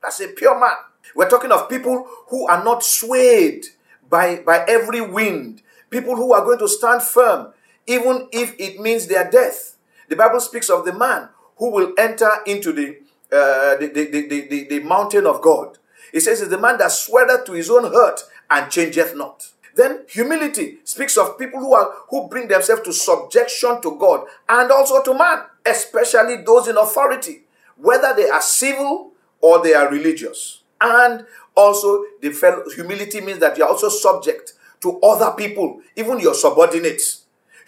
That's 0.02 0.20
a 0.20 0.28
pure 0.28 0.58
man. 0.58 0.76
We're 1.14 1.28
talking 1.28 1.52
of 1.52 1.68
people 1.68 2.08
who 2.28 2.48
are 2.48 2.64
not 2.64 2.82
swayed 2.82 3.66
by, 4.08 4.36
by 4.36 4.64
every 4.66 5.00
wind, 5.00 5.62
people 5.90 6.16
who 6.16 6.32
are 6.32 6.44
going 6.44 6.58
to 6.60 6.68
stand 6.68 7.02
firm, 7.02 7.52
even 7.86 8.28
if 8.32 8.54
it 8.58 8.80
means 8.80 9.08
their 9.08 9.30
death. 9.30 9.76
The 10.08 10.16
Bible 10.16 10.40
speaks 10.40 10.70
of 10.70 10.84
the 10.84 10.92
man 10.92 11.28
who 11.56 11.70
will 11.70 11.92
enter 11.98 12.30
into 12.46 12.72
the, 12.72 12.98
uh, 13.32 13.76
the, 13.76 13.90
the, 13.94 14.26
the, 14.48 14.66
the, 14.68 14.80
mountain 14.80 15.26
of 15.26 15.40
God. 15.40 15.78
It 16.12 16.20
says, 16.20 16.40
it's 16.42 16.50
the 16.50 16.58
man 16.58 16.78
that 16.78 16.92
sweareth 16.92 17.46
to 17.46 17.52
his 17.52 17.70
own 17.70 17.84
hurt 17.84 18.20
and 18.50 18.70
changeth 18.70 19.16
not. 19.16 19.48
Then 19.74 20.02
humility 20.08 20.78
speaks 20.84 21.16
of 21.16 21.38
people 21.38 21.58
who 21.58 21.72
are 21.72 21.94
who 22.10 22.28
bring 22.28 22.48
themselves 22.48 22.82
to 22.82 22.92
subjection 22.92 23.80
to 23.80 23.96
God 23.98 24.26
and 24.48 24.70
also 24.70 25.02
to 25.02 25.14
man, 25.14 25.44
especially 25.64 26.42
those 26.44 26.68
in 26.68 26.76
authority, 26.76 27.44
whether 27.76 28.14
they 28.14 28.28
are 28.28 28.42
civil 28.42 29.12
or 29.40 29.62
they 29.62 29.72
are 29.72 29.90
religious. 29.90 30.62
And 30.80 31.24
also 31.56 32.04
the 32.20 32.30
fellow, 32.30 32.64
humility 32.74 33.20
means 33.22 33.38
that 33.38 33.56
you 33.56 33.64
are 33.64 33.70
also 33.70 33.88
subject 33.88 34.52
to 34.82 35.00
other 35.00 35.34
people, 35.36 35.80
even 35.96 36.20
your 36.20 36.34
subordinates. 36.34 37.21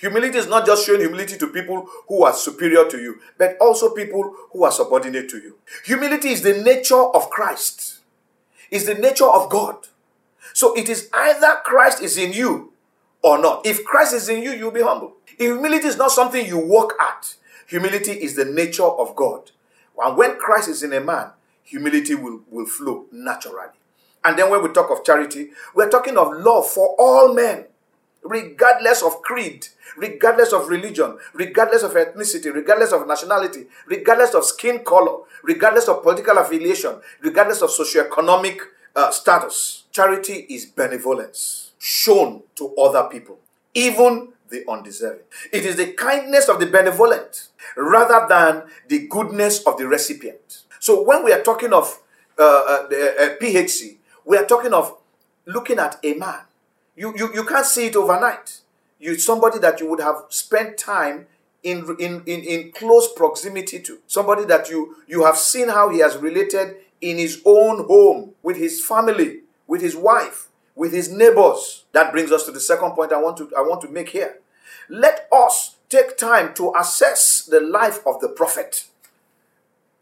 Humility 0.05 0.37
is 0.37 0.47
not 0.47 0.67
just 0.67 0.85
showing 0.85 1.01
humility 1.01 1.39
to 1.39 1.47
people 1.47 1.89
who 2.09 2.25
are 2.25 2.35
superior 2.35 2.87
to 2.91 2.99
you, 2.99 3.21
but 3.39 3.57
also 3.59 3.95
people 3.95 4.37
who 4.53 4.63
are 4.63 4.71
subordinate 4.71 5.31
to 5.31 5.39
you. 5.39 5.57
Humility 5.87 6.29
is 6.29 6.43
the 6.43 6.61
nature 6.63 7.03
of 7.03 7.31
Christ, 7.31 8.01
is 8.71 8.85
the 8.85 8.93
nature 8.93 9.25
of 9.25 9.49
God. 9.49 9.87
So 10.53 10.75
it 10.75 10.91
is 10.91 11.09
either 11.15 11.57
Christ 11.65 12.03
is 12.03 12.19
in 12.19 12.35
you 12.35 12.75
or 13.23 13.39
not. 13.39 13.65
If 13.65 13.83
Christ 13.87 14.13
is 14.13 14.29
in 14.29 14.43
you, 14.43 14.51
you'll 14.51 14.73
be 14.73 14.83
humble. 14.83 15.15
Humility 15.39 15.87
is 15.87 15.97
not 15.97 16.11
something 16.11 16.47
you 16.47 16.59
work 16.59 16.93
at. 17.01 17.37
Humility 17.69 18.13
is 18.13 18.37
the 18.37 18.45
nature 18.45 18.85
of 18.85 19.17
God. 19.17 19.53
And 19.99 20.19
when 20.19 20.37
Christ 20.37 20.69
is 20.69 20.83
in 20.83 20.93
a 20.93 21.01
man, 21.01 21.31
humility 21.63 22.15
will, 22.15 22.43
will 22.51 22.67
flow 22.67 23.07
naturally. 23.11 23.69
And 24.23 24.39
then 24.39 24.51
when 24.51 24.63
we 24.63 24.69
talk 24.69 24.91
of 24.91 25.03
charity, 25.03 25.53
we're 25.75 25.89
talking 25.89 26.19
of 26.19 26.31
love 26.37 26.69
for 26.69 26.95
all 26.99 27.33
men 27.33 27.69
regardless 28.25 29.03
of 29.03 29.21
creed, 29.23 29.69
regardless 29.97 30.53
of 30.53 30.69
religion, 30.69 31.19
regardless 31.35 31.83
of 31.83 31.93
ethnicity, 31.93 32.53
regardless 32.53 32.93
of 32.93 33.07
nationality, 33.07 33.67
regardless 33.87 34.35
of 34.35 34.45
skin 34.45 34.81
color, 34.81 35.19
regardless 35.43 35.89
of 35.89 36.03
political 36.03 36.39
affiliation, 36.39 36.97
regardless 37.21 37.63
of 37.63 37.71
socioeconomic 37.71 38.59
uh, 38.97 39.11
status. 39.11 39.85
Charity 39.93 40.47
is 40.49 40.67
benevolence 40.67 41.73
shown 41.79 42.43
to 42.57 42.75
other 42.77 43.05
people, 43.11 43.39
even 43.75 44.33
the 44.49 44.65
undeserving. 44.69 45.25
It 45.53 45.65
is 45.67 45.77
the 45.77 45.93
kindness 45.93 46.49
of 46.49 46.59
the 46.61 46.67
benevolent 46.67 47.49
rather 47.77 48.27
than 48.29 48.65
the 48.89 49.07
goodness 49.07 49.63
of 49.67 49.77
the 49.77 49.87
recipient. 49.87 50.63
So 50.81 51.03
when 51.03 51.25
we 51.25 51.33
are 51.33 51.43
talking 51.43 51.73
of 51.73 52.01
uh, 52.39 52.43
uh, 52.43 52.89
the 52.89 53.15
uh, 53.19 53.43
PHC, 53.43 53.97
we 54.25 54.37
are 54.37 54.47
talking 54.47 54.73
of 54.73 54.97
looking 55.47 55.79
at 55.79 55.99
a 56.03 56.15
man 56.15 56.41
you, 56.97 57.15
you, 57.17 57.33
you 57.35 57.45
can't 57.45 57.67
see 57.67 57.87
it 57.87 57.97
overnight. 57.97 58.61
You 58.99 59.19
somebody 59.19 59.59
that 59.59 59.81
you 59.81 59.89
would 59.91 60.01
have 60.01 60.25
spent 60.29 60.79
time 60.79 61.27
in, 61.63 61.97
in, 61.99 62.23
in, 62.27 62.41
in 62.43 62.73
close 62.73 63.13
proximity 63.13 63.81
to. 63.81 63.99
Somebody 64.07 64.45
that 64.47 64.69
you, 64.71 64.97
you 65.07 65.25
have 65.25 65.37
seen 65.37 65.69
how 65.69 65.89
he 65.91 65.99
has 65.99 66.17
related 66.17 66.77
in 67.01 67.19
his 67.19 67.43
own 67.45 67.87
home, 67.87 68.33
with 68.43 68.57
his 68.57 68.85
family, 68.85 69.41
with 69.67 69.83
his 69.83 69.95
wife, 69.97 70.49
with 70.75 70.93
his 70.93 71.11
neighbors. 71.11 71.85
That 71.93 72.13
brings 72.13 72.33
us 72.33 72.45
to 72.47 72.53
the 72.53 72.61
second 72.61 72.93
point 72.93 73.13
I 73.13 73.21
want 73.21 73.37
to, 73.39 73.51
I 73.57 73.61
want 73.61 73.83
to 73.83 73.89
make 73.89 74.11
here. 74.11 74.39
let 74.89 75.29
us 75.33 75.77
take 75.89 76.17
time 76.17 76.55
to 76.55 76.73
assess 76.79 77.43
the 77.43 77.61
life 77.61 77.99
of 78.07 78.21
the 78.21 78.29
prophet. 78.29 78.87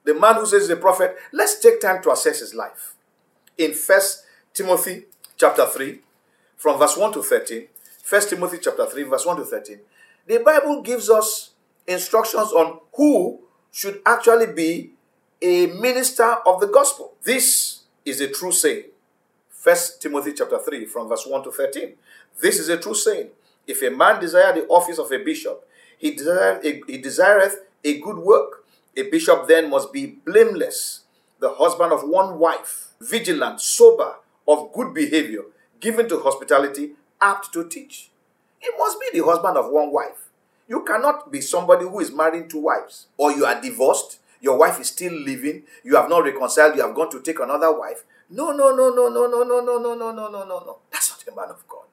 The 0.04 0.14
man 0.14 0.36
who 0.36 0.46
says 0.46 0.68
a 0.70 0.76
prophet, 0.76 1.16
let's 1.32 1.58
take 1.60 1.80
time 1.80 2.02
to 2.02 2.10
assess 2.10 2.40
his 2.40 2.54
life. 2.54 2.94
In 3.58 3.72
First 3.72 4.24
Timothy 4.54 5.04
chapter 5.36 5.66
3, 5.66 6.00
from 6.62 6.78
verse 6.78 6.96
1 6.96 7.12
to 7.14 7.24
13, 7.24 7.66
1 8.08 8.28
Timothy 8.28 8.58
chapter 8.62 8.86
3, 8.86 9.02
verse 9.02 9.26
1 9.26 9.36
to 9.36 9.44
13, 9.44 9.80
the 10.28 10.38
Bible 10.38 10.80
gives 10.80 11.10
us 11.10 11.50
instructions 11.88 12.52
on 12.52 12.78
who 12.94 13.40
should 13.72 14.00
actually 14.06 14.46
be 14.46 14.92
a 15.42 15.66
minister 15.66 16.36
of 16.46 16.60
the 16.60 16.68
gospel. 16.68 17.14
This 17.24 17.80
is 18.04 18.20
a 18.20 18.28
true 18.28 18.52
saying. 18.52 18.84
1 19.64 19.76
Timothy 19.98 20.34
chapter 20.34 20.56
3 20.56 20.84
from 20.86 21.08
verse 21.08 21.26
1 21.26 21.42
to 21.42 21.50
13. 21.50 21.94
This 22.40 22.60
is 22.60 22.68
a 22.68 22.76
true 22.76 22.94
saying. 22.94 23.30
If 23.66 23.82
a 23.82 23.90
man 23.90 24.20
desire 24.20 24.54
the 24.54 24.68
office 24.68 24.98
of 24.98 25.10
a 25.10 25.18
bishop, 25.18 25.68
he 25.98 26.12
desireth 26.12 26.64
a, 26.64 26.80
he 26.86 26.98
desireth 26.98 27.56
a 27.82 27.98
good 27.98 28.18
work. 28.18 28.64
A 28.96 29.02
bishop 29.10 29.48
then 29.48 29.68
must 29.68 29.92
be 29.92 30.06
blameless, 30.06 31.00
the 31.40 31.54
husband 31.54 31.92
of 31.92 32.08
one 32.08 32.38
wife, 32.38 32.90
vigilant, 33.00 33.60
sober, 33.60 34.14
of 34.46 34.72
good 34.72 34.94
behavior, 34.94 35.42
given 35.82 36.08
to 36.08 36.20
hospitality, 36.20 36.92
apt 37.20 37.52
to 37.52 37.68
teach. 37.68 38.10
He 38.58 38.70
must 38.78 38.98
be 38.98 39.18
the 39.18 39.26
husband 39.26 39.58
of 39.58 39.70
one 39.70 39.92
wife. 39.92 40.30
You 40.68 40.82
cannot 40.84 41.30
be 41.30 41.42
somebody 41.42 41.84
who 41.84 42.00
is 42.00 42.10
marrying 42.12 42.48
two 42.48 42.60
wives, 42.60 43.08
or 43.18 43.32
you 43.32 43.44
are 43.44 43.60
divorced, 43.60 44.20
your 44.40 44.56
wife 44.56 44.80
is 44.80 44.88
still 44.88 45.12
living, 45.12 45.64
you 45.84 45.96
have 45.96 46.08
not 46.08 46.24
reconciled, 46.24 46.76
you 46.76 46.82
have 46.82 46.94
gone 46.94 47.10
to 47.10 47.20
take 47.20 47.40
another 47.40 47.76
wife. 47.76 48.04
No, 48.30 48.52
no, 48.52 48.74
no, 48.74 48.88
no, 48.94 49.08
no, 49.08 49.26
no, 49.26 49.42
no, 49.42 49.60
no, 49.60 49.76
no, 49.76 49.94
no, 49.94 50.12
no, 50.12 50.28
no, 50.30 50.44
no, 50.44 50.44
no. 50.44 50.78
That's 50.90 51.10
not 51.10 51.32
a 51.32 51.36
man 51.36 51.50
of 51.50 51.68
God. 51.68 51.84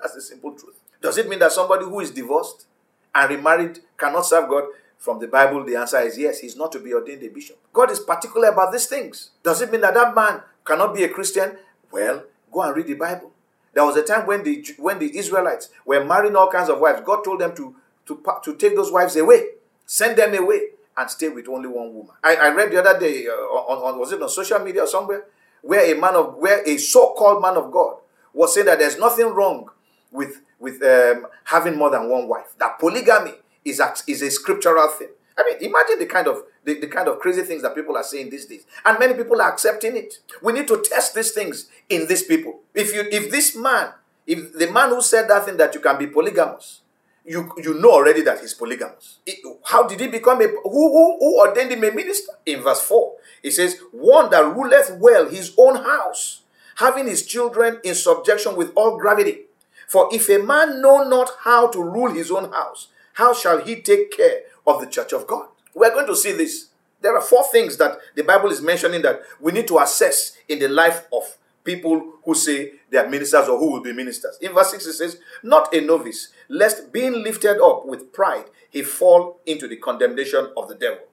That's 0.00 0.14
the 0.14 0.22
simple 0.22 0.52
truth. 0.52 0.80
Does 1.00 1.18
it 1.18 1.28
mean 1.28 1.38
that 1.38 1.52
somebody 1.52 1.84
who 1.84 2.00
is 2.00 2.10
divorced 2.10 2.66
and 3.14 3.30
remarried 3.30 3.80
cannot 3.96 4.22
serve 4.26 4.48
God? 4.48 4.64
From 4.96 5.18
the 5.18 5.28
Bible, 5.28 5.62
the 5.64 5.76
answer 5.76 6.00
is 6.00 6.16
yes, 6.16 6.38
he's 6.38 6.56
not 6.56 6.72
to 6.72 6.78
be 6.80 6.94
ordained 6.94 7.22
a 7.22 7.28
bishop. 7.28 7.58
God 7.74 7.90
is 7.90 8.00
particular 8.00 8.48
about 8.48 8.72
these 8.72 8.86
things. 8.86 9.32
Does 9.42 9.60
it 9.60 9.70
mean 9.70 9.82
that 9.82 9.92
that 9.92 10.14
man 10.14 10.40
cannot 10.64 10.94
be 10.94 11.04
a 11.04 11.10
Christian? 11.10 11.58
Well, 11.92 12.24
go 12.50 12.62
and 12.62 12.74
read 12.74 12.86
the 12.86 12.94
Bible. 12.94 13.30
There 13.74 13.84
was 13.84 13.96
a 13.96 14.02
time 14.02 14.26
when 14.26 14.42
the 14.44 14.64
when 14.78 14.98
the 14.98 15.16
Israelites 15.18 15.70
were 15.84 16.04
marrying 16.04 16.36
all 16.36 16.50
kinds 16.50 16.68
of 16.68 16.78
wives. 16.80 17.02
God 17.04 17.24
told 17.24 17.40
them 17.40 17.54
to 17.56 17.74
to, 18.06 18.22
to 18.44 18.54
take 18.56 18.76
those 18.76 18.92
wives 18.92 19.16
away, 19.16 19.46
send 19.86 20.16
them 20.16 20.34
away, 20.34 20.68
and 20.96 21.10
stay 21.10 21.28
with 21.28 21.48
only 21.48 21.68
one 21.68 21.92
woman. 21.92 22.14
I, 22.22 22.36
I 22.36 22.48
read 22.54 22.70
the 22.70 22.80
other 22.80 22.98
day 22.98 23.26
uh, 23.26 23.32
on, 23.32 23.94
on 23.94 23.98
was 23.98 24.12
it 24.12 24.22
on 24.22 24.28
social 24.28 24.58
media 24.58 24.82
or 24.82 24.86
somewhere 24.86 25.24
where 25.62 25.94
a 25.94 25.98
man 25.98 26.14
of 26.14 26.36
where 26.36 26.62
a 26.68 26.76
so-called 26.76 27.40
man 27.42 27.56
of 27.56 27.72
God 27.72 27.96
was 28.32 28.54
saying 28.54 28.66
that 28.66 28.78
there's 28.78 28.98
nothing 28.98 29.26
wrong 29.26 29.70
with 30.12 30.42
with 30.60 30.82
um, 30.82 31.26
having 31.44 31.76
more 31.76 31.90
than 31.90 32.08
one 32.08 32.28
wife. 32.28 32.54
That 32.58 32.78
polygamy 32.78 33.32
is 33.64 33.80
a, 33.80 33.92
is 34.06 34.22
a 34.22 34.30
scriptural 34.30 34.88
thing. 34.88 35.08
I 35.36 35.42
mean, 35.44 35.70
imagine 35.70 35.98
the 35.98 36.06
kind 36.06 36.28
of 36.28 36.42
the, 36.64 36.80
the 36.80 36.86
kind 36.86 37.08
of 37.08 37.18
crazy 37.18 37.42
things 37.42 37.62
that 37.62 37.74
people 37.74 37.96
are 37.96 38.04
saying 38.04 38.30
these 38.30 38.46
days, 38.46 38.64
and 38.84 38.98
many 38.98 39.14
people 39.14 39.40
are 39.40 39.52
accepting 39.52 39.96
it. 39.96 40.18
We 40.42 40.52
need 40.52 40.68
to 40.68 40.82
test 40.82 41.14
these 41.14 41.32
things 41.32 41.68
in 41.88 42.06
these 42.06 42.22
people. 42.22 42.60
If 42.74 42.94
you 42.94 43.04
if 43.10 43.30
this 43.30 43.56
man, 43.56 43.90
if 44.26 44.52
the 44.52 44.70
man 44.70 44.90
who 44.90 45.02
said 45.02 45.28
that 45.28 45.44
thing 45.44 45.56
that 45.56 45.74
you 45.74 45.80
can 45.80 45.98
be 45.98 46.06
polygamous, 46.06 46.80
you 47.24 47.52
you 47.56 47.74
know 47.74 47.90
already 47.90 48.22
that 48.22 48.40
he's 48.40 48.54
polygamous. 48.54 49.18
It, 49.26 49.38
how 49.64 49.86
did 49.88 50.00
he 50.00 50.06
become 50.06 50.40
a 50.40 50.46
who, 50.46 50.70
who 50.70 51.18
who 51.18 51.40
ordained 51.40 51.72
him 51.72 51.82
a 51.84 51.90
minister? 51.90 52.32
In 52.46 52.62
verse 52.62 52.80
four, 52.80 53.14
it 53.42 53.52
says, 53.52 53.80
"One 53.90 54.30
that 54.30 54.44
ruleth 54.44 54.98
well 55.00 55.28
his 55.28 55.52
own 55.58 55.76
house, 55.76 56.42
having 56.76 57.08
his 57.08 57.26
children 57.26 57.80
in 57.82 57.94
subjection 57.96 58.54
with 58.54 58.70
all 58.76 58.98
gravity." 58.98 59.46
For 59.88 60.08
if 60.12 60.28
a 60.28 60.38
man 60.38 60.80
know 60.80 61.04
not 61.08 61.30
how 61.40 61.68
to 61.68 61.82
rule 61.82 62.10
his 62.12 62.30
own 62.30 62.50
house, 62.52 62.88
how 63.14 63.34
shall 63.34 63.58
he 63.58 63.82
take 63.82 64.16
care 64.16 64.40
of 64.66 64.80
the 64.80 64.86
church 64.86 65.12
of 65.12 65.26
God? 65.26 65.48
We're 65.74 65.92
going 65.92 66.06
to 66.06 66.16
see 66.16 66.32
this. 66.32 66.68
There 67.00 67.16
are 67.16 67.22
four 67.22 67.44
things 67.50 67.76
that 67.76 67.98
the 68.14 68.22
Bible 68.22 68.50
is 68.50 68.62
mentioning 68.62 69.02
that 69.02 69.20
we 69.40 69.52
need 69.52 69.68
to 69.68 69.78
assess 69.78 70.36
in 70.48 70.58
the 70.58 70.68
life 70.68 71.06
of 71.12 71.36
people 71.64 72.14
who 72.24 72.34
say 72.34 72.72
they 72.90 72.98
are 72.98 73.08
ministers 73.08 73.48
or 73.48 73.58
who 73.58 73.72
will 73.72 73.82
be 73.82 73.92
ministers. 73.92 74.38
In 74.40 74.52
verse 74.52 74.70
6 74.70 74.86
it 74.86 74.92
says, 74.92 75.18
Not 75.42 75.74
a 75.74 75.80
novice, 75.80 76.28
lest 76.48 76.92
being 76.92 77.22
lifted 77.22 77.60
up 77.62 77.86
with 77.86 78.12
pride, 78.12 78.44
he 78.70 78.82
fall 78.82 79.40
into 79.46 79.66
the 79.66 79.76
condemnation 79.76 80.50
of 80.56 80.68
the 80.68 80.74
devil. 80.74 81.04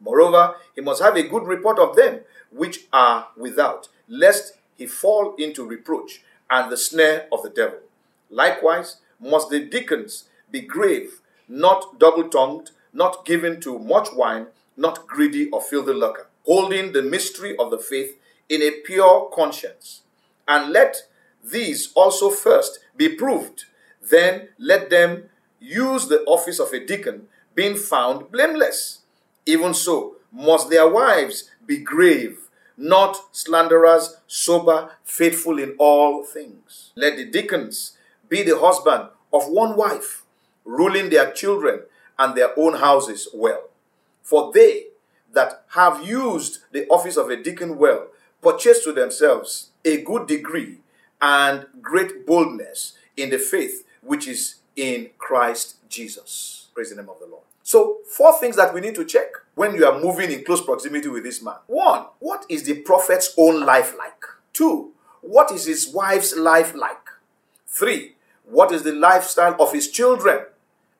Moreover, 0.00 0.54
he 0.74 0.80
must 0.80 1.02
have 1.02 1.16
a 1.16 1.28
good 1.28 1.44
report 1.46 1.78
of 1.78 1.96
them 1.96 2.20
which 2.50 2.86
are 2.92 3.28
without, 3.36 3.88
lest 4.08 4.54
he 4.76 4.86
fall 4.86 5.34
into 5.36 5.64
reproach 5.64 6.22
and 6.50 6.70
the 6.70 6.76
snare 6.76 7.26
of 7.32 7.42
the 7.42 7.50
devil. 7.50 7.80
Likewise, 8.30 8.96
must 9.20 9.50
the 9.50 9.60
deacons 9.60 10.24
be 10.50 10.60
grave, 10.60 11.20
not 11.48 11.98
double 11.98 12.28
tongued, 12.28 12.70
not 12.92 13.24
given 13.24 13.60
to 13.60 13.78
much 13.78 14.08
wine, 14.14 14.46
not 14.76 15.06
greedy 15.06 15.50
of 15.52 15.66
filthy 15.66 15.92
lucre, 15.92 16.28
holding 16.46 16.92
the 16.92 17.02
mystery 17.02 17.56
of 17.58 17.70
the 17.70 17.78
faith 17.78 18.18
in 18.48 18.62
a 18.62 18.80
pure 18.86 19.30
conscience. 19.34 20.02
And 20.46 20.72
let 20.72 20.96
these 21.44 21.92
also 21.94 22.30
first 22.30 22.80
be 22.96 23.08
proved, 23.08 23.64
then 24.10 24.48
let 24.58 24.90
them 24.90 25.24
use 25.60 26.08
the 26.08 26.22
office 26.24 26.58
of 26.58 26.72
a 26.72 26.84
deacon, 26.84 27.28
being 27.54 27.76
found 27.76 28.30
blameless. 28.30 29.00
Even 29.46 29.74
so, 29.74 30.16
must 30.32 30.70
their 30.70 30.88
wives 30.88 31.50
be 31.66 31.78
grave, 31.78 32.48
not 32.76 33.16
slanderers, 33.32 34.16
sober, 34.26 34.90
faithful 35.04 35.58
in 35.58 35.74
all 35.78 36.24
things. 36.24 36.92
Let 36.94 37.16
the 37.16 37.24
deacons 37.24 37.96
be 38.28 38.42
the 38.42 38.58
husband 38.58 39.08
of 39.32 39.48
one 39.48 39.76
wife, 39.76 40.22
ruling 40.64 41.10
their 41.10 41.32
children 41.32 41.82
and 42.18 42.34
their 42.34 42.58
own 42.58 42.74
houses 42.76 43.28
well. 43.32 43.68
For 44.22 44.52
they 44.52 44.86
that 45.32 45.64
have 45.70 46.06
used 46.06 46.60
the 46.72 46.86
office 46.88 47.16
of 47.16 47.30
a 47.30 47.36
deacon 47.36 47.78
well 47.78 48.08
purchase 48.42 48.82
to 48.84 48.92
themselves 48.92 49.70
a 49.84 50.02
good 50.02 50.26
degree 50.26 50.78
and 51.20 51.66
great 51.82 52.26
boldness 52.26 52.94
in 53.16 53.30
the 53.30 53.38
faith 53.38 53.84
which 54.02 54.28
is 54.28 54.56
in 54.76 55.10
Christ 55.18 55.76
Jesus. 55.88 56.68
Praise 56.74 56.90
the 56.90 56.96
name 56.96 57.08
of 57.08 57.18
the 57.18 57.26
Lord. 57.26 57.42
So, 57.62 57.98
four 58.08 58.38
things 58.38 58.56
that 58.56 58.72
we 58.72 58.80
need 58.80 58.94
to 58.94 59.04
check 59.04 59.28
when 59.54 59.74
you 59.74 59.84
are 59.84 60.00
moving 60.00 60.30
in 60.30 60.44
close 60.44 60.64
proximity 60.64 61.08
with 61.08 61.24
this 61.24 61.42
man. 61.42 61.56
One, 61.66 62.06
what 62.18 62.46
is 62.48 62.62
the 62.62 62.80
prophet's 62.80 63.34
own 63.36 63.66
life 63.66 63.94
like? 63.98 64.22
Two, 64.52 64.92
what 65.20 65.50
is 65.50 65.66
his 65.66 65.88
wife's 65.88 66.34
life 66.36 66.74
like? 66.74 66.96
Three, 67.66 68.14
what 68.44 68.72
is 68.72 68.84
the 68.84 68.92
lifestyle 68.92 69.56
of 69.60 69.72
his 69.72 69.90
children? 69.90 70.46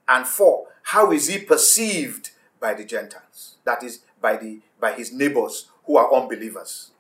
And 0.09 0.26
four, 0.26 0.66
how 0.88 1.12
is 1.12 1.29
he 1.29 1.38
perceived 1.38 2.31
by 2.59 2.72
the 2.72 2.83
Gentiles? 2.83 3.57
That 3.64 3.83
is, 3.83 4.01
by, 4.22 4.38
the, 4.38 4.61
by 4.81 4.92
his 4.92 5.12
neighbors 5.12 5.68
who 5.85 5.98
are 5.98 6.11
unbelievers. 6.14 6.92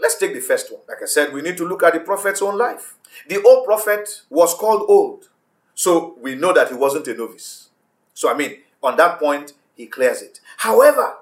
Let's 0.00 0.16
take 0.18 0.32
the 0.32 0.40
first 0.40 0.72
one. 0.72 0.80
Like 0.88 1.02
I 1.02 1.04
said, 1.04 1.30
we 1.30 1.42
need 1.42 1.58
to 1.58 1.68
look 1.68 1.82
at 1.82 1.92
the 1.92 2.00
prophet's 2.00 2.40
own 2.40 2.56
life. 2.56 2.94
The 3.28 3.42
old 3.42 3.66
prophet 3.66 4.22
was 4.30 4.54
called 4.54 4.88
old. 4.88 5.28
So 5.74 6.16
we 6.22 6.34
know 6.36 6.54
that 6.54 6.70
he 6.70 6.74
wasn't 6.74 7.06
a 7.08 7.14
novice. 7.14 7.68
So, 8.14 8.32
I 8.32 8.34
mean, 8.34 8.60
on 8.82 8.96
that 8.96 9.18
point, 9.18 9.52
he 9.74 9.88
clears 9.88 10.22
it. 10.22 10.40
However, 10.56 11.16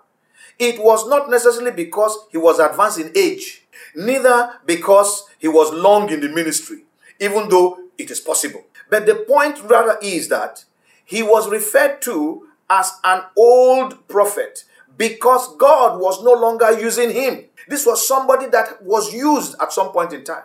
it 0.60 0.78
was 0.80 1.08
not 1.08 1.28
necessarily 1.28 1.72
because 1.72 2.16
he 2.30 2.38
was 2.38 2.60
advanced 2.60 3.00
in 3.00 3.10
age, 3.16 3.64
neither 3.96 4.60
because 4.64 5.24
he 5.40 5.48
was 5.48 5.72
long 5.72 6.08
in 6.08 6.20
the 6.20 6.28
ministry, 6.28 6.84
even 7.18 7.48
though 7.48 7.80
it 7.98 8.12
is 8.12 8.20
possible. 8.20 8.64
But 8.88 9.06
the 9.06 9.16
point 9.16 9.60
rather 9.64 9.98
is 10.00 10.28
that 10.28 10.66
he 11.12 11.22
was 11.22 11.50
referred 11.50 12.00
to 12.00 12.48
as 12.70 12.90
an 13.04 13.22
old 13.36 14.08
prophet 14.08 14.64
because 14.96 15.54
God 15.58 16.00
was 16.00 16.24
no 16.24 16.32
longer 16.32 16.72
using 16.80 17.10
him. 17.10 17.44
This 17.68 17.84
was 17.84 18.08
somebody 18.08 18.46
that 18.46 18.82
was 18.82 19.12
used 19.12 19.54
at 19.60 19.74
some 19.74 19.92
point 19.92 20.14
in 20.14 20.24
time. 20.24 20.44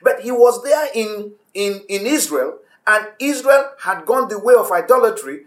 But 0.00 0.20
he 0.20 0.30
was 0.30 0.62
there 0.62 0.86
in, 0.94 1.32
in, 1.52 1.82
in 1.88 2.06
Israel, 2.06 2.58
and 2.86 3.08
Israel 3.18 3.72
had 3.80 4.06
gone 4.06 4.28
the 4.28 4.38
way 4.38 4.54
of 4.54 4.70
idolatry, 4.70 5.46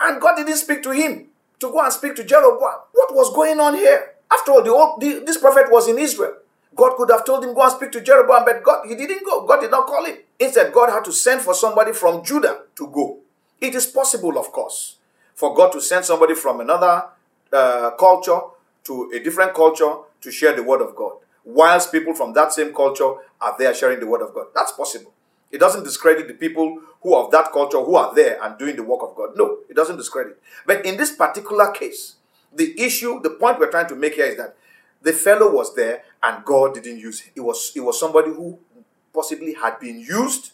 and 0.00 0.20
God 0.20 0.34
didn't 0.34 0.56
speak 0.56 0.82
to 0.82 0.90
him 0.90 1.28
to 1.60 1.70
go 1.70 1.80
and 1.80 1.92
speak 1.92 2.16
to 2.16 2.24
Jeroboam. 2.24 2.80
What 2.90 3.14
was 3.14 3.32
going 3.32 3.60
on 3.60 3.76
here? 3.76 4.14
After 4.32 4.50
all, 4.50 4.64
the 4.64 4.72
old, 4.72 5.00
the, 5.00 5.22
this 5.24 5.38
prophet 5.38 5.70
was 5.70 5.86
in 5.86 5.96
Israel. 5.96 6.38
God 6.74 6.96
could 6.96 7.10
have 7.12 7.24
told 7.24 7.44
him, 7.44 7.54
go 7.54 7.62
and 7.62 7.70
speak 7.70 7.92
to 7.92 8.00
Jeroboam, 8.00 8.44
but 8.44 8.64
God, 8.64 8.84
he 8.88 8.96
didn't 8.96 9.24
go. 9.24 9.46
God 9.46 9.60
did 9.60 9.70
not 9.70 9.86
call 9.86 10.04
him. 10.04 10.16
Instead, 10.40 10.72
God 10.72 10.90
had 10.90 11.04
to 11.04 11.12
send 11.12 11.40
for 11.40 11.54
somebody 11.54 11.92
from 11.92 12.24
Judah 12.24 12.62
to 12.74 12.88
go. 12.88 13.21
It 13.62 13.76
is 13.76 13.86
possible, 13.86 14.36
of 14.36 14.50
course, 14.50 14.96
for 15.36 15.54
God 15.54 15.70
to 15.70 15.80
send 15.80 16.04
somebody 16.04 16.34
from 16.34 16.58
another 16.60 17.04
uh, 17.52 17.92
culture 17.92 18.40
to 18.84 19.12
a 19.14 19.20
different 19.20 19.54
culture 19.54 19.98
to 20.20 20.30
share 20.32 20.56
the 20.56 20.64
word 20.64 20.82
of 20.82 20.96
God, 20.96 21.12
whilst 21.44 21.92
people 21.92 22.12
from 22.12 22.32
that 22.32 22.52
same 22.52 22.74
culture 22.74 23.14
are 23.40 23.54
there 23.56 23.72
sharing 23.72 24.00
the 24.00 24.06
word 24.08 24.20
of 24.20 24.34
God. 24.34 24.46
That's 24.52 24.72
possible. 24.72 25.12
It 25.52 25.58
doesn't 25.58 25.84
discredit 25.84 26.26
the 26.26 26.34
people 26.34 26.80
who 27.02 27.14
are 27.14 27.24
of 27.24 27.30
that 27.30 27.52
culture 27.52 27.78
who 27.78 27.94
are 27.94 28.12
there 28.12 28.42
and 28.42 28.58
doing 28.58 28.74
the 28.74 28.82
work 28.82 29.02
of 29.02 29.14
God. 29.14 29.36
No, 29.36 29.58
it 29.68 29.76
doesn't 29.76 29.96
discredit. 29.96 30.40
But 30.66 30.84
in 30.84 30.96
this 30.96 31.14
particular 31.14 31.70
case, 31.70 32.16
the 32.52 32.74
issue, 32.80 33.20
the 33.22 33.30
point 33.30 33.60
we're 33.60 33.70
trying 33.70 33.88
to 33.88 33.94
make 33.94 34.14
here 34.14 34.26
is 34.26 34.38
that 34.38 34.56
the 35.02 35.12
fellow 35.12 35.52
was 35.52 35.74
there 35.76 36.02
and 36.20 36.44
God 36.44 36.74
didn't 36.74 36.98
use 36.98 37.20
him. 37.20 37.32
It 37.36 37.42
was, 37.42 37.72
it 37.76 37.80
was 37.80 38.00
somebody 38.00 38.30
who 38.30 38.58
possibly 39.14 39.54
had 39.54 39.78
been 39.78 40.00
used 40.00 40.52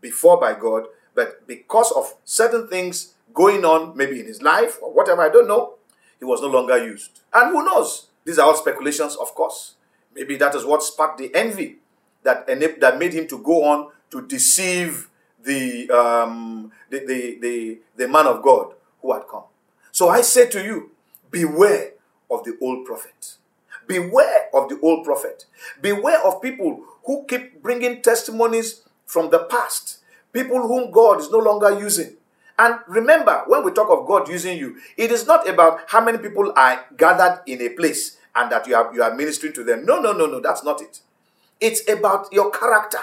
before 0.00 0.40
by 0.40 0.54
God, 0.54 0.86
But 1.18 1.48
because 1.48 1.90
of 1.90 2.14
certain 2.24 2.68
things 2.68 3.14
going 3.34 3.64
on, 3.64 3.96
maybe 3.96 4.20
in 4.20 4.26
his 4.26 4.40
life 4.40 4.78
or 4.80 4.92
whatever, 4.92 5.20
I 5.20 5.28
don't 5.28 5.48
know, 5.48 5.74
he 6.20 6.24
was 6.24 6.40
no 6.40 6.46
longer 6.46 6.78
used. 6.78 7.22
And 7.34 7.50
who 7.50 7.64
knows? 7.64 8.06
These 8.24 8.38
are 8.38 8.46
all 8.46 8.54
speculations, 8.54 9.16
of 9.16 9.34
course. 9.34 9.74
Maybe 10.14 10.36
that 10.36 10.54
is 10.54 10.64
what 10.64 10.80
sparked 10.80 11.18
the 11.18 11.34
envy 11.34 11.78
that, 12.22 12.46
that 12.46 12.98
made 13.00 13.14
him 13.14 13.26
to 13.26 13.38
go 13.42 13.64
on 13.64 13.90
to 14.12 14.28
deceive 14.28 15.08
the, 15.42 15.90
um, 15.90 16.70
the, 16.88 17.00
the, 17.00 17.38
the, 17.40 17.78
the 17.96 18.06
man 18.06 18.28
of 18.28 18.40
God 18.40 18.74
who 19.02 19.12
had 19.12 19.26
come. 19.28 19.42
So 19.90 20.10
I 20.10 20.20
say 20.20 20.48
to 20.50 20.62
you, 20.62 20.92
beware 21.32 21.94
of 22.30 22.44
the 22.44 22.56
old 22.62 22.86
prophet. 22.86 23.38
Beware 23.88 24.50
of 24.54 24.68
the 24.68 24.78
old 24.84 25.04
prophet. 25.04 25.46
Beware 25.82 26.24
of 26.24 26.40
people 26.40 26.84
who 27.06 27.24
keep 27.26 27.60
bringing 27.60 28.02
testimonies 28.02 28.82
from 29.04 29.30
the 29.30 29.40
past, 29.40 29.97
people 30.32 30.66
whom 30.66 30.90
God 30.90 31.20
is 31.20 31.30
no 31.30 31.38
longer 31.38 31.78
using. 31.78 32.16
And 32.58 32.80
remember, 32.88 33.44
when 33.46 33.64
we 33.64 33.70
talk 33.72 33.88
of 33.90 34.06
God 34.06 34.28
using 34.28 34.58
you, 34.58 34.76
it 34.96 35.12
is 35.12 35.26
not 35.26 35.48
about 35.48 35.80
how 35.88 36.04
many 36.04 36.18
people 36.18 36.52
are 36.56 36.84
gathered 36.96 37.40
in 37.46 37.62
a 37.62 37.68
place 37.70 38.16
and 38.34 38.50
that 38.50 38.66
you 38.66 38.74
are, 38.74 38.92
you 38.94 39.02
are 39.02 39.14
ministering 39.14 39.52
to 39.54 39.64
them. 39.64 39.86
No, 39.86 40.00
no, 40.00 40.12
no, 40.12 40.26
no, 40.26 40.40
that's 40.40 40.64
not 40.64 40.80
it. 40.80 41.00
It's 41.60 41.88
about 41.88 42.32
your 42.32 42.50
character. 42.50 42.98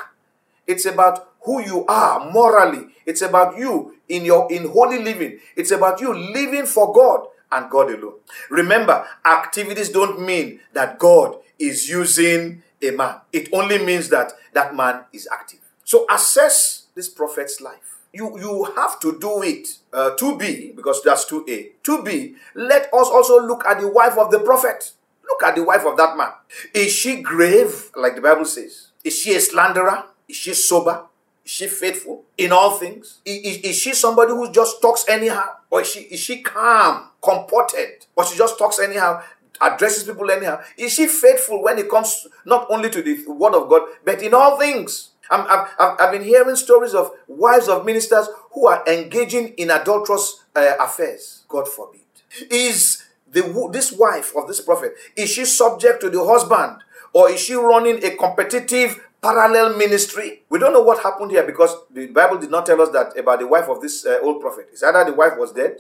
It's 0.67 0.85
about 0.85 1.29
who 1.43 1.61
you 1.61 1.85
are 1.88 2.29
morally. 2.31 2.88
It's 3.05 3.21
about 3.21 3.57
you 3.57 3.95
in 4.09 4.25
your 4.25 4.51
in 4.51 4.69
holy 4.69 5.01
living. 5.01 5.39
It's 5.55 5.71
about 5.71 6.01
you 6.01 6.13
living 6.13 6.65
for 6.65 6.91
God 6.93 7.27
and 7.51 7.69
God 7.69 7.91
alone. 7.91 8.15
Remember, 8.49 9.05
activities 9.25 9.89
don't 9.89 10.19
mean 10.21 10.59
that 10.73 10.99
God 10.99 11.38
is 11.59 11.88
using 11.89 12.63
a 12.81 12.91
man. 12.91 13.21
It 13.31 13.49
only 13.53 13.77
means 13.83 14.09
that 14.09 14.33
that 14.53 14.75
man 14.75 15.05
is 15.13 15.27
active. 15.31 15.59
So 15.83 16.05
assess 16.09 16.85
this 16.95 17.10
prophet's 17.10 17.62
life. 17.62 17.99
You, 18.13 18.39
you 18.39 18.63
have 18.77 18.99
to 19.01 19.19
do 19.19 19.43
it. 19.43 19.67
Uh, 19.91 20.12
2b, 20.17 20.75
because 20.75 21.03
that's 21.03 21.25
2a. 21.29 21.71
2b, 21.84 22.36
let 22.55 22.86
us 22.93 23.10
also 23.10 23.39
look 23.45 23.65
at 23.65 23.81
the 23.81 23.89
wife 23.89 24.17
of 24.17 24.31
the 24.31 24.39
prophet. 24.39 24.93
Look 25.27 25.43
at 25.43 25.55
the 25.55 25.63
wife 25.63 25.86
of 25.86 25.97
that 25.97 26.17
man. 26.17 26.31
Is 26.73 26.93
she 26.93 27.21
grave, 27.21 27.91
like 27.95 28.15
the 28.15 28.21
Bible 28.21 28.45
says? 28.45 28.88
Is 29.03 29.19
she 29.19 29.36
a 29.36 29.39
slanderer? 29.41 30.05
Is 30.29 30.38
she 30.38 30.53
sober? 30.53 31.05
Is 31.45 31.51
she 31.51 31.67
faithful 31.67 32.23
in 32.38 32.51
all 32.51 32.77
things? 32.77 33.19
Is, 33.25 33.58
is, 33.58 33.77
she 33.77 33.93
somebody 33.93 34.31
who 34.31 34.51
just 34.51 34.81
talks 34.81 35.05
anyhow? 35.08 35.58
Or 35.69 35.81
is 35.81 35.89
she, 35.91 36.01
is 36.01 36.19
she 36.19 36.41
calm, 36.41 37.10
comported? 37.21 38.05
Or 38.15 38.25
she 38.25 38.38
just 38.38 38.58
talks 38.58 38.79
anyhow, 38.79 39.21
addresses 39.62 40.03
people 40.03 40.29
anyhow? 40.31 40.62
Is 40.77 40.93
she 40.93 41.08
faithful 41.08 41.62
when 41.63 41.77
it 41.77 41.89
comes 41.89 42.27
not 42.45 42.67
only 42.69 42.89
to 42.89 43.01
the 43.01 43.25
word 43.27 43.53
of 43.55 43.69
God, 43.69 43.81
but 44.03 44.21
in 44.21 44.34
all 44.34 44.58
things? 44.58 45.12
I 45.29 45.38
have 45.79 45.95
I've 45.99 46.11
been 46.11 46.23
hearing 46.23 46.55
stories 46.55 46.93
of 46.93 47.11
wives 47.27 47.67
of 47.67 47.85
ministers 47.85 48.27
who 48.53 48.67
are 48.67 48.83
engaging 48.88 49.49
in 49.57 49.71
adulterous 49.71 50.43
uh, 50.55 50.73
affairs. 50.79 51.43
God 51.47 51.67
forbid. 51.67 52.01
Is 52.49 53.03
the, 53.31 53.69
this 53.71 53.91
wife 53.91 54.33
of 54.35 54.47
this 54.47 54.61
prophet, 54.61 54.93
is 55.15 55.29
she 55.31 55.45
subject 55.45 56.01
to 56.01 56.09
the 56.09 56.23
husband? 56.25 56.81
Or 57.13 57.29
is 57.29 57.39
she 57.39 57.53
running 57.53 58.03
a 58.03 58.15
competitive 58.17 58.99
parallel 59.25 59.75
ministry. 59.75 60.41
We 60.49 60.59
don't 60.59 60.73
know 60.73 60.81
what 60.83 61.01
happened 61.01 61.31
here 61.31 61.43
because 61.43 61.75
the 61.89 62.07
Bible 62.07 62.38
did 62.38 62.51
not 62.51 62.65
tell 62.65 62.79
us 62.79 62.89
that 62.89 63.17
about 63.17 63.39
the 63.39 63.47
wife 63.47 63.67
of 63.67 63.81
this 63.81 64.05
uh, 64.05 64.19
old 64.21 64.39
prophet. 64.39 64.69
It's 64.71 64.83
either 64.83 65.03
the 65.03 65.13
wife 65.13 65.33
was 65.38 65.51
dead 65.51 65.77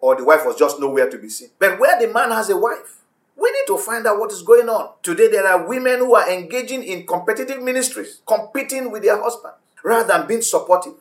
or 0.00 0.14
the 0.14 0.24
wife 0.24 0.46
was 0.46 0.56
just 0.56 0.78
nowhere 0.78 1.10
to 1.10 1.18
be 1.18 1.28
seen. 1.28 1.48
But 1.58 1.80
where 1.80 1.98
the 1.98 2.12
man 2.12 2.30
has 2.30 2.50
a 2.50 2.56
wife, 2.56 3.00
we 3.36 3.50
need 3.50 3.66
to 3.66 3.78
find 3.78 4.06
out 4.06 4.18
what 4.18 4.32
is 4.32 4.42
going 4.42 4.68
on. 4.68 4.90
Today, 5.02 5.28
there 5.28 5.46
are 5.46 5.66
women 5.66 5.98
who 5.98 6.14
are 6.14 6.30
engaging 6.30 6.82
in 6.82 7.06
competitive 7.06 7.62
ministries, 7.62 8.20
competing 8.26 8.90
with 8.90 9.02
their 9.02 9.20
husband 9.20 9.54
rather 9.82 10.06
than 10.06 10.26
being 10.26 10.42
supportive. 10.42 10.94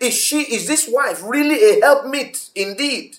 Is 0.00 0.14
she, 0.14 0.42
is 0.42 0.66
this 0.66 0.88
wife 0.90 1.22
really 1.24 1.56
a 1.56 1.80
helpmeet 1.80 2.50
indeed, 2.54 3.18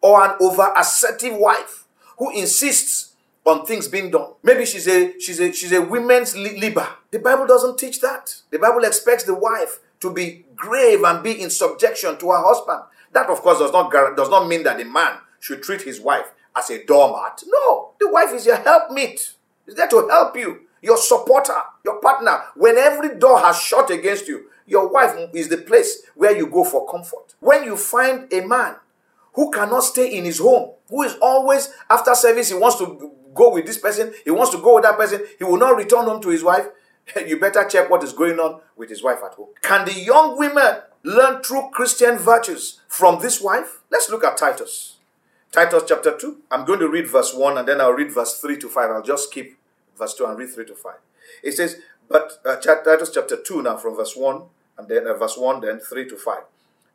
or 0.00 0.24
an 0.24 0.36
over 0.40 0.72
assertive 0.76 1.36
wife 1.36 1.84
who 2.18 2.30
insists 2.30 3.14
on 3.48 3.64
things 3.64 3.88
being 3.88 4.10
done. 4.10 4.32
Maybe 4.42 4.66
she's 4.66 4.86
a 4.86 5.18
she's 5.18 5.40
a 5.40 5.52
she's 5.52 5.72
a 5.72 5.80
women's 5.80 6.34
libber. 6.34 6.86
The 7.10 7.18
Bible 7.18 7.46
doesn't 7.46 7.78
teach 7.78 8.00
that. 8.02 8.34
The 8.50 8.58
Bible 8.58 8.84
expects 8.84 9.24
the 9.24 9.34
wife 9.34 9.78
to 10.00 10.12
be 10.12 10.44
grave 10.54 11.02
and 11.02 11.22
be 11.22 11.40
in 11.40 11.50
subjection 11.50 12.18
to 12.18 12.30
her 12.30 12.42
husband. 12.44 12.80
That 13.12 13.30
of 13.30 13.40
course 13.40 13.58
does 13.58 13.72
not 13.72 13.90
does 14.16 14.28
not 14.28 14.46
mean 14.46 14.64
that 14.64 14.78
the 14.78 14.84
man 14.84 15.18
should 15.40 15.62
treat 15.62 15.82
his 15.82 16.00
wife 16.00 16.30
as 16.58 16.70
a 16.70 16.84
doormat. 16.84 17.42
No, 17.46 17.90
the 18.00 18.10
wife 18.10 18.32
is 18.34 18.46
your 18.46 18.56
helpmeet. 18.56 19.34
Is 19.66 19.74
there 19.74 19.88
to 19.88 20.08
help 20.08 20.36
you, 20.36 20.60
your 20.82 20.96
supporter, 20.96 21.56
your 21.84 22.00
partner. 22.00 22.42
When 22.56 22.76
every 22.76 23.18
door 23.18 23.38
has 23.40 23.58
shut 23.60 23.90
against 23.90 24.28
you, 24.28 24.46
your 24.66 24.88
wife 24.88 25.16
is 25.34 25.48
the 25.48 25.58
place 25.58 26.02
where 26.14 26.36
you 26.36 26.46
go 26.46 26.64
for 26.64 26.88
comfort. 26.90 27.34
When 27.40 27.64
you 27.64 27.76
find 27.76 28.32
a 28.32 28.46
man 28.46 28.76
who 29.34 29.50
cannot 29.50 29.84
stay 29.84 30.16
in 30.16 30.24
his 30.24 30.38
home, 30.38 30.72
who 30.88 31.02
is 31.02 31.16
always 31.22 31.70
after 31.88 32.14
service, 32.14 32.48
he 32.50 32.54
wants 32.54 32.78
to 32.78 33.12
go 33.34 33.52
with 33.52 33.66
this 33.66 33.78
person, 33.78 34.12
he 34.24 34.30
wants 34.30 34.52
to 34.52 34.58
go 34.58 34.74
with 34.74 34.84
that 34.84 34.96
person, 34.98 35.22
he 35.38 35.44
will 35.44 35.58
not 35.58 35.76
return 35.76 36.04
home 36.04 36.20
to 36.22 36.28
his 36.28 36.42
wife. 36.42 36.66
you 37.26 37.38
better 37.38 37.64
check 37.64 37.88
what 37.88 38.02
is 38.02 38.12
going 38.12 38.38
on 38.38 38.60
with 38.76 38.90
his 38.90 39.02
wife 39.02 39.18
at 39.24 39.34
home. 39.34 39.48
Can 39.62 39.86
the 39.86 39.94
young 39.94 40.38
women 40.38 40.78
learn 41.02 41.42
true 41.42 41.70
Christian 41.72 42.18
virtues 42.18 42.80
from 42.88 43.20
this 43.20 43.40
wife? 43.40 43.80
Let's 43.90 44.10
look 44.10 44.24
at 44.24 44.36
Titus. 44.36 44.97
Titus 45.50 45.84
chapter 45.88 46.16
2. 46.16 46.42
I'm 46.50 46.66
going 46.66 46.80
to 46.80 46.88
read 46.88 47.08
verse 47.08 47.32
1 47.34 47.56
and 47.56 47.66
then 47.66 47.80
I'll 47.80 47.92
read 47.92 48.12
verse 48.12 48.38
3 48.38 48.58
to 48.58 48.68
5. 48.68 48.90
I'll 48.90 49.02
just 49.02 49.30
skip 49.30 49.54
verse 49.96 50.14
2 50.14 50.26
and 50.26 50.38
read 50.38 50.50
3 50.50 50.66
to 50.66 50.74
5. 50.74 50.92
It 51.42 51.52
says, 51.52 51.76
but 52.08 52.32
uh, 52.44 52.56
Titus 52.56 53.10
chapter 53.14 53.36
2 53.36 53.62
now 53.62 53.76
from 53.76 53.96
verse 53.96 54.14
1 54.14 54.42
and 54.76 54.88
then 54.88 55.06
uh, 55.06 55.14
verse 55.14 55.38
1, 55.38 55.62
then 55.62 55.78
3 55.78 56.08
to 56.08 56.16
5. 56.16 56.38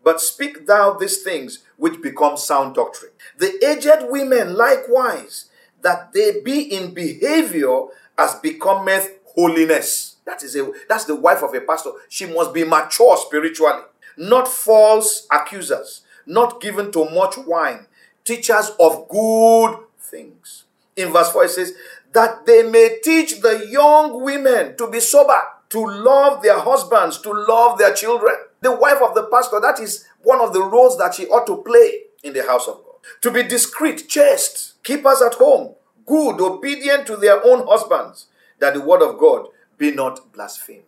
But 0.04 0.22
speak 0.22 0.68
thou 0.68 0.94
these 0.94 1.24
things 1.24 1.64
which 1.78 2.02
become 2.02 2.38
sound 2.38 2.76
doctrine. 2.76 3.12
The 3.38 3.54
aged 3.66 4.10
women 4.12 4.56
likewise 4.56 5.50
that 5.82 6.14
they 6.14 6.42
be 6.42 6.62
in 6.62 6.94
behavior 6.94 7.86
as 8.18 8.36
becometh 8.36 9.12
holiness. 9.36 10.18
That 10.26 10.44
is 10.44 10.56
a 10.56 10.72
that's 10.88 11.06
the 11.06 11.16
wife 11.16 11.42
of 11.42 11.54
a 11.54 11.62
pastor. 11.62 11.92
She 12.10 12.26
must 12.26 12.54
be 12.54 12.64
mature 12.64 13.18
spiritually, 13.18 13.82
not 14.18 14.48
false 14.48 15.28
accusers, 15.32 16.02
not 16.26 16.62
given 16.62 16.92
to 16.92 17.10
much 17.10 17.38
wine, 17.38 17.88
teachers 18.24 18.72
of 18.80 19.08
good 19.10 19.78
things. 20.00 20.64
In 20.96 21.12
verse 21.12 21.32
4 21.32 21.46
it 21.46 21.50
says, 21.50 21.74
that 22.14 22.46
they 22.46 22.64
may 22.64 23.00
teach 23.04 23.42
the 23.42 23.68
young 23.70 24.22
women 24.22 24.78
to 24.78 24.90
be 24.90 25.00
sober, 25.00 25.40
to 25.70 25.86
love 25.86 26.44
their 26.44 26.60
husbands, 26.60 27.20
to 27.22 27.32
love 27.32 27.80
their 27.80 27.94
children. 27.94 28.36
The 28.62 28.76
wife 28.76 29.02
of 29.02 29.16
the 29.16 29.24
pastor, 29.24 29.60
that 29.60 29.80
is 29.80 30.06
one 30.22 30.40
of 30.40 30.54
the 30.54 30.62
roles 30.62 30.98
that 31.00 31.16
she 31.16 31.26
ought 31.28 31.48
to 31.48 31.64
play 31.64 32.04
in 32.24 32.34
the 32.34 32.44
house 32.44 32.68
of 32.68 32.76
God. 32.76 32.94
To 33.22 33.32
be 33.32 33.44
discreet, 33.44 34.08
chaste, 34.08 34.82
keepers 34.84 35.22
at 35.22 35.34
home, 35.34 35.76
good, 36.06 36.40
obedient 36.40 37.08
to 37.08 37.18
their 37.18 37.44
own 37.44 37.66
husbands, 37.68 38.28
that 38.60 38.76
the 38.76 38.82
word 38.82 39.02
of 39.02 39.18
God 39.18 39.48
be 39.78 39.92
not 39.92 40.32
blasphemed. 40.32 40.84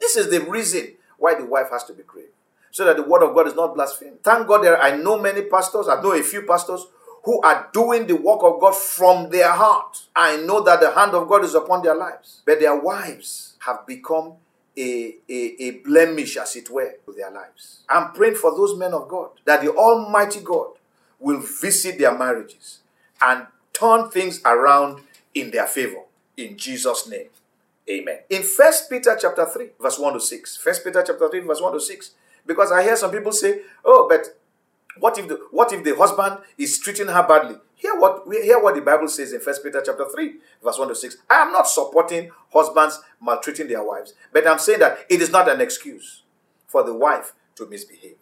This 0.00 0.16
is 0.16 0.30
the 0.30 0.40
reason 0.40 0.92
why 1.18 1.34
the 1.34 1.44
wife 1.44 1.70
has 1.70 1.84
to 1.84 1.92
be 1.92 2.02
grave, 2.04 2.26
so 2.76 2.84
that 2.84 2.98
the 2.98 3.02
word 3.02 3.22
of 3.22 3.34
God 3.34 3.46
is 3.46 3.54
not 3.54 3.74
blasphemed. 3.74 4.22
Thank 4.22 4.46
God 4.46 4.62
there 4.62 4.78
I 4.78 4.98
know 4.98 5.18
many 5.18 5.40
pastors, 5.40 5.88
I 5.88 5.98
know 6.02 6.12
a 6.12 6.22
few 6.22 6.42
pastors 6.42 6.84
who 7.24 7.40
are 7.40 7.70
doing 7.72 8.06
the 8.06 8.16
work 8.16 8.40
of 8.42 8.60
God 8.60 8.76
from 8.76 9.30
their 9.30 9.50
heart. 9.50 10.02
I 10.14 10.36
know 10.36 10.62
that 10.62 10.80
the 10.80 10.90
hand 10.90 11.12
of 11.12 11.26
God 11.26 11.42
is 11.42 11.54
upon 11.54 11.82
their 11.82 11.94
lives, 11.94 12.42
but 12.44 12.60
their 12.60 12.78
wives 12.78 13.54
have 13.60 13.86
become 13.86 14.34
a, 14.76 15.14
a, 15.26 15.56
a 15.58 15.70
blemish, 15.86 16.36
as 16.36 16.54
it 16.54 16.68
were, 16.68 16.96
to 17.06 17.14
their 17.14 17.30
lives. 17.30 17.80
I'm 17.88 18.12
praying 18.12 18.34
for 18.34 18.54
those 18.54 18.76
men 18.76 18.92
of 18.92 19.08
God 19.08 19.30
that 19.46 19.62
the 19.62 19.72
Almighty 19.72 20.40
God 20.40 20.72
will 21.18 21.40
visit 21.40 21.98
their 21.98 22.16
marriages 22.16 22.80
and 23.22 23.46
turn 23.72 24.10
things 24.10 24.42
around 24.44 25.00
in 25.32 25.50
their 25.50 25.66
favor. 25.66 26.02
In 26.36 26.58
Jesus' 26.58 27.08
name. 27.08 27.28
Amen. 27.88 28.18
In 28.28 28.42
First 28.42 28.90
Peter 28.90 29.16
chapter 29.18 29.46
3, 29.46 29.68
verse 29.80 29.98
1 29.98 30.12
to 30.12 30.20
6. 30.20 30.58
First 30.58 30.84
Peter 30.84 31.02
chapter 31.06 31.26
3, 31.30 31.40
verse 31.40 31.62
1 31.62 31.72
to 31.72 31.80
6. 31.80 32.10
Because 32.46 32.72
I 32.72 32.82
hear 32.82 32.96
some 32.96 33.10
people 33.10 33.32
say, 33.32 33.60
oh, 33.84 34.06
but 34.08 34.38
what 34.98 35.18
if 35.18 35.28
the 35.28 35.40
what 35.50 35.72
if 35.72 35.84
the 35.84 35.94
husband 35.94 36.38
is 36.56 36.78
treating 36.78 37.08
her 37.08 37.26
badly? 37.26 37.56
Hear 37.74 37.98
what 37.98 38.24
hear 38.32 38.62
what 38.62 38.74
the 38.74 38.80
Bible 38.80 39.08
says 39.08 39.32
in 39.32 39.40
First 39.40 39.62
Peter 39.62 39.82
chapter 39.84 40.06
3, 40.08 40.34
verse 40.62 40.78
1 40.78 40.88
to 40.88 40.94
6. 40.94 41.16
I 41.28 41.42
am 41.42 41.52
not 41.52 41.68
supporting 41.68 42.30
husbands 42.52 43.00
maltreating 43.20 43.68
their 43.68 43.82
wives, 43.82 44.14
but 44.32 44.46
I'm 44.46 44.58
saying 44.58 44.80
that 44.80 44.98
it 45.10 45.20
is 45.20 45.30
not 45.30 45.48
an 45.48 45.60
excuse 45.60 46.22
for 46.66 46.82
the 46.82 46.94
wife 46.94 47.34
to 47.56 47.66
misbehave. 47.66 48.16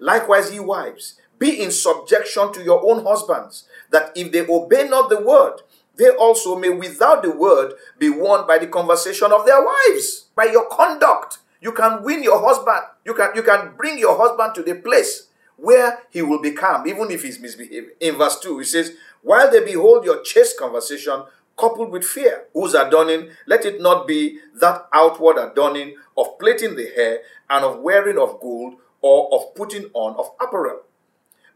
Likewise, 0.00 0.52
ye 0.52 0.60
wives, 0.60 1.14
be 1.38 1.62
in 1.62 1.70
subjection 1.70 2.52
to 2.52 2.62
your 2.62 2.82
own 2.84 3.04
husbands, 3.04 3.64
that 3.90 4.12
if 4.16 4.32
they 4.32 4.46
obey 4.46 4.88
not 4.88 5.08
the 5.08 5.20
word, 5.20 5.60
they 5.96 6.10
also 6.10 6.58
may 6.58 6.68
without 6.68 7.22
the 7.22 7.30
word 7.30 7.74
be 7.98 8.10
won 8.10 8.46
by 8.46 8.58
the 8.58 8.66
conversation 8.66 9.32
of 9.32 9.46
their 9.46 9.64
wives, 9.64 10.26
by 10.34 10.44
your 10.44 10.68
conduct. 10.68 11.38
You 11.66 11.72
can 11.72 12.04
win 12.04 12.22
your 12.22 12.38
husband. 12.38 12.84
You 13.04 13.12
can, 13.12 13.30
you 13.34 13.42
can 13.42 13.72
bring 13.76 13.98
your 13.98 14.16
husband 14.16 14.54
to 14.54 14.62
the 14.62 14.76
place 14.80 15.26
where 15.56 15.98
he 16.10 16.22
will 16.22 16.40
be 16.40 16.52
calm, 16.52 16.86
even 16.86 17.10
if 17.10 17.24
he's 17.24 17.40
misbehaving. 17.40 17.90
In 17.98 18.14
verse 18.14 18.38
2, 18.38 18.60
it 18.60 18.66
says, 18.66 18.92
While 19.22 19.50
they 19.50 19.64
behold 19.64 20.04
your 20.04 20.22
chaste 20.22 20.56
conversation 20.56 21.24
coupled 21.58 21.90
with 21.90 22.04
fear, 22.04 22.44
whose 22.52 22.74
adorning, 22.74 23.30
let 23.48 23.64
it 23.64 23.80
not 23.80 24.06
be 24.06 24.38
that 24.54 24.86
outward 24.94 25.38
adorning 25.38 25.96
of 26.16 26.38
plaiting 26.38 26.76
the 26.76 26.86
hair 26.94 27.22
and 27.50 27.64
of 27.64 27.80
wearing 27.80 28.16
of 28.16 28.38
gold 28.38 28.76
or 29.00 29.28
of 29.34 29.52
putting 29.56 29.86
on 29.92 30.14
of 30.14 30.30
apparel, 30.40 30.82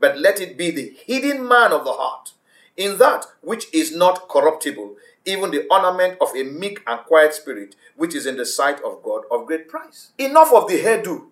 but 0.01 0.19
let 0.19 0.41
it 0.41 0.59
be 0.59 0.73
the 0.73 0.93
hidden 1.07 1.47
man 1.47 1.71
of 1.71 1.85
the 1.85 1.93
heart, 1.93 2.33
in 2.77 2.99
that 2.99 3.27
which 3.43 3.73
is 3.73 3.95
not 3.95 4.29
corruptible, 4.29 4.97
even 5.25 5.51
the 5.51 5.67
ornament 5.71 6.19
of 6.21 6.35
a 6.35 6.43
meek 6.43 6.81
and 6.87 7.01
quiet 7.01 7.35
spirit, 7.35 7.77
which 7.97 8.15
is 8.15 8.27
in 8.27 8.37
the 8.37 8.47
sight 8.47 8.81
of 8.83 9.03
God 9.03 9.23
of 9.31 9.47
great 9.47 9.69
price. 9.69 10.11
Enough 10.19 10.53
of 10.53 10.69
the 10.69 10.83
hairdo, 10.83 11.27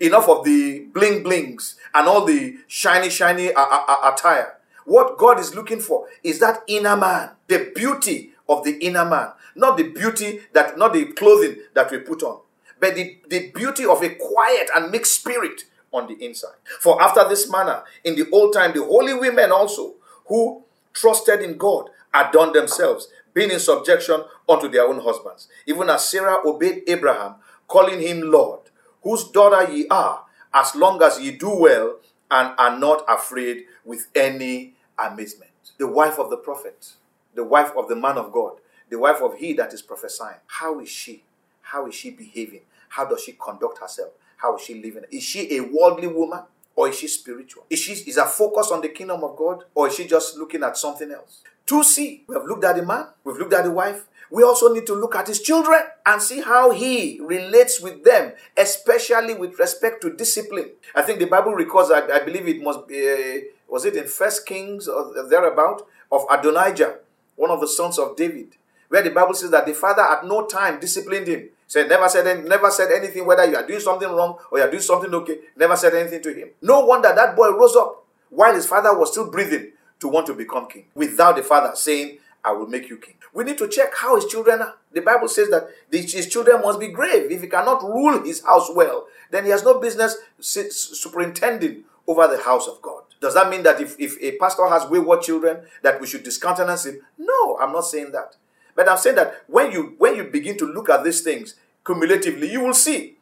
enough 0.00 0.28
of 0.28 0.44
the 0.44 0.80
bling 0.92 1.22
blings 1.22 1.76
and 1.94 2.08
all 2.08 2.24
the 2.24 2.56
shiny, 2.66 3.10
shiny 3.10 3.52
uh, 3.52 3.60
uh, 3.60 3.84
uh, 3.88 4.12
attire. 4.12 4.54
What 4.84 5.18
God 5.18 5.38
is 5.38 5.54
looking 5.54 5.80
for 5.80 6.06
is 6.22 6.38
that 6.40 6.62
inner 6.66 6.96
man, 6.96 7.30
the 7.48 7.70
beauty 7.74 8.32
of 8.48 8.64
the 8.64 8.78
inner 8.84 9.04
man, 9.04 9.28
not 9.54 9.76
the 9.76 9.84
beauty 9.84 10.40
that, 10.52 10.78
not 10.78 10.92
the 10.92 11.06
clothing 11.06 11.56
that 11.74 11.90
we 11.90 11.98
put 11.98 12.22
on, 12.22 12.40
but 12.80 12.94
the, 12.94 13.18
the 13.28 13.50
beauty 13.50 13.84
of 13.84 14.02
a 14.02 14.10
quiet 14.10 14.70
and 14.74 14.90
meek 14.90 15.06
spirit 15.06 15.62
on 15.92 16.08
the 16.08 16.14
inside. 16.24 16.56
For 16.80 17.00
after 17.00 17.28
this 17.28 17.50
manner, 17.50 17.82
in 18.02 18.16
the 18.16 18.28
old 18.30 18.52
time, 18.54 18.72
the 18.72 18.82
holy 18.82 19.14
women 19.14 19.52
also 19.52 19.94
who 20.26 20.64
trusted 20.92 21.40
in 21.42 21.56
God 21.56 21.90
adorned 22.14 22.54
themselves, 22.54 23.08
being 23.34 23.50
in 23.50 23.58
subjection 23.60 24.22
unto 24.48 24.68
their 24.68 24.86
own 24.86 25.00
husbands, 25.00 25.48
even 25.66 25.88
as 25.88 26.08
Sarah 26.08 26.46
obeyed 26.46 26.82
Abraham, 26.86 27.36
calling 27.66 28.00
him 28.00 28.30
Lord, 28.30 28.60
whose 29.02 29.28
daughter 29.28 29.70
ye 29.72 29.86
are, 29.88 30.24
as 30.52 30.74
long 30.74 31.02
as 31.02 31.20
ye 31.20 31.32
do 31.32 31.54
well 31.54 31.96
and 32.30 32.54
are 32.58 32.78
not 32.78 33.04
afraid 33.08 33.64
with 33.84 34.08
any 34.14 34.74
amazement. 34.98 35.50
The 35.78 35.88
wife 35.88 36.18
of 36.18 36.30
the 36.30 36.36
prophet, 36.36 36.92
the 37.34 37.44
wife 37.44 37.72
of 37.76 37.88
the 37.88 37.96
man 37.96 38.18
of 38.18 38.32
God, 38.32 38.54
the 38.90 38.98
wife 38.98 39.22
of 39.22 39.36
he 39.38 39.54
that 39.54 39.72
is 39.72 39.82
prophesying. 39.82 40.36
How 40.46 40.80
is 40.80 40.88
she? 40.88 41.24
How 41.62 41.86
is 41.86 41.94
she 41.94 42.10
behaving? 42.10 42.62
How 42.90 43.06
does 43.06 43.22
she 43.22 43.32
conduct 43.32 43.78
herself? 43.78 44.10
How 44.36 44.56
is 44.56 44.62
she 44.62 44.74
living? 44.74 45.04
Is 45.10 45.22
she 45.22 45.56
a 45.56 45.60
worldly 45.60 46.08
woman? 46.08 46.42
Or 46.74 46.88
is 46.88 46.98
she 46.98 47.06
spiritual? 47.06 47.64
Is 47.68 47.80
she 47.80 47.92
is 47.92 48.16
her 48.16 48.26
focus 48.26 48.70
on 48.70 48.80
the 48.80 48.88
kingdom 48.88 49.22
of 49.22 49.36
God? 49.36 49.64
Or 49.74 49.88
is 49.88 49.94
she 49.94 50.06
just 50.06 50.36
looking 50.36 50.62
at 50.62 50.76
something 50.76 51.10
else? 51.10 51.42
To 51.66 51.82
see, 51.82 52.24
we 52.26 52.34
have 52.34 52.44
looked 52.44 52.64
at 52.64 52.76
the 52.76 52.82
man, 52.84 53.06
we've 53.24 53.36
looked 53.36 53.52
at 53.52 53.64
the 53.64 53.70
wife, 53.70 54.04
we 54.30 54.42
also 54.42 54.72
need 54.72 54.86
to 54.86 54.94
look 54.94 55.14
at 55.14 55.28
his 55.28 55.42
children 55.42 55.80
and 56.06 56.20
see 56.20 56.40
how 56.40 56.70
he 56.70 57.20
relates 57.20 57.80
with 57.80 58.02
them, 58.02 58.32
especially 58.56 59.34
with 59.34 59.58
respect 59.58 60.00
to 60.02 60.16
discipline. 60.16 60.70
I 60.94 61.02
think 61.02 61.18
the 61.18 61.26
Bible 61.26 61.52
records, 61.52 61.90
I, 61.90 62.00
I 62.08 62.20
believe 62.20 62.48
it 62.48 62.62
must 62.62 62.88
be, 62.88 62.96
uh, 63.08 63.40
was 63.68 63.84
it 63.84 63.94
in 63.94 64.06
First 64.06 64.46
Kings 64.46 64.88
or 64.88 65.12
thereabout, 65.28 65.86
of 66.10 66.24
Adonijah, 66.30 66.98
one 67.36 67.50
of 67.50 67.60
the 67.60 67.68
sons 67.68 67.98
of 67.98 68.16
David, 68.16 68.56
where 68.88 69.02
the 69.02 69.10
Bible 69.10 69.34
says 69.34 69.50
that 69.50 69.66
the 69.66 69.74
father 69.74 70.02
at 70.02 70.24
no 70.26 70.46
time 70.46 70.80
disciplined 70.80 71.26
him. 71.26 71.48
Said 71.66 71.88
never 71.88 72.06
said 72.08 72.44
never 72.44 72.70
said 72.70 72.92
anything 72.92 73.24
whether 73.24 73.46
you 73.46 73.56
are 73.56 73.66
doing 73.66 73.80
something 73.80 74.08
wrong 74.08 74.36
or 74.50 74.58
you 74.58 74.64
are 74.64 74.70
doing 74.70 74.82
something 74.82 75.12
okay. 75.14 75.38
Never 75.56 75.74
said 75.74 75.94
anything 75.94 76.22
to 76.22 76.34
him. 76.34 76.50
No 76.60 76.84
wonder 76.84 77.10
that 77.14 77.34
boy 77.34 77.48
rose 77.50 77.74
up 77.76 78.04
while 78.28 78.54
his 78.54 78.66
father 78.66 78.94
was 78.98 79.10
still 79.10 79.30
breathing 79.30 79.72
to 80.02 80.08
want 80.08 80.26
to 80.26 80.34
become 80.34 80.66
king 80.68 80.84
without 80.94 81.36
the 81.36 81.42
father 81.42 81.74
saying, 81.74 82.18
I 82.44 82.50
will 82.50 82.66
make 82.66 82.90
you 82.90 82.96
king. 82.96 83.14
We 83.32 83.44
need 83.44 83.56
to 83.58 83.68
check 83.68 83.94
how 83.96 84.16
his 84.16 84.26
children 84.26 84.60
are. 84.60 84.74
The 84.92 85.00
Bible 85.00 85.28
says 85.28 85.48
that 85.50 85.68
his 85.90 86.28
children 86.28 86.60
must 86.60 86.80
be 86.80 86.88
grave. 86.88 87.30
If 87.30 87.40
he 87.40 87.46
cannot 87.46 87.82
rule 87.84 88.22
his 88.24 88.42
house 88.44 88.68
well, 88.74 89.06
then 89.30 89.44
he 89.44 89.50
has 89.50 89.62
no 89.62 89.78
business 89.78 90.16
superintending 90.40 91.84
over 92.08 92.26
the 92.26 92.42
house 92.42 92.66
of 92.66 92.82
God. 92.82 93.04
Does 93.20 93.34
that 93.34 93.48
mean 93.48 93.62
that 93.62 93.80
if, 93.80 93.94
if 94.00 94.20
a 94.20 94.36
pastor 94.38 94.66
has 94.68 94.84
wayward 94.90 95.22
children, 95.22 95.60
that 95.82 96.00
we 96.00 96.08
should 96.08 96.24
discountenance 96.24 96.84
him? 96.84 97.00
No, 97.16 97.56
I'm 97.60 97.72
not 97.72 97.86
saying 97.86 98.10
that. 98.10 98.36
But 98.74 98.88
I'm 98.88 98.98
saying 98.98 99.16
that 99.16 99.44
when 99.46 99.70
you 99.70 99.94
when 99.98 100.16
you 100.16 100.24
begin 100.24 100.58
to 100.58 100.66
look 100.66 100.90
at 100.90 101.04
these 101.04 101.20
things 101.20 101.54
cumulatively, 101.84 102.50
you 102.50 102.60
will 102.60 102.74
see 102.74 103.18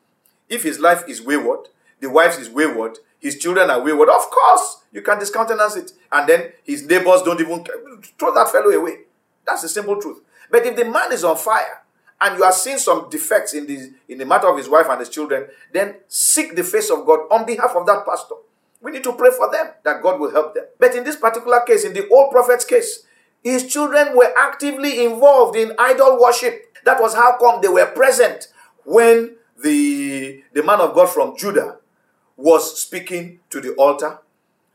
if 0.48 0.62
his 0.62 0.80
life 0.80 1.04
is 1.06 1.20
wayward, 1.20 1.68
the 2.00 2.08
wife 2.08 2.38
is 2.40 2.48
wayward, 2.48 2.98
his 3.20 3.38
children 3.38 3.70
are 3.70 3.82
wayward. 3.82 4.08
Of 4.08 4.30
course, 4.30 4.82
you 4.92 5.02
can 5.02 5.18
discountenance 5.18 5.76
it, 5.76 5.92
and 6.10 6.28
then 6.28 6.52
his 6.64 6.86
neighbors 6.86 7.22
don't 7.22 7.40
even 7.40 7.64
throw 8.18 8.34
that 8.34 8.50
fellow 8.50 8.70
away. 8.70 9.00
That's 9.46 9.62
the 9.62 9.68
simple 9.68 10.00
truth. 10.00 10.20
But 10.50 10.66
if 10.66 10.76
the 10.76 10.84
man 10.84 11.12
is 11.12 11.22
on 11.22 11.36
fire 11.36 11.82
and 12.20 12.36
you 12.36 12.44
are 12.44 12.52
seeing 12.52 12.78
some 12.78 13.08
defects 13.08 13.54
in 13.54 13.66
the 13.66 13.92
in 14.08 14.18
the 14.18 14.26
matter 14.26 14.48
of 14.48 14.56
his 14.56 14.68
wife 14.68 14.86
and 14.88 14.98
his 15.00 15.08
children, 15.08 15.46
then 15.72 15.96
seek 16.08 16.56
the 16.56 16.64
face 16.64 16.90
of 16.90 17.06
God 17.06 17.20
on 17.30 17.46
behalf 17.46 17.72
of 17.76 17.86
that 17.86 18.04
pastor. 18.04 18.34
We 18.82 18.90
need 18.90 19.04
to 19.04 19.12
pray 19.12 19.30
for 19.36 19.50
them 19.50 19.68
that 19.84 20.02
God 20.02 20.18
will 20.18 20.30
help 20.30 20.54
them. 20.54 20.64
But 20.78 20.94
in 20.94 21.04
this 21.04 21.16
particular 21.16 21.60
case, 21.60 21.84
in 21.84 21.92
the 21.92 22.08
old 22.08 22.30
prophet's 22.30 22.64
case, 22.64 23.04
his 23.42 23.70
children 23.70 24.16
were 24.16 24.32
actively 24.38 25.04
involved 25.04 25.56
in 25.56 25.74
idol 25.78 26.18
worship. 26.20 26.76
That 26.84 27.00
was 27.00 27.14
how 27.14 27.36
come 27.38 27.60
they 27.60 27.68
were 27.68 27.86
present 27.86 28.48
when 28.84 29.36
the, 29.62 30.42
the 30.54 30.62
man 30.62 30.80
of 30.80 30.94
God 30.94 31.10
from 31.10 31.36
Judah 31.36 31.79
was 32.40 32.80
speaking 32.80 33.40
to 33.50 33.60
the 33.60 33.74
altar 33.74 34.18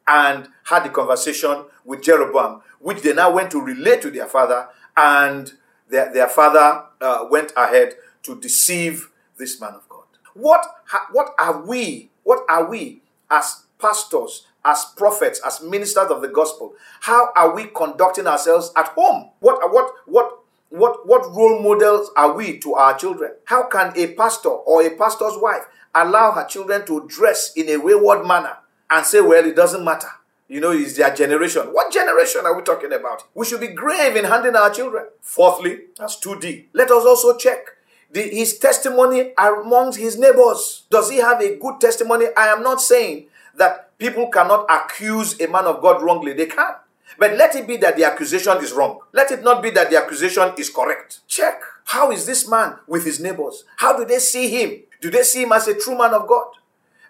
and 0.07 0.49
had 0.65 0.83
the 0.85 0.89
conversation 0.89 1.65
with 1.83 2.03
Jeroboam, 2.03 2.61
which 2.79 3.01
they 3.01 3.13
now 3.13 3.31
went 3.31 3.51
to 3.51 3.61
relate 3.61 4.01
to 4.03 4.11
their 4.11 4.27
father, 4.27 4.67
and 4.95 5.53
their, 5.89 6.13
their 6.13 6.27
father 6.27 6.85
uh, 7.01 7.25
went 7.29 7.51
ahead 7.57 7.95
to 8.23 8.39
deceive 8.39 9.09
this 9.37 9.59
man 9.59 9.73
of 9.73 9.87
God. 9.89 10.03
What, 10.33 10.65
what 11.11 11.33
are 11.39 11.65
we? 11.65 12.11
What 12.23 12.43
are 12.49 12.69
we 12.69 13.01
as 13.29 13.63
pastors, 13.79 14.45
as 14.63 14.85
prophets, 14.95 15.41
as 15.45 15.61
ministers 15.61 16.09
of 16.11 16.21
the 16.21 16.27
gospel? 16.27 16.73
How 17.01 17.29
are 17.35 17.55
we 17.55 17.65
conducting 17.65 18.27
ourselves 18.27 18.71
at 18.75 18.89
home? 18.89 19.31
What, 19.39 19.71
what, 19.71 19.91
what, 20.05 20.39
what, 20.69 21.07
what 21.07 21.33
role 21.35 21.61
models 21.61 22.11
are 22.15 22.33
we 22.33 22.59
to 22.59 22.73
our 22.75 22.97
children? 22.97 23.31
How 23.45 23.67
can 23.67 23.93
a 23.95 24.13
pastor 24.13 24.49
or 24.49 24.85
a 24.85 24.95
pastor's 24.95 25.37
wife 25.37 25.63
allow 25.95 26.31
her 26.31 26.45
children 26.45 26.85
to 26.85 27.07
dress 27.07 27.53
in 27.55 27.69
a 27.69 27.77
wayward 27.77 28.27
manner 28.27 28.57
and 28.89 29.05
say, 29.05 29.21
well, 29.21 29.45
it 29.45 29.55
doesn't 29.55 29.83
matter? 29.83 30.09
You 30.47 30.59
know, 30.59 30.71
it's 30.71 30.95
their 30.95 31.13
generation. 31.13 31.63
What 31.73 31.91
generation 31.91 32.41
are 32.45 32.55
we 32.55 32.61
talking 32.61 32.93
about? 32.93 33.23
We 33.33 33.45
should 33.45 33.61
be 33.61 33.69
grave 33.69 34.15
in 34.15 34.25
handling 34.25 34.55
our 34.55 34.69
children. 34.69 35.05
Fourthly, 35.21 35.79
that's 35.97 36.19
2D. 36.19 36.65
Let 36.73 36.91
us 36.91 37.03
also 37.05 37.35
check 37.35 37.65
the, 38.11 38.21
his 38.21 38.59
testimony 38.59 39.33
amongst 39.37 39.97
his 39.97 40.19
neighbors. 40.19 40.83
Does 40.91 41.09
he 41.09 41.17
have 41.17 41.41
a 41.41 41.57
good 41.57 41.81
testimony? 41.81 42.27
I 42.37 42.47
am 42.47 42.61
not 42.61 42.79
saying 42.81 43.25
that 43.55 43.97
people 43.97 44.27
cannot 44.29 44.67
accuse 44.69 45.39
a 45.41 45.47
man 45.47 45.65
of 45.65 45.81
God 45.81 46.03
wrongly. 46.03 46.33
They 46.33 46.45
can. 46.45 46.75
But 47.17 47.37
let 47.37 47.55
it 47.55 47.65
be 47.67 47.77
that 47.77 47.95
the 47.95 48.03
accusation 48.03 48.57
is 48.57 48.73
wrong. 48.73 48.99
Let 49.13 49.31
it 49.31 49.43
not 49.43 49.63
be 49.63 49.69
that 49.71 49.89
the 49.89 49.97
accusation 49.97 50.53
is 50.57 50.69
correct. 50.69 51.21
Check. 51.27 51.61
How 51.85 52.11
is 52.11 52.25
this 52.25 52.47
man 52.47 52.75
with 52.87 53.05
his 53.05 53.19
neighbors? 53.19 53.63
How 53.77 53.97
do 53.97 54.05
they 54.05 54.19
see 54.19 54.49
him? 54.49 54.81
Do 55.05 55.11
they 55.11 55.21
see 55.21 55.43
him 55.43 55.51
as 55.51 55.67
a 55.67 55.75
true 55.75 55.95
man 55.95 56.15
of 56.15 56.27
God? 56.27 56.47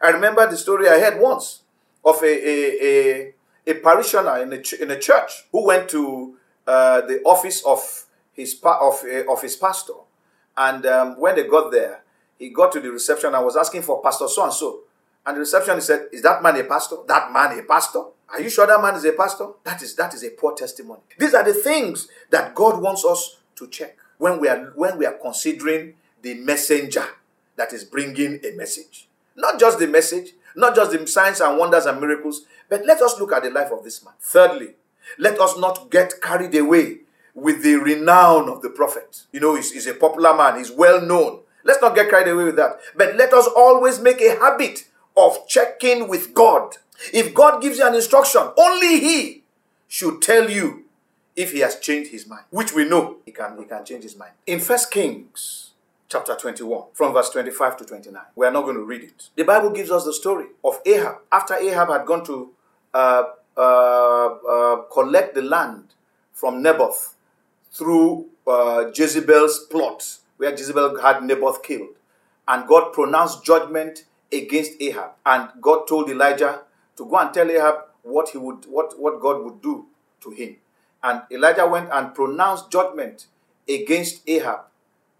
I 0.02 0.10
remember 0.10 0.46
the 0.50 0.58
story 0.58 0.90
I 0.90 1.00
heard 1.00 1.18
once 1.18 1.62
of 2.04 2.22
a, 2.22 2.26
a, 2.28 2.86
a, 2.90 3.34
a 3.68 3.74
parishioner 3.76 4.42
in 4.42 4.52
a, 4.52 4.84
in 4.84 4.92
a 4.92 5.00
church 5.00 5.46
who 5.50 5.66
went 5.66 5.88
to 5.92 6.36
uh, 6.68 7.00
the 7.08 7.22
office 7.24 7.64
of 7.66 8.06
his, 8.34 8.60
of, 8.66 9.02
uh, 9.06 9.32
of 9.32 9.42
his 9.42 9.56
pastor. 9.56 9.94
And 10.58 10.86
um, 10.86 11.18
when 11.18 11.38
they 11.38 11.48
got 11.48 11.72
there, 11.72 12.04
he 12.38 12.50
got 12.50 12.74
to 12.74 12.82
the 12.82 12.92
reception 12.92 13.34
and 13.34 13.46
was 13.46 13.56
asking 13.56 13.84
for 13.84 14.04
Pastor 14.04 14.28
so 14.28 14.44
and 14.44 14.52
so. 14.52 14.82
And 15.26 15.38
the 15.38 15.40
receptionist 15.40 15.88
said, 15.88 16.08
Is 16.12 16.22
that 16.24 16.44
man 16.44 16.60
a 16.60 16.66
pastor? 16.66 16.98
That 17.08 17.32
man 17.32 17.58
a 17.58 17.64
pastor? 17.64 18.04
Are 18.28 18.42
you 18.42 18.50
sure 18.50 18.68
that 18.68 18.82
man 18.82 18.96
is 18.96 19.06
a 19.06 19.14
pastor? 19.14 19.48
That 19.64 19.82
is 19.82 19.96
that 19.96 20.14
is 20.14 20.26
a 20.26 20.32
poor 20.32 20.54
testimony. 20.54 21.00
These 21.18 21.34
are 21.34 21.46
the 21.46 21.54
things 21.54 22.10
that 22.30 22.56
God 22.56 22.82
wants 22.82 23.06
us 23.06 23.38
to 23.56 23.70
check 23.70 23.96
when 24.18 24.42
we 24.42 24.50
are 24.50 24.74
when 24.76 24.98
we 24.98 25.06
are 25.06 25.14
considering 25.14 25.94
the 26.22 26.34
messenger 26.34 27.06
that 27.58 27.74
is 27.74 27.84
bringing 27.84 28.40
a 28.46 28.56
message. 28.56 29.08
Not 29.36 29.60
just 29.60 29.80
the 29.80 29.88
message, 29.88 30.34
not 30.56 30.76
just 30.76 30.92
the 30.92 31.06
signs 31.08 31.42
and 31.42 31.58
wonders 31.58 31.86
and 31.86 32.00
miracles, 32.00 32.46
but 32.70 32.86
let 32.86 33.02
us 33.02 33.20
look 33.20 33.34
at 33.34 33.44
the 33.44 33.50
life 33.50 33.72
of 33.72 33.84
this 33.84 34.04
man. 34.04 34.14
Thirdly, 34.20 34.76
let 35.18 35.40
us 35.40 35.58
not 35.58 35.92
get 35.92 36.22
carried 36.22 36.56
away 36.56 37.00
with 37.34 37.64
the 37.64 37.76
renown 37.76 38.50
of 38.50 38.62
the 38.62 38.70
prophet. 38.70 39.24
You 39.32 39.42
know, 39.42 39.56
he's, 39.56 39.72
he's 39.72 39.88
a 39.88 39.94
popular 39.94 40.36
man, 40.36 40.58
he's 40.58 40.72
well 40.72 41.02
known. 41.02 41.42
Let's 41.64 41.82
not 41.82 41.96
get 41.96 42.10
carried 42.10 42.28
away 42.28 42.46
with 42.46 42.56
that. 42.58 42.80
But 42.96 43.16
let 43.16 43.34
us 43.34 43.48
always 43.48 44.00
make 44.00 44.22
a 44.22 44.36
habit 44.40 44.88
of 45.18 45.48
checking 45.48 46.08
with 46.08 46.34
God. 46.34 46.78
If 47.14 47.34
God 47.34 47.62
gives 47.62 47.80
you 47.80 47.88
an 47.88 47.96
instruction, 47.96 48.42
only 48.58 49.00
He 49.00 49.44
should 49.88 50.22
tell 50.22 50.50
you 50.50 50.86
if 51.36 51.52
He 51.52 51.60
has 51.60 51.80
changed 51.80 52.12
His 52.12 52.28
mind, 52.28 52.46
which 52.52 52.74
we 52.74 52.88
know 52.88 53.18
He 53.26 53.32
can, 53.32 53.58
he 53.58 53.66
can 53.66 53.84
change 53.84 54.04
His 54.04 54.16
mind. 54.16 54.32
In 54.46 54.60
First 54.60 54.92
Kings 54.92 55.72
chapter 56.10 56.36
21, 56.36 56.84
from 56.94 57.14
verse 57.14 57.30
25 57.30 57.78
to 57.78 57.86
29, 57.86 58.22
we 58.36 58.46
are 58.46 58.52
not 58.52 58.64
going 58.64 58.76
to 58.76 58.84
read 58.84 59.04
it. 59.04 59.30
The 59.36 59.44
Bible 59.44 59.72
gives 59.72 59.92
us 59.92 60.06
the 60.06 60.14
story 60.14 60.46
of 60.64 60.80
Ahab. 60.86 61.18
After 61.32 61.56
Ahab 61.56 61.90
had 61.90 62.06
gone 62.06 62.24
to 62.26 62.52
uh, 62.94 63.24
uh, 63.58 63.62
uh, 64.28 64.76
collect 64.92 65.36
the 65.36 65.42
land 65.42 65.94
from 66.34 66.62
Naboth 66.62 67.16
through 67.72 68.28
uh, 68.48 68.92
Jezebel's 68.94 69.66
plot, 69.72 70.18
where 70.38 70.52
Jezebel 70.52 71.02
had 71.02 71.24
Naboth 71.24 71.64
killed, 71.64 71.96
and 72.48 72.68
God 72.68 72.94
pronounced 72.94 73.44
judgment 73.44 74.06
against 74.32 74.74
Ahab. 74.82 75.12
And 75.26 75.50
God 75.62 75.88
told 75.88 76.10
Elijah 76.10 76.62
to 76.98 77.06
go 77.06 77.18
and 77.18 77.34
tell 77.34 77.50
Ahab 77.50 77.76
what 78.04 78.30
he 78.30 78.38
would 78.38 78.66
what, 78.68 79.00
what 79.00 79.20
God 79.20 79.44
would 79.44 79.62
do 79.62 79.88
to 80.22 80.32
him. 80.32 80.58
And 81.04 81.22
Elijah 81.32 81.68
went 81.68 81.90
and 81.92 82.14
pronounced 82.14 82.72
judgment 82.72 83.28
against 83.68 84.22
Ahab 84.28 84.62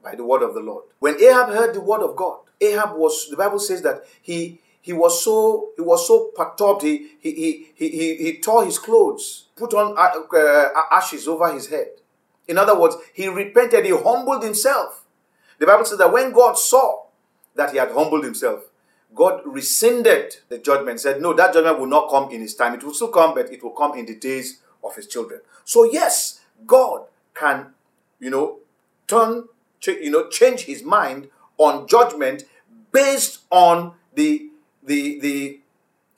by 0.06 0.16
the 0.16 0.24
word 0.24 0.44
of 0.44 0.54
the 0.54 0.60
Lord. 0.60 0.86
When 1.00 1.20
Ahab 1.22 1.50
heard 1.50 1.74
the 1.74 1.82
word 1.82 2.02
of 2.02 2.16
God, 2.16 2.38
Ahab 2.62 2.96
was 2.96 3.28
the 3.30 3.36
Bible 3.36 3.60
says 3.60 3.82
that 3.82 4.04
he 4.22 4.62
he 4.80 4.94
was 4.94 5.24
so 5.24 5.72
he 5.76 5.82
was 5.82 6.08
so 6.08 6.32
perturbed. 6.36 6.84
He 6.84 7.10
he 7.20 7.32
he 7.34 7.68
he, 7.74 7.90
he, 7.90 8.16
he 8.18 8.40
tore 8.40 8.64
his 8.64 8.78
clothes, 8.78 9.48
put 9.56 9.74
on 9.74 9.98
uh, 9.98 10.38
uh, 10.38 10.82
ashes 10.92 11.28
over 11.28 11.52
his 11.52 11.68
head. 11.68 11.88
In 12.48 12.60
other 12.60 12.80
words, 12.80 12.96
he 13.14 13.28
repented. 13.28 13.84
He 13.84 13.92
humbled 13.92 14.44
himself. 14.44 15.04
The 15.58 15.66
Bible 15.66 15.86
says 15.86 15.98
that 15.98 16.14
when 16.14 16.32
God 16.32 16.58
saw 16.58 17.06
that 17.56 17.72
he 17.72 17.78
had 17.78 17.92
humbled 17.92 18.24
himself, 18.24 18.66
God 19.16 19.42
rescinded 19.46 20.36
the 20.50 20.60
judgment. 20.60 21.00
Said, 21.00 21.20
"No, 21.20 21.34
that 21.34 21.54
judgment 21.54 21.80
will 21.80 21.88
not 21.88 22.10
come 22.12 22.30
in 22.32 22.42
His 22.42 22.54
time. 22.56 22.76
It 22.76 22.84
will 22.84 22.94
still 22.94 23.08
come, 23.08 23.34
but 23.34 23.52
it 23.52 23.64
will 23.64 23.72
come 23.72 23.98
in 23.98 24.06
the 24.06 24.16
days 24.16 24.62
of 24.84 24.96
His 24.96 25.08
children." 25.08 25.42
So 25.64 25.84
yes, 25.86 26.42
God 26.68 27.08
can, 27.34 27.74
you 28.20 28.30
know, 28.30 28.60
turn, 29.08 29.48
you 29.88 30.12
know, 30.12 30.30
change 30.30 30.62
His 30.62 30.84
mind 30.84 31.30
on 31.58 31.88
judgment 31.88 32.44
based 32.92 33.42
on 33.50 33.94
the 34.14 34.50
the 34.84 35.20
the 35.20 35.60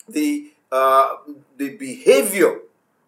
the 0.08 0.52
uh, 0.72 1.16
the 1.58 1.76
behavior 1.78 2.60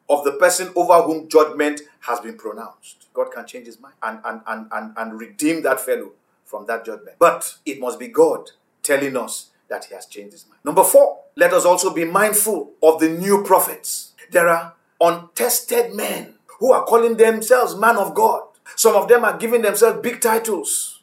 of 0.09 0.23
the 0.23 0.31
person 0.33 0.71
over 0.75 1.01
whom 1.03 1.29
judgment 1.29 1.81
has 2.01 2.19
been 2.19 2.35
pronounced. 2.37 3.07
God 3.13 3.31
can 3.31 3.45
change 3.45 3.67
his 3.67 3.79
mind 3.79 3.95
and, 4.01 4.19
and, 4.25 4.41
and, 4.47 4.67
and, 4.71 4.93
and 4.97 5.19
redeem 5.19 5.61
that 5.63 5.79
fellow 5.79 6.11
from 6.45 6.65
that 6.65 6.83
judgment. 6.85 7.17
But 7.19 7.57
it 7.65 7.79
must 7.79 7.99
be 7.99 8.07
God 8.07 8.51
telling 8.81 9.15
us 9.15 9.51
that 9.69 9.85
he 9.85 9.93
has 9.93 10.07
changed 10.07 10.33
his 10.33 10.47
mind. 10.47 10.61
Number 10.65 10.83
four, 10.83 11.19
let 11.35 11.53
us 11.53 11.63
also 11.63 11.93
be 11.93 12.05
mindful 12.05 12.71
of 12.81 12.99
the 12.99 13.09
new 13.09 13.43
prophets. 13.43 14.13
There 14.31 14.47
are 14.47 14.73
untested 14.99 15.93
men 15.93 16.35
who 16.59 16.71
are 16.71 16.85
calling 16.85 17.17
themselves 17.17 17.75
man 17.75 17.97
of 17.97 18.15
God. 18.15 18.43
Some 18.75 18.95
of 18.95 19.07
them 19.07 19.23
are 19.25 19.37
giving 19.37 19.61
themselves 19.61 20.01
big 20.01 20.21
titles 20.21 20.99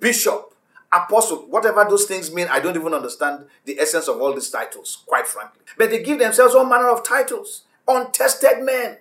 bishop, 0.00 0.54
apostle, 0.92 1.38
whatever 1.48 1.84
those 1.88 2.06
things 2.06 2.32
mean, 2.32 2.46
I 2.48 2.60
don't 2.60 2.76
even 2.76 2.94
understand 2.94 3.46
the 3.64 3.78
essence 3.80 4.08
of 4.08 4.20
all 4.20 4.32
these 4.34 4.50
titles, 4.50 5.02
quite 5.06 5.26
frankly. 5.26 5.60
But 5.76 5.90
they 5.90 6.02
give 6.02 6.18
themselves 6.18 6.54
all 6.54 6.64
manner 6.64 6.88
of 6.88 7.04
titles. 7.04 7.62
Untested 7.86 8.62
men. 8.62 8.98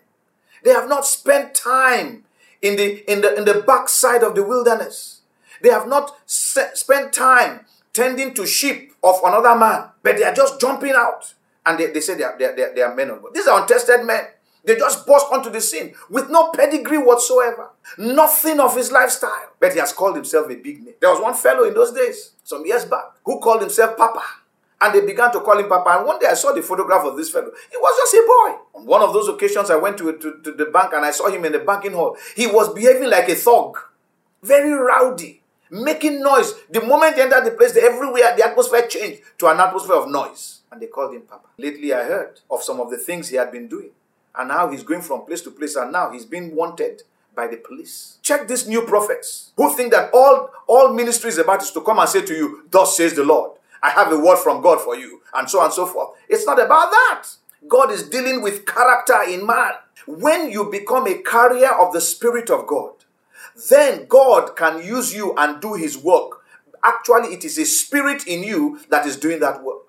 They 0.64 0.72
have 0.72 0.90
not 0.90 1.06
spent 1.06 1.54
time 1.54 2.24
in 2.62 2.76
the 2.78 3.10
in 3.12 3.22
the 3.22 3.38
in 3.38 3.46
the 3.46 3.64
backside 3.66 4.24
of 4.24 4.34
the 4.34 4.44
wilderness. 4.44 5.22
They 5.62 5.70
have 5.70 5.88
not 5.88 6.18
se- 6.26 6.72
spent 6.74 7.14
time 7.14 7.66
tending 7.94 8.34
to 8.36 8.46
sheep 8.46 8.94
of 9.04 9.16
another 9.24 9.56
man, 9.58 9.90
but 10.04 10.18
they 10.18 10.24
are 10.24 10.34
just 10.34 10.60
jumping 10.60 10.94
out 10.96 11.34
and 11.66 11.78
they, 11.80 11.88
they 11.88 12.00
say 12.00 12.16
they 12.16 12.24
are, 12.24 12.38
they, 12.38 12.46
are, 12.46 12.74
they 12.76 12.82
are 12.82 12.96
men 12.96 13.10
of 13.10 13.22
God. 13.22 13.34
These 13.34 13.48
are 13.48 13.62
untested 13.62 14.06
men. 14.06 14.26
They 14.68 14.76
just 14.76 15.08
burst 15.08 15.28
onto 15.32 15.50
the 15.50 15.62
scene 15.62 15.96
with 16.10 16.30
no 16.30 16.52
pedigree 16.52 16.98
whatsoever. 16.98 17.70
Nothing 17.98 18.60
of 18.60 18.76
his 18.76 18.92
lifestyle. 18.92 19.54
But 19.62 19.72
he 19.72 19.80
has 19.80 19.94
called 19.94 20.18
himself 20.18 20.52
a 20.52 20.56
big 20.56 20.84
name. 20.84 20.96
There 21.00 21.10
was 21.10 21.22
one 21.22 21.36
fellow 21.36 21.64
in 21.64 21.74
those 21.74 21.94
days, 21.94 22.34
some 22.44 22.66
years 22.66 22.84
back, 22.84 23.06
who 23.24 23.40
called 23.40 23.62
himself 23.62 23.96
Papa. 23.96 24.22
And 24.82 24.94
they 24.94 25.06
began 25.06 25.32
to 25.32 25.40
call 25.40 25.58
him 25.58 25.70
Papa. 25.70 25.98
And 25.98 26.06
one 26.06 26.20
day 26.20 26.28
I 26.30 26.34
saw 26.34 26.52
the 26.52 26.62
photograph 26.62 27.06
of 27.06 27.16
this 27.16 27.30
fellow. 27.30 27.50
He 27.72 27.78
was 27.78 27.98
just 27.98 28.14
a 28.14 28.26
boy. 28.28 28.80
On 28.80 28.86
one 28.86 29.02
of 29.02 29.14
those 29.14 29.30
occasions, 29.30 29.72
I 29.72 29.78
went 29.78 29.98
to, 30.00 30.18
to, 30.18 30.42
to 30.44 30.52
the 30.52 30.66
bank 30.66 30.92
and 30.94 31.06
I 31.06 31.12
saw 31.12 31.30
him 31.30 31.46
in 31.46 31.54
the 31.54 31.60
banking 31.60 31.94
hall. 31.94 32.18
He 32.36 32.46
was 32.46 32.74
behaving 32.74 33.10
like 33.10 33.30
a 33.30 33.36
thug, 33.36 33.78
very 34.44 34.74
rowdy, 34.74 35.42
making 35.72 36.22
noise. 36.22 36.54
The 36.70 36.82
moment 36.82 37.16
he 37.16 37.22
entered 37.22 37.46
the 37.46 37.52
place, 37.52 37.78
everywhere 37.78 38.36
the 38.36 38.46
atmosphere 38.46 38.86
changed 38.86 39.22
to 39.38 39.48
an 39.48 39.62
atmosphere 39.62 39.96
of 39.96 40.10
noise. 40.10 40.60
And 40.74 40.82
they 40.82 40.88
called 40.88 41.16
him 41.16 41.22
Papa. 41.22 41.48
Lately, 41.58 41.94
I 41.94 42.04
heard 42.04 42.42
of 42.52 42.62
some 42.64 42.82
of 42.82 42.92
the 42.92 42.98
things 42.98 43.30
he 43.30 43.38
had 43.38 43.50
been 43.50 43.70
doing 43.70 43.92
and 44.38 44.52
how 44.52 44.70
he's 44.70 44.84
going 44.84 45.02
from 45.02 45.26
place 45.26 45.42
to 45.42 45.52
place, 45.52 45.76
and 45.76 45.92
now 45.92 46.12
he's 46.12 46.26
being 46.26 46.56
wanted 46.56 47.04
by 47.36 47.48
the 47.48 47.58
police. 47.58 48.18
Check 48.22 48.48
these 48.48 48.68
new 48.68 48.82
prophets 48.82 49.52
who 49.56 49.74
think 49.76 49.92
that 49.92 50.10
all, 50.14 50.50
all 50.68 50.94
ministry 50.94 51.30
is 51.30 51.38
about 51.38 51.62
is 51.62 51.72
to 51.72 51.82
come 51.82 52.00
and 52.00 52.10
say 52.10 52.26
to 52.26 52.34
you, 52.34 52.64
Thus 52.70 52.98
says 52.98 53.14
the 53.14 53.24
Lord, 53.24 53.52
I 53.82 53.92
have 53.92 54.12
a 54.12 54.20
word 54.20 54.38
from 54.38 54.62
God 54.62 54.82
for 54.82 54.96
you, 54.96 55.22
and 55.34 55.50
so 55.50 55.60
on 55.60 55.66
and 55.66 55.74
so 55.74 55.86
forth. 55.86 56.18
It's 56.28 56.46
not 56.46 56.60
about 56.62 56.92
that. 56.92 57.26
God 57.68 57.92
is 57.92 58.10
dealing 58.10 58.42
with 58.42 58.66
character 58.66 59.22
in 59.28 59.46
man. 59.46 59.74
When 60.06 60.50
you 60.50 60.70
become 60.72 61.08
a 61.08 61.22
carrier 61.22 61.72
of 61.72 61.94
the 61.94 62.02
Spirit 62.02 62.50
of 62.50 62.66
God, 62.66 62.94
then 63.70 64.06
God 64.08 64.56
can 64.56 64.84
use 64.84 65.14
you 65.14 65.34
and 65.38 65.62
do 65.62 65.74
his 65.74 65.98
work. 65.98 66.44
Actually, 66.84 67.34
it 67.34 67.44
is 67.44 67.58
a 67.58 67.66
spirit 67.66 68.28
in 68.28 68.44
you 68.44 68.80
that 68.90 69.06
is 69.06 69.18
doing 69.18 69.40
that 69.40 69.64
work. 69.64 69.82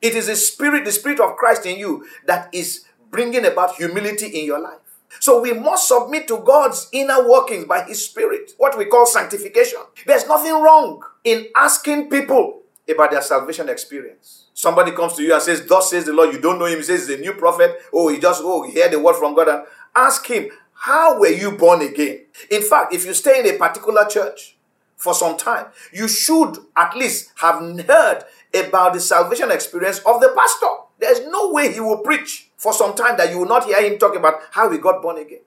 It 0.00 0.14
is 0.14 0.28
a 0.28 0.36
spirit, 0.36 0.84
the 0.84 0.92
spirit 0.92 1.20
of 1.20 1.36
Christ 1.36 1.66
in 1.66 1.78
you 1.78 2.06
that 2.26 2.48
is 2.54 2.84
bringing 3.10 3.44
about 3.44 3.76
humility 3.76 4.26
in 4.26 4.46
your 4.46 4.60
life. 4.60 4.78
So 5.18 5.40
we 5.40 5.52
must 5.52 5.88
submit 5.88 6.28
to 6.28 6.38
God's 6.38 6.88
inner 6.92 7.28
workings 7.28 7.64
by 7.64 7.82
His 7.82 8.04
Spirit, 8.04 8.52
what 8.58 8.78
we 8.78 8.84
call 8.84 9.06
sanctification. 9.06 9.80
There's 10.06 10.26
nothing 10.26 10.52
wrong 10.52 11.02
in 11.24 11.48
asking 11.56 12.08
people 12.08 12.62
about 12.88 13.10
their 13.10 13.22
salvation 13.22 13.68
experience. 13.68 14.46
Somebody 14.54 14.92
comes 14.92 15.14
to 15.14 15.22
you 15.22 15.32
and 15.32 15.42
says, 15.42 15.66
Thus 15.66 15.90
says 15.90 16.04
the 16.04 16.12
Lord, 16.12 16.32
you 16.32 16.40
don't 16.40 16.58
know 16.58 16.66
him. 16.66 16.78
He 16.78 16.84
says 16.84 17.08
he's 17.08 17.18
a 17.18 17.20
new 17.20 17.32
prophet. 17.32 17.76
Oh, 17.92 18.08
he 18.08 18.18
just, 18.18 18.42
oh, 18.44 18.62
he 18.62 18.80
heard 18.80 18.92
the 18.92 19.00
word 19.00 19.16
from 19.16 19.34
God. 19.34 19.48
And 19.48 19.62
ask 19.94 20.26
him, 20.26 20.48
How 20.74 21.18
were 21.18 21.28
you 21.28 21.52
born 21.52 21.82
again? 21.82 22.26
In 22.50 22.62
fact, 22.62 22.94
if 22.94 23.04
you 23.04 23.14
stay 23.14 23.40
in 23.40 23.54
a 23.54 23.58
particular 23.58 24.06
church 24.06 24.56
for 24.96 25.14
some 25.14 25.36
time, 25.36 25.66
you 25.92 26.08
should 26.08 26.58
at 26.76 26.96
least 26.96 27.32
have 27.36 27.60
heard 27.60 28.24
about 28.54 28.92
the 28.94 29.00
salvation 29.00 29.50
experience 29.50 29.98
of 30.00 30.20
the 30.20 30.32
pastor. 30.36 30.84
There's 30.98 31.26
no 31.26 31.52
way 31.52 31.72
he 31.72 31.80
will 31.80 31.98
preach 31.98 32.49
for 32.60 32.74
some 32.74 32.94
time 32.94 33.16
that 33.16 33.30
you 33.30 33.38
will 33.38 33.46
not 33.46 33.64
hear 33.64 33.82
him 33.82 33.98
talk 33.98 34.14
about 34.14 34.34
how 34.50 34.70
he 34.70 34.76
got 34.76 35.00
born 35.00 35.16
again. 35.16 35.40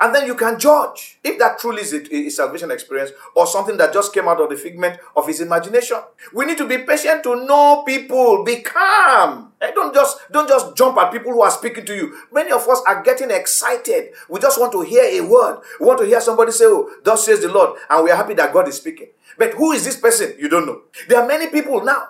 And 0.00 0.12
then 0.14 0.26
you 0.26 0.34
can 0.34 0.58
judge 0.58 1.18
if 1.22 1.38
that 1.38 1.58
truly 1.60 1.82
is 1.82 1.92
a, 1.92 2.14
a, 2.14 2.28
salvation 2.30 2.70
experience 2.72 3.12
or 3.34 3.46
something 3.46 3.76
that 3.76 3.92
just 3.92 4.12
came 4.12 4.26
out 4.28 4.40
of 4.40 4.50
the 4.50 4.56
figment 4.56 4.98
of 5.16 5.26
his 5.28 5.40
imagination. 5.40 5.98
We 6.32 6.46
need 6.46 6.58
to 6.58 6.66
be 6.66 6.78
patient 6.78 7.22
to 7.24 7.46
know 7.46 7.84
people. 7.86 8.44
Be 8.44 8.60
calm. 8.60 9.52
And 9.60 9.74
don't 9.74 9.94
just 9.94 10.18
don't 10.32 10.48
just 10.48 10.76
jump 10.76 10.98
at 10.98 11.12
people 11.12 11.32
who 11.32 11.42
are 11.42 11.50
speaking 11.50 11.84
to 11.86 11.94
you. 11.94 12.16
Many 12.32 12.50
of 12.50 12.68
us 12.68 12.80
are 12.86 13.02
getting 13.02 13.30
excited. 13.30 14.10
We 14.28 14.40
just 14.40 14.60
want 14.60 14.72
to 14.72 14.82
hear 14.82 15.22
a 15.22 15.26
word. 15.26 15.60
We 15.80 15.86
want 15.86 16.00
to 16.00 16.06
hear 16.06 16.20
somebody 16.20 16.52
say, 16.52 16.64
"Oh, 16.66 16.90
thus 17.04 17.24
says 17.24 17.40
the 17.40 17.48
Lord," 17.48 17.78
and 17.90 18.04
we 18.04 18.10
are 18.10 18.16
happy 18.16 18.34
that 18.34 18.52
God 18.52 18.68
is 18.68 18.76
speaking. 18.76 19.08
But 19.36 19.54
who 19.54 19.72
is 19.72 19.84
this 19.84 19.96
person? 19.96 20.34
You 20.38 20.48
don't 20.48 20.66
know. 20.66 20.82
There 21.08 21.20
are 21.20 21.26
many 21.26 21.48
people 21.48 21.84
now 21.84 22.08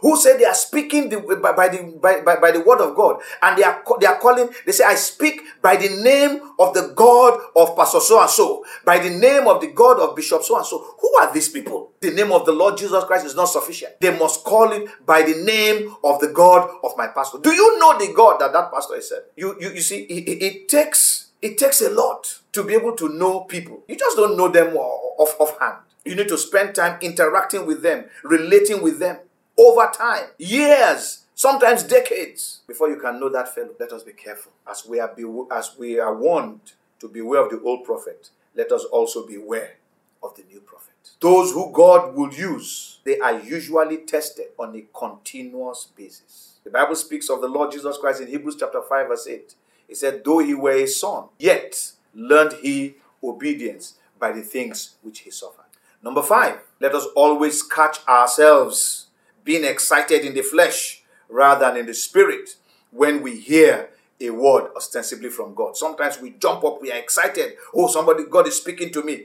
who 0.00 0.16
say 0.16 0.36
they 0.36 0.44
are 0.44 0.54
speaking 0.54 1.08
the, 1.08 1.20
by, 1.20 1.52
by, 1.52 1.68
the 1.68 1.82
by, 2.00 2.20
by, 2.20 2.36
by, 2.36 2.50
the 2.50 2.60
word 2.60 2.80
of 2.80 2.94
God, 2.94 3.20
and 3.42 3.58
they 3.58 3.62
are 3.62 3.82
they 4.00 4.06
are 4.06 4.18
calling. 4.18 4.48
They 4.64 4.72
say, 4.72 4.84
"I 4.84 4.94
speak 4.94 5.42
by 5.62 5.76
the 5.76 5.88
name 6.02 6.40
of 6.58 6.74
the 6.74 6.92
God 6.94 7.40
of 7.56 7.76
Pastor 7.76 8.00
so 8.00 8.20
and 8.20 8.30
so, 8.30 8.64
by 8.84 8.98
the 8.98 9.10
name 9.10 9.46
of 9.46 9.60
the 9.60 9.68
God 9.68 9.98
of 10.00 10.14
Bishop 10.16 10.42
so 10.42 10.56
and 10.56 10.66
so." 10.66 10.78
Who 11.00 11.16
are 11.20 11.32
these 11.32 11.48
people? 11.48 11.92
The 12.00 12.10
name 12.10 12.32
of 12.32 12.46
the 12.46 12.52
Lord 12.52 12.76
Jesus 12.76 13.04
Christ 13.04 13.26
is 13.26 13.34
not 13.34 13.46
sufficient. 13.46 14.00
They 14.00 14.16
must 14.16 14.44
call 14.44 14.72
it 14.72 14.88
by 15.04 15.22
the 15.22 15.42
name 15.42 15.94
of 16.04 16.20
the 16.20 16.28
God 16.28 16.68
of 16.84 16.92
my 16.96 17.08
pastor. 17.08 17.38
Do 17.38 17.50
you 17.50 17.78
know 17.78 17.98
the 17.98 18.12
God 18.12 18.40
that 18.40 18.52
that 18.52 18.72
pastor 18.72 18.96
is? 18.96 19.12
You 19.36 19.56
you, 19.60 19.70
you 19.70 19.80
see, 19.80 20.02
it, 20.02 20.28
it, 20.28 20.42
it 20.44 20.68
takes 20.68 21.28
it 21.42 21.58
takes 21.58 21.80
a 21.80 21.90
lot 21.90 22.40
to 22.52 22.64
be 22.64 22.74
able 22.74 22.94
to 22.96 23.08
know 23.08 23.40
people. 23.40 23.82
You 23.88 23.96
just 23.96 24.16
don't 24.16 24.36
know 24.36 24.48
them 24.48 24.76
off 24.76 25.36
offhand. 25.40 25.78
You 26.04 26.14
need 26.14 26.28
to 26.28 26.38
spend 26.38 26.74
time 26.74 26.98
interacting 27.02 27.66
with 27.66 27.82
them, 27.82 28.06
relating 28.24 28.82
with 28.82 28.98
them 28.98 29.18
over 29.58 29.90
time, 29.92 30.28
years, 30.38 31.24
sometimes 31.34 31.82
decades, 31.82 32.60
before 32.66 32.88
you 32.88 32.96
can 32.96 33.18
know 33.18 33.28
that 33.28 33.54
fellow. 33.54 33.70
Let 33.78 33.92
us 33.92 34.02
be 34.04 34.12
careful. 34.12 34.52
As 34.68 34.86
we 34.86 35.00
are, 35.00 35.12
be, 35.14 35.24
as 35.50 35.72
we 35.78 35.98
are 35.98 36.14
warned 36.14 36.72
to 37.00 37.08
beware 37.08 37.44
of 37.44 37.50
the 37.50 37.60
old 37.60 37.84
prophet, 37.84 38.30
let 38.54 38.70
us 38.72 38.84
also 38.84 39.26
beware 39.26 39.74
of 40.22 40.36
the 40.36 40.44
new 40.50 40.60
prophet. 40.60 40.94
Those 41.20 41.52
who 41.52 41.72
God 41.72 42.14
will 42.14 42.32
use, 42.32 42.98
they 43.04 43.18
are 43.18 43.40
usually 43.40 43.98
tested 43.98 44.46
on 44.58 44.76
a 44.76 44.84
continuous 44.96 45.88
basis. 45.96 46.54
The 46.64 46.70
Bible 46.70 46.96
speaks 46.96 47.30
of 47.30 47.40
the 47.40 47.48
Lord 47.48 47.72
Jesus 47.72 47.98
Christ 47.98 48.20
in 48.20 48.28
Hebrews 48.28 48.56
chapter 48.58 48.82
5, 48.82 49.08
verse 49.08 49.26
8. 49.26 49.54
He 49.88 49.94
said, 49.94 50.22
Though 50.24 50.38
he 50.38 50.54
were 50.54 50.72
a 50.72 50.86
son, 50.86 51.24
yet 51.38 51.92
learned 52.14 52.54
he 52.62 52.96
obedience 53.22 53.94
by 54.18 54.32
the 54.32 54.42
things 54.42 54.96
which 55.02 55.20
he 55.20 55.30
suffered. 55.30 55.64
Number 56.02 56.22
five, 56.22 56.60
let 56.80 56.94
us 56.94 57.06
always 57.16 57.62
catch 57.62 58.06
ourselves 58.06 59.07
being 59.48 59.64
excited 59.64 60.26
in 60.26 60.34
the 60.34 60.42
flesh 60.42 61.02
rather 61.30 61.64
than 61.64 61.78
in 61.78 61.86
the 61.86 61.94
spirit 61.94 62.56
when 62.90 63.22
we 63.22 63.40
hear 63.40 63.88
a 64.20 64.28
word 64.28 64.70
ostensibly 64.76 65.30
from 65.30 65.54
God. 65.54 65.74
Sometimes 65.74 66.20
we 66.20 66.32
jump 66.32 66.62
up, 66.64 66.82
we 66.82 66.92
are 66.92 66.98
excited. 66.98 67.54
Oh, 67.74 67.88
somebody, 67.88 68.24
God 68.28 68.46
is 68.46 68.58
speaking 68.58 68.92
to 68.92 69.02
me. 69.02 69.24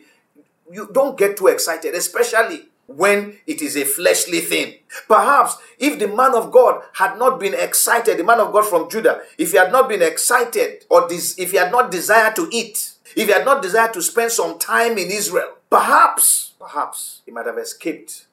You 0.71 0.88
don't 0.93 1.17
get 1.17 1.36
too 1.36 1.47
excited, 1.47 1.93
especially 1.93 2.69
when 2.88 3.38
it 3.45 3.61
is 3.61 3.76
a 3.76 3.84
fleshly 3.84 4.39
thing. 4.39 4.76
Perhaps 5.09 5.57
if 5.78 5.99
the 5.99 6.07
man 6.07 6.34
of 6.36 6.53
God 6.53 6.82
had 6.93 7.19
not 7.19 7.38
been 7.38 7.53
excited, 7.53 8.17
the 8.17 8.24
man 8.24 8.39
of 8.39 8.53
God 8.53 8.65
from 8.65 8.89
Judah, 8.89 9.24
if 9.38 9.51
he 9.51 9.57
had 9.57 9.74
not 9.74 9.89
been 9.89 10.01
excited 10.01 10.86
or 10.89 11.09
this, 11.09 11.38
if 11.38 11.51
he 11.51 11.57
had 11.57 11.74
not 11.74 11.91
desired 11.91 12.38
to 12.38 12.47
eat, 12.49 12.93
if 13.17 13.28
he 13.28 13.34
had 13.34 13.43
not 13.43 13.61
desired 13.61 13.91
to 13.91 14.01
spend 14.01 14.32
some 14.32 14.57
time 14.57 14.97
in 14.97 15.11
Israel, 15.11 15.57
perhaps, 15.69 16.53
perhaps 16.57 17.24
he 17.26 17.32
might 17.34 17.45
have 17.45 17.57
escaped 17.57 18.28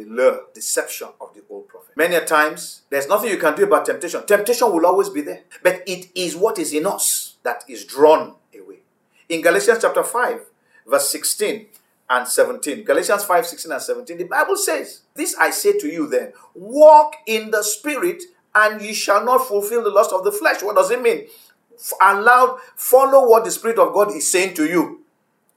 the 0.00 0.10
lure, 0.10 0.44
deception 0.54 1.08
of 1.20 1.34
the 1.34 1.42
old 1.50 1.68
prophet. 1.68 1.96
Many 1.96 2.14
a 2.14 2.24
times, 2.24 2.82
there's 2.88 3.06
nothing 3.08 3.30
you 3.30 3.36
can 3.36 3.54
do 3.54 3.64
about 3.64 3.84
temptation. 3.84 4.24
Temptation 4.26 4.72
will 4.72 4.86
always 4.86 5.10
be 5.10 5.20
there. 5.20 5.42
But 5.62 5.82
it 5.86 6.08
is 6.14 6.34
what 6.36 6.58
is 6.58 6.72
in 6.72 6.86
us 6.86 7.36
that 7.42 7.64
is 7.68 7.84
drawn 7.84 8.34
away. 8.58 8.78
In 9.28 9.42
Galatians 9.42 9.78
chapter 9.82 10.02
5, 10.02 10.40
verse 10.86 11.10
16 11.10 11.66
and 12.08 12.26
17. 12.26 12.84
Galatians 12.84 13.24
5 13.24 13.46
16 13.46 13.72
and 13.72 13.82
17. 13.82 14.18
The 14.18 14.24
Bible 14.24 14.56
says, 14.56 15.02
This 15.14 15.36
I 15.36 15.50
say 15.50 15.78
to 15.78 15.86
you 15.86 16.08
then, 16.08 16.32
walk 16.54 17.16
in 17.26 17.50
the 17.50 17.62
Spirit, 17.62 18.22
and 18.54 18.80
ye 18.80 18.94
shall 18.94 19.24
not 19.24 19.46
fulfill 19.46 19.84
the 19.84 19.90
lust 19.90 20.12
of 20.12 20.24
the 20.24 20.32
flesh. 20.32 20.62
What 20.62 20.76
does 20.76 20.90
it 20.90 21.02
mean? 21.02 21.26
Allow, 22.00 22.58
follow 22.74 23.28
what 23.28 23.44
the 23.44 23.50
Spirit 23.50 23.78
of 23.78 23.92
God 23.92 24.14
is 24.14 24.30
saying 24.30 24.54
to 24.54 24.64
you, 24.64 25.02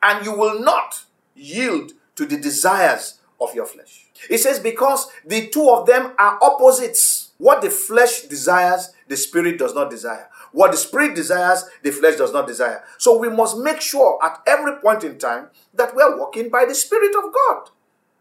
and 0.02 0.26
you 0.26 0.34
will 0.38 0.60
not 0.60 1.06
yield 1.34 1.94
to 2.16 2.26
the 2.26 2.38
desires 2.38 3.20
of 3.40 3.56
your 3.56 3.66
flesh. 3.66 4.03
It 4.30 4.40
says, 4.40 4.60
Because 4.60 5.08
the 5.26 5.48
two 5.48 5.70
of 5.70 5.86
them 5.86 6.14
are 6.18 6.40
opposites. 6.42 7.32
What 7.38 7.62
the 7.62 7.70
flesh 7.70 8.22
desires, 8.22 8.94
the 9.08 9.18
Spirit 9.18 9.58
does 9.60 9.74
not 9.74 9.90
desire. 9.90 10.30
What 10.54 10.72
the 10.72 10.78
spirit 10.78 11.16
desires, 11.16 11.66
the 11.82 11.92
flesh 11.92 12.16
does 12.16 12.32
not 12.32 12.48
desire. 12.48 12.84
So 13.00 13.18
we 13.18 13.28
must 13.28 13.58
make 13.58 13.82
sure 13.82 14.20
at 14.24 14.42
every 14.46 14.76
point 14.76 15.04
in 15.04 15.18
time 15.18 15.48
that 15.74 15.96
we 15.96 16.02
are 16.02 16.18
walking 16.18 16.50
by 16.50 16.66
the 16.66 16.76
Spirit 16.76 17.14
of 17.16 17.34
God, 17.34 17.72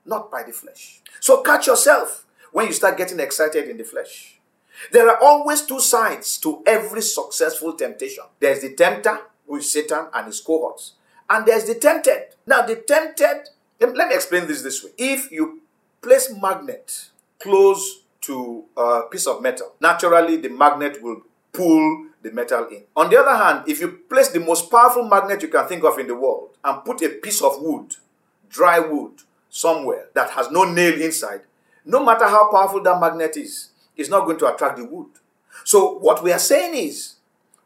not 0.07 0.31
by 0.31 0.43
the 0.43 0.53
flesh. 0.53 1.03
So 1.21 1.43
catch 1.43 1.67
yourself 1.67 2.25
when 2.51 2.67
you 2.67 2.73
start 2.73 2.97
getting 2.97 3.21
excited 3.21 3.69
in 3.69 3.77
the 3.77 3.85
flesh. 3.85 4.39
There 4.91 5.09
are 5.09 5.19
always 5.23 5.63
two 5.63 5.79
sides 5.79 6.39
to 6.39 6.63
every 6.67 7.03
successful 7.03 7.75
temptation 7.75 8.25
there's 8.41 8.63
the 8.63 8.75
tempter, 8.75 9.21
who 9.47 9.57
is 9.57 9.71
Satan 9.71 10.07
and 10.13 10.27
his 10.27 10.41
cohorts, 10.41 10.95
and 11.29 11.47
there's 11.47 11.67
the 11.67 11.75
tempted. 11.75 12.35
Now, 12.47 12.63
the 12.63 12.77
tempted, 12.77 13.49
let 13.79 14.09
me 14.09 14.15
explain 14.15 14.47
this 14.47 14.63
this 14.63 14.83
way. 14.83 14.91
If 14.97 15.31
you 15.31 15.62
place 16.03 16.35
magnet 16.41 17.11
close 17.39 18.03
to 18.23 18.65
a 18.77 19.03
piece 19.11 19.27
of 19.27 19.43
metal, 19.43 19.75
naturally 19.81 20.37
the 20.37 20.49
magnet 20.49 21.03
will 21.03 21.23
pull 21.53 22.07
the 22.23 22.31
metal 22.33 22.67
in. 22.69 22.83
On 22.97 23.11
the 23.11 23.19
other 23.19 23.37
hand, 23.37 23.65
if 23.69 23.81
you 23.81 23.89
place 24.09 24.29
the 24.29 24.41
most 24.41 24.71
powerful 24.71 25.09
magnet 25.09 25.43
you 25.43 25.49
can 25.49 25.67
think 25.67 25.85
of 25.85 25.99
in 25.99 26.07
the 26.07 26.15
world 26.15 26.51
and 26.65 26.85
put 26.85 27.03
a 27.03 27.09
piece 27.09 27.43
of 27.43 27.61
wood, 27.61 27.97
dry 28.49 28.79
wood, 28.79 29.13
somewhere 29.51 30.07
that 30.15 30.31
has 30.31 30.51
no 30.51 30.65
nail 30.65 31.01
inside, 31.01 31.43
no 31.85 32.05
matter 32.05 32.27
how 32.27 32.51
powerful 32.51 32.83
that 32.83 33.01
magnet 33.01 33.37
is, 33.37 33.71
it's 33.97 34.09
not 34.09 34.25
going 34.25 34.39
to 34.39 34.53
attract 34.53 34.79
the 34.79 34.85
wood. 34.85 35.09
So, 35.65 35.99
what 35.99 36.23
we 36.23 36.33
are 36.33 36.39
saying 36.39 36.75
is, 36.75 37.17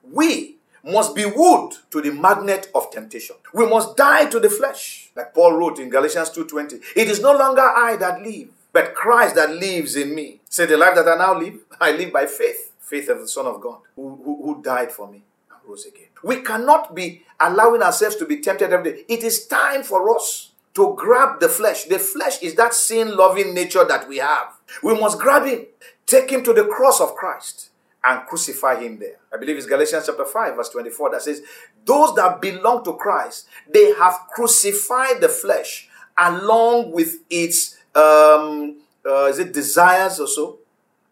we 0.02 0.56
must 0.84 1.14
be 1.14 1.24
wood 1.24 1.74
to 1.90 2.00
the 2.00 2.12
magnet 2.12 2.70
of 2.74 2.90
temptation. 2.90 3.36
We 3.52 3.66
must 3.68 3.96
die 3.96 4.26
to 4.26 4.40
the 4.40 4.50
flesh. 4.50 5.05
Like 5.16 5.34
Paul 5.34 5.54
wrote 5.54 5.78
in 5.78 5.88
Galatians 5.88 6.30
2:20, 6.30 6.80
it 6.94 7.08
is 7.08 7.20
no 7.20 7.32
longer 7.32 7.62
I 7.62 7.96
that 7.96 8.20
live, 8.22 8.48
but 8.72 8.94
Christ 8.94 9.34
that 9.36 9.50
lives 9.50 9.96
in 9.96 10.14
me. 10.14 10.40
Say 10.48 10.66
the 10.66 10.76
life 10.76 10.94
that 10.94 11.08
I 11.08 11.16
now 11.16 11.38
live, 11.38 11.58
I 11.80 11.92
live 11.92 12.12
by 12.12 12.26
faith 12.26 12.72
faith 12.86 13.08
of 13.08 13.18
the 13.18 13.28
Son 13.28 13.46
of 13.46 13.60
God 13.60 13.80
who, 13.96 14.20
who, 14.24 14.42
who 14.44 14.62
died 14.62 14.92
for 14.92 15.10
me 15.10 15.22
and 15.50 15.58
rose 15.68 15.86
again. 15.86 16.06
We 16.22 16.36
cannot 16.42 16.94
be 16.94 17.22
allowing 17.40 17.82
ourselves 17.82 18.16
to 18.16 18.26
be 18.26 18.40
tempted 18.40 18.72
every 18.72 18.92
day. 18.92 19.04
It 19.08 19.24
is 19.24 19.46
time 19.46 19.82
for 19.82 20.14
us 20.14 20.52
to 20.74 20.94
grab 20.96 21.40
the 21.40 21.48
flesh. 21.48 21.84
The 21.84 21.98
flesh 21.98 22.40
is 22.42 22.54
that 22.54 22.74
sin 22.74 23.16
loving 23.16 23.54
nature 23.54 23.84
that 23.84 24.08
we 24.08 24.18
have. 24.18 24.52
We 24.82 24.98
must 24.98 25.18
grab 25.18 25.46
him, 25.46 25.66
take 26.06 26.30
him 26.30 26.44
to 26.44 26.52
the 26.52 26.64
cross 26.64 27.00
of 27.00 27.16
Christ, 27.16 27.70
and 28.06 28.26
crucify 28.26 28.80
him 28.80 28.98
there. 28.98 29.16
I 29.34 29.36
believe 29.36 29.56
it's 29.56 29.66
Galatians 29.66 30.06
chapter 30.06 30.24
5, 30.24 30.56
verse 30.56 30.68
24 30.68 31.10
that 31.10 31.22
says, 31.22 31.42
Those 31.84 32.14
that 32.14 32.40
belong 32.40 32.84
to 32.84 32.94
Christ, 32.94 33.48
they 33.68 33.92
have 33.94 34.14
crucified 34.32 35.20
the 35.20 35.28
flesh 35.28 35.88
along 36.16 36.92
with 36.92 37.16
its 37.28 37.76
um, 37.94 38.76
uh, 39.04 39.26
is 39.26 39.38
it 39.38 39.52
desires 39.52 40.20
or 40.20 40.26
so 40.26 40.58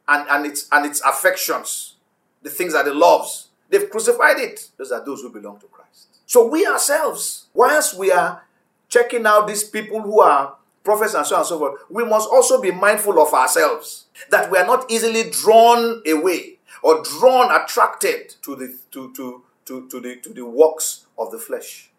and, 0.07 0.29
and 0.29 0.47
its 0.47 0.69
and 0.71 0.87
its 0.87 1.01
affections, 1.01 1.97
the 2.43 2.51
things 2.51 2.73
that 2.75 2.87
it 2.87 2.95
loves. 2.95 3.49
They've 3.71 3.89
crucified 3.91 4.39
it. 4.39 4.69
Those 4.77 4.93
are 4.93 5.05
those 5.05 5.23
who 5.23 5.31
belong 5.31 5.59
to 5.61 5.67
Christ. 5.67 6.07
So 6.27 6.47
we 6.47 6.67
ourselves, 6.67 7.47
whilst 7.55 7.99
we 7.99 8.13
are 8.13 8.45
checking 8.89 9.27
out 9.27 9.49
these 9.49 9.65
people 9.65 10.01
who 10.01 10.21
are 10.21 10.57
prophets 10.85 11.15
and 11.15 11.27
so 11.27 11.35
on 11.35 11.41
and 11.41 11.49
so 11.49 11.59
forth, 11.59 11.81
we 11.89 12.05
must 12.05 12.29
also 12.29 12.61
be 12.61 12.71
mindful 12.71 13.21
of 13.21 13.33
ourselves 13.33 14.05
that 14.31 14.51
we 14.51 14.59
are 14.59 14.67
not 14.67 14.91
easily 14.91 15.31
drawn 15.31 16.03
away 16.07 16.54
or 16.85 17.03
drawn 17.03 17.51
attracted 17.51 18.35
to 18.43 18.55
the 18.55 18.77
to 18.93 19.13
to 19.15 19.43
to, 19.65 19.89
to 19.89 20.01
the 20.01 20.17
to 20.17 20.33
the 20.35 20.45
works 20.45 21.07
of 21.19 21.31
the 21.31 21.39
flesh 21.39 21.91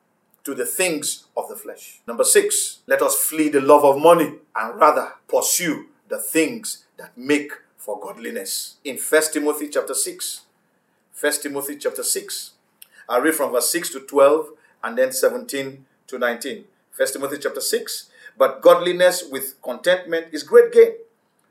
to 0.46 0.54
the 0.54 0.66
things 0.66 1.26
of 1.36 1.50
the 1.50 1.56
flesh. 1.56 2.02
Number 2.08 2.24
six, 2.24 2.80
let 2.86 3.02
us 3.02 3.16
flee 3.16 3.50
the 3.50 3.60
love 3.60 3.84
of 3.84 4.00
money 4.00 4.36
and 4.56 4.80
rather 4.80 5.14
pursue 5.28 5.88
the 6.08 6.20
things 6.20 6.86
that 6.98 7.18
make 7.18 7.52
for 7.78 8.00
godliness. 8.00 8.76
In 8.84 8.98
1 8.98 9.22
Timothy 9.34 9.70
chapter 9.70 9.96
6. 9.96 10.42
1 11.20 11.34
Timothy 11.42 11.78
chapter 11.78 12.04
6. 12.04 12.52
i 13.10 13.18
read 13.18 13.34
from 13.34 13.52
verse 13.52 13.70
6 13.72 13.90
to 13.90 14.02
12 14.02 14.50
and 14.84 14.98
then 14.98 15.12
17 15.12 15.86
to 16.08 16.20
19. 16.20 16.64
1 16.96 17.08
Timothy 17.12 17.38
chapter 17.42 17.62
6. 17.62 18.10
But 18.38 18.62
godliness 18.62 19.24
with 19.32 19.60
contentment 19.64 20.28
is 20.32 20.44
great 20.44 20.72
gain. 20.72 20.94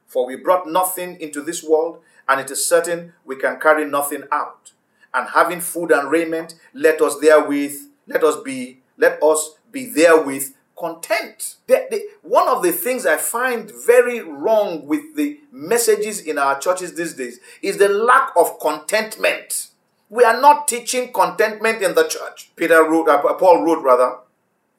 For 0.07 0.24
we 0.24 0.37
brought 0.37 0.68
nothing 0.68 1.20
into 1.20 1.43
this 1.43 1.64
world, 1.64 1.99
and 2.29 2.41
it 2.41 2.51
is 2.51 2.66
certain 2.66 3.12
we 3.25 3.37
can 3.37 3.59
carry 3.61 3.85
nothing 3.85 4.25
out. 4.33 4.72
And 5.12 5.29
having 5.29 5.61
food 5.61 5.93
and 5.93 6.11
raiment, 6.11 6.55
let 6.72 7.01
us 7.01 7.18
therewith, 7.20 7.77
let 8.07 8.25
us 8.25 8.43
be, 8.43 8.81
let 8.99 9.22
us 9.22 9.57
be 9.70 9.87
therewith 9.87 10.55
content. 10.77 11.57
The, 11.66 11.87
the, 11.91 12.03
one 12.22 12.49
of 12.49 12.62
the 12.62 12.72
things 12.72 13.07
I 13.07 13.16
find 13.16 13.70
very 13.87 14.20
wrong 14.20 14.87
with 14.87 15.16
the 15.16 15.41
messages 15.53 16.20
in 16.20 16.39
our 16.39 16.59
churches 16.59 16.95
these 16.95 17.14
days 17.14 17.39
is 17.62 17.79
the 17.79 17.89
lack 17.89 18.31
of 18.37 18.59
contentment. 18.61 19.68
We 20.11 20.25
are 20.25 20.41
not 20.41 20.68
teaching 20.68 21.12
contentment 21.12 21.83
in 21.83 21.95
the 21.95 22.07
church. 22.07 22.51
Peter 22.57 22.83
wrote, 22.85 23.09
uh, 23.09 23.35
Paul 23.35 23.64
wrote 23.64 23.83
rather, 23.83 24.16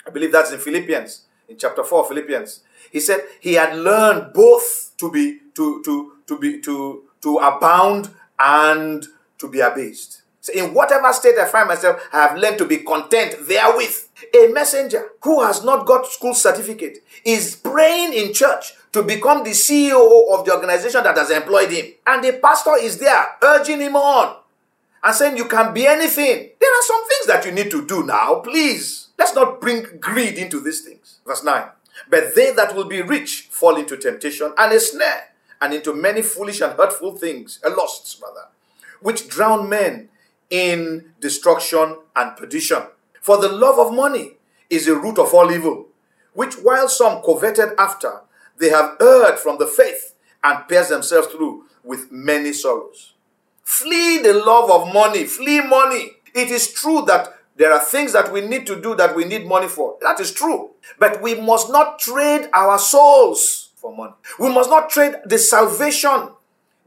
I 0.06 0.10
believe 0.10 0.32
that's 0.32 0.52
in 0.52 0.60
Philippians, 0.60 1.22
in 1.50 1.58
chapter 1.58 1.84
4 1.84 2.08
Philippians. 2.08 2.62
He 2.92 3.00
said 3.00 3.22
he 3.40 3.54
had 3.54 3.76
learned 3.78 4.34
both 4.34 4.92
to 4.98 5.12
be 5.12 5.40
to 5.56 5.82
to 5.84 6.14
to 6.28 6.38
be 6.40 6.62
to 6.62 7.04
to 7.26 7.40
abound 7.40 8.12
and 8.38 9.04
to 9.40 9.50
be 9.50 9.60
abased. 9.60 10.22
So 10.42 10.54
in 10.54 10.76
whatever 10.76 11.12
state 11.12 11.40
I 11.40 11.46
find 11.46 11.68
myself, 11.68 12.08
I 12.14 12.28
have 12.28 12.38
learned 12.38 12.60
to 12.60 12.68
be 12.68 12.78
content 12.78 13.36
therewith. 13.48 14.10
A 14.36 14.52
messenger 14.54 15.04
who 15.24 15.42
has 15.42 15.64
not 15.64 15.88
got 15.88 16.06
school 16.06 16.36
certificate 16.36 17.00
is 17.26 17.56
praying 17.56 18.14
in 18.14 18.32
church 18.32 18.74
to 18.92 19.02
become 19.02 19.44
the 19.44 19.50
CEO 19.50 20.32
of 20.32 20.46
the 20.46 20.54
organization 20.54 21.04
that 21.04 21.18
has 21.18 21.32
employed 21.32 21.72
him. 21.72 21.86
And 22.06 22.24
the 22.24 22.34
pastor 22.34 22.78
is 22.80 23.00
there 23.00 23.26
urging 23.42 23.82
him 23.82 23.96
on 23.96 24.36
and 25.04 25.16
saying, 25.16 25.36
You 25.36 25.46
can 25.46 25.74
be 25.74 25.88
anything. 25.88 26.52
There 26.60 26.72
are 26.72 26.84
some 26.84 27.08
things 27.08 27.26
that 27.26 27.44
you 27.48 27.52
need 27.52 27.72
to 27.72 27.88
do 27.88 28.04
now, 28.06 28.36
please. 28.36 29.08
Let's 29.18 29.34
not 29.34 29.60
bring 29.60 29.98
greed 30.00 30.36
into 30.36 30.60
these 30.60 30.82
things. 30.82 31.22
Verse 31.26 31.44
9. 31.44 31.70
But 32.08 32.36
they 32.36 32.52
that 32.52 32.76
will 32.76 32.86
be 32.86 33.02
rich 33.02 33.48
fall 33.50 33.78
into 33.78 33.98
temptation 33.98 34.54
and 34.56 34.72
a 34.72 34.80
snare, 34.80 35.30
and 35.62 35.74
into 35.74 35.94
many 35.94 36.22
foolish 36.22 36.62
and 36.62 36.74
hurtful 36.74 37.16
things, 37.16 37.60
a 37.64 37.70
lusts 37.70 38.22
rather, 38.22 38.48
which 39.02 39.28
drown 39.28 39.70
men 39.70 40.10
in 40.50 41.12
destruction 41.20 41.98
and 42.16 42.38
perdition. 42.38 42.84
For 43.22 43.38
the 43.38 43.50
love 43.50 43.80
of 43.80 43.94
money 43.94 44.34
is 44.70 44.86
the 44.86 44.96
root 44.96 45.18
of 45.18 45.34
all 45.34 45.52
evil, 45.52 45.88
which 46.34 46.56
while 46.56 46.88
some 46.90 47.22
coveted 47.22 47.70
after, 47.78 48.22
they 48.58 48.70
have 48.70 48.96
erred 49.02 49.40
from 49.40 49.58
the 49.58 49.68
faith 49.68 50.14
and 50.44 50.68
pierced 50.68 50.90
themselves 50.90 51.28
through 51.28 51.64
with 51.84 52.12
many 52.12 52.54
sorrows. 52.54 53.14
Flee 53.64 54.20
the 54.20 54.34
love 54.34 54.70
of 54.70 54.94
money, 54.94 55.26
flee 55.26 55.62
money. 55.62 56.12
It 56.34 56.52
is 56.52 56.72
true 56.72 57.04
that 57.08 57.34
there 57.56 57.72
are 57.72 57.84
things 57.84 58.14
that 58.14 58.32
we 58.32 58.42
need 58.42 58.68
to 58.68 58.80
do 58.80 58.96
that 58.96 59.16
we 59.16 59.26
need 59.26 59.48
money 59.48 59.68
for. 59.68 59.98
That 60.02 60.20
is 60.20 60.32
true. 60.32 60.72
But 61.00 61.22
we 61.22 61.36
must 61.36 61.72
not 61.72 62.00
trade 62.00 62.50
our 62.54 62.78
souls 62.78 63.65
for 63.86 63.96
money. 63.96 64.14
We 64.40 64.50
must 64.50 64.72
not 64.72 64.90
trade 64.90 65.14
the 65.26 65.38
salvation 65.38 66.30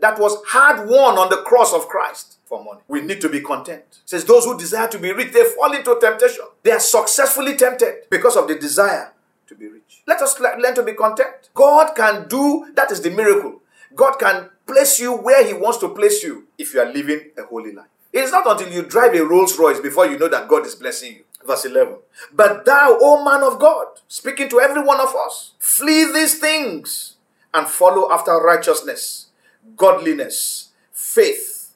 that 0.01 0.18
was 0.18 0.36
hard 0.49 0.88
won 0.88 1.16
on 1.16 1.30
the 1.30 1.42
cross 1.46 1.72
of 1.72 1.86
Christ 1.86 2.38
for 2.44 2.64
money. 2.64 2.80
We 2.88 3.03
need 3.03 3.20
to 3.20 3.28
be 3.28 3.40
content. 3.40 3.84
It 3.88 4.01
says 4.05 4.24
those 4.24 4.44
who 4.44 4.59
desire 4.59 4.88
to 4.88 4.99
be 4.99 5.12
rich, 5.12 5.32
they 5.32 5.44
fall 5.44 5.72
into 5.72 5.96
temptation. 6.01 6.44
They 6.64 6.72
are 6.72 6.80
successfully 6.80 7.57
tempted 7.57 8.11
because 8.11 8.36
of 8.36 8.49
the 8.49 8.57
desire 8.57 9.12
to 9.46 9.55
be 9.55 9.68
rich. 9.68 10.03
Let 10.09 10.20
us 10.22 10.40
learn 10.40 10.74
to 10.74 10.82
be 10.82 10.94
content. 10.94 11.51
God 11.55 11.94
can 11.94 12.26
do, 12.26 12.66
that 12.74 12.90
is 12.90 13.01
the 13.01 13.11
miracle. 13.11 13.61
God 13.94 14.18
can 14.18 14.51
place 14.66 14.99
you 14.99 15.12
where 15.12 15.46
He 15.46 15.53
wants 15.53 15.78
to 15.78 15.90
place 15.90 16.24
you 16.24 16.49
if 16.59 16.74
you 16.74 16.80
are 16.80 16.92
living 16.92 17.30
a 17.38 17.44
holy 17.44 17.72
life. 17.72 17.86
It 18.12 18.24
is 18.24 18.32
not 18.32 18.51
until 18.51 18.72
you 18.72 18.82
drive 18.82 19.14
a 19.14 19.24
Rolls 19.24 19.57
Royce 19.57 19.78
before 19.78 20.07
you 20.07 20.18
know 20.18 20.28
that 20.28 20.49
God 20.49 20.66
is 20.66 20.74
blessing 20.74 21.14
you. 21.14 21.24
Verse 21.49 21.64
11. 21.64 21.96
But 22.34 22.66
thou, 22.66 22.99
O 23.01 23.24
man 23.24 23.42
of 23.42 23.59
God, 23.59 23.86
speaking 24.07 24.51
to 24.51 24.61
every 24.61 24.82
one 24.84 25.01
of 25.01 25.14
us, 25.16 25.55
flee 25.59 26.05
these 26.12 26.38
things 26.38 27.16
and 27.55 27.66
follow 27.66 28.12
after 28.12 28.32
righteousness, 28.32 29.28
godliness, 29.74 30.72
faith, 30.92 31.72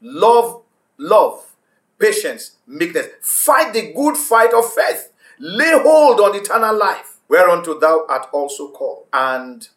love, 0.00 0.62
love, 0.96 1.56
patience, 1.98 2.52
meekness. 2.68 3.06
Fight 3.20 3.72
the 3.72 3.92
good 3.92 4.16
fight 4.16 4.54
of 4.54 4.72
faith. 4.72 5.12
Lay 5.40 5.72
hold 5.72 6.20
on 6.20 6.36
eternal 6.36 6.78
life, 6.78 7.16
whereunto 7.28 7.80
thou 7.80 8.06
art 8.08 8.28
also 8.32 8.70
called, 8.70 9.06
and 9.12 9.68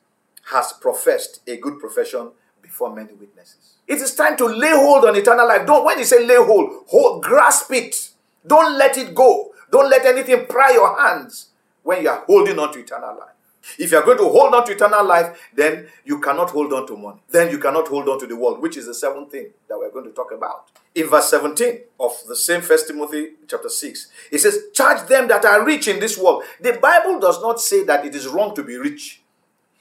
hast 0.52 0.80
professed 0.80 1.42
a 1.48 1.58
good 1.58 1.80
profession 1.80 2.30
before 2.62 2.96
many 2.96 3.14
witnesses. 3.14 3.78
It 3.88 3.98
is 3.98 4.14
time 4.14 4.38
to 4.38 4.46
lay 4.46 4.76
hold 4.76 5.06
on 5.06 5.16
eternal 5.16 5.48
life. 5.48 5.66
Don't 5.66 5.84
when 5.84 5.98
you 5.98 6.06
say 6.06 6.24
lay 6.24 6.38
hold, 6.38 6.86
hold 6.88 7.24
grasp 7.24 7.72
it. 7.74 8.12
Don't 8.46 8.78
let 8.78 8.98
it 8.98 9.14
go. 9.14 9.52
Don't 9.72 9.90
let 9.90 10.06
anything 10.06 10.46
pry 10.48 10.72
your 10.72 11.00
hands 11.00 11.50
when 11.84 12.02
you 12.04 12.10
are 12.10 12.24
holding 12.26 12.58
on 12.60 12.74
to 12.74 12.80
eternal 12.80 13.16
life. 13.18 13.30
If 13.78 13.92
you 13.92 13.98
are 13.98 14.06
going 14.06 14.18
to 14.18 14.24
hold 14.30 14.54
on 14.54 14.66
to 14.66 14.72
eternal 14.72 15.06
life, 15.06 15.38
then 15.54 15.88
you 16.06 16.20
cannot 16.20 16.50
hold 16.50 16.74
on 16.74 16.88
to 16.88 16.96
money. 16.98 17.20
Then 17.30 17.52
you 17.52 17.60
cannot 17.60 17.88
hold 17.88 18.08
on 18.08 18.20
to 18.20 18.28
the 18.28 18.36
world, 18.36 18.62
which 18.62 18.78
is 18.78 18.86
the 18.86 18.94
seventh 18.94 19.32
thing 19.32 19.48
that 19.68 19.78
we're 19.78 19.92
going 19.92 20.06
to 20.06 20.12
talk 20.12 20.32
about. 20.32 20.70
In 20.96 21.08
verse 21.08 21.30
17 21.30 21.80
of 22.00 22.14
the 22.28 22.36
same 22.36 22.62
First 22.62 22.88
Timothy 22.88 23.34
chapter 23.48 23.70
6, 23.70 24.08
it 24.32 24.40
says, 24.40 24.64
Charge 24.74 25.08
them 25.08 25.28
that 25.28 25.46
are 25.46 25.64
rich 25.64 25.88
in 25.88 26.00
this 26.00 26.18
world. 26.18 26.44
The 26.60 26.74
Bible 26.74 27.20
does 27.20 27.42
not 27.42 27.60
say 27.60 27.84
that 27.84 28.06
it 28.06 28.16
is 28.16 28.28
wrong 28.28 28.56
to 28.56 28.64
be 28.64 28.78
rich. 28.78 29.22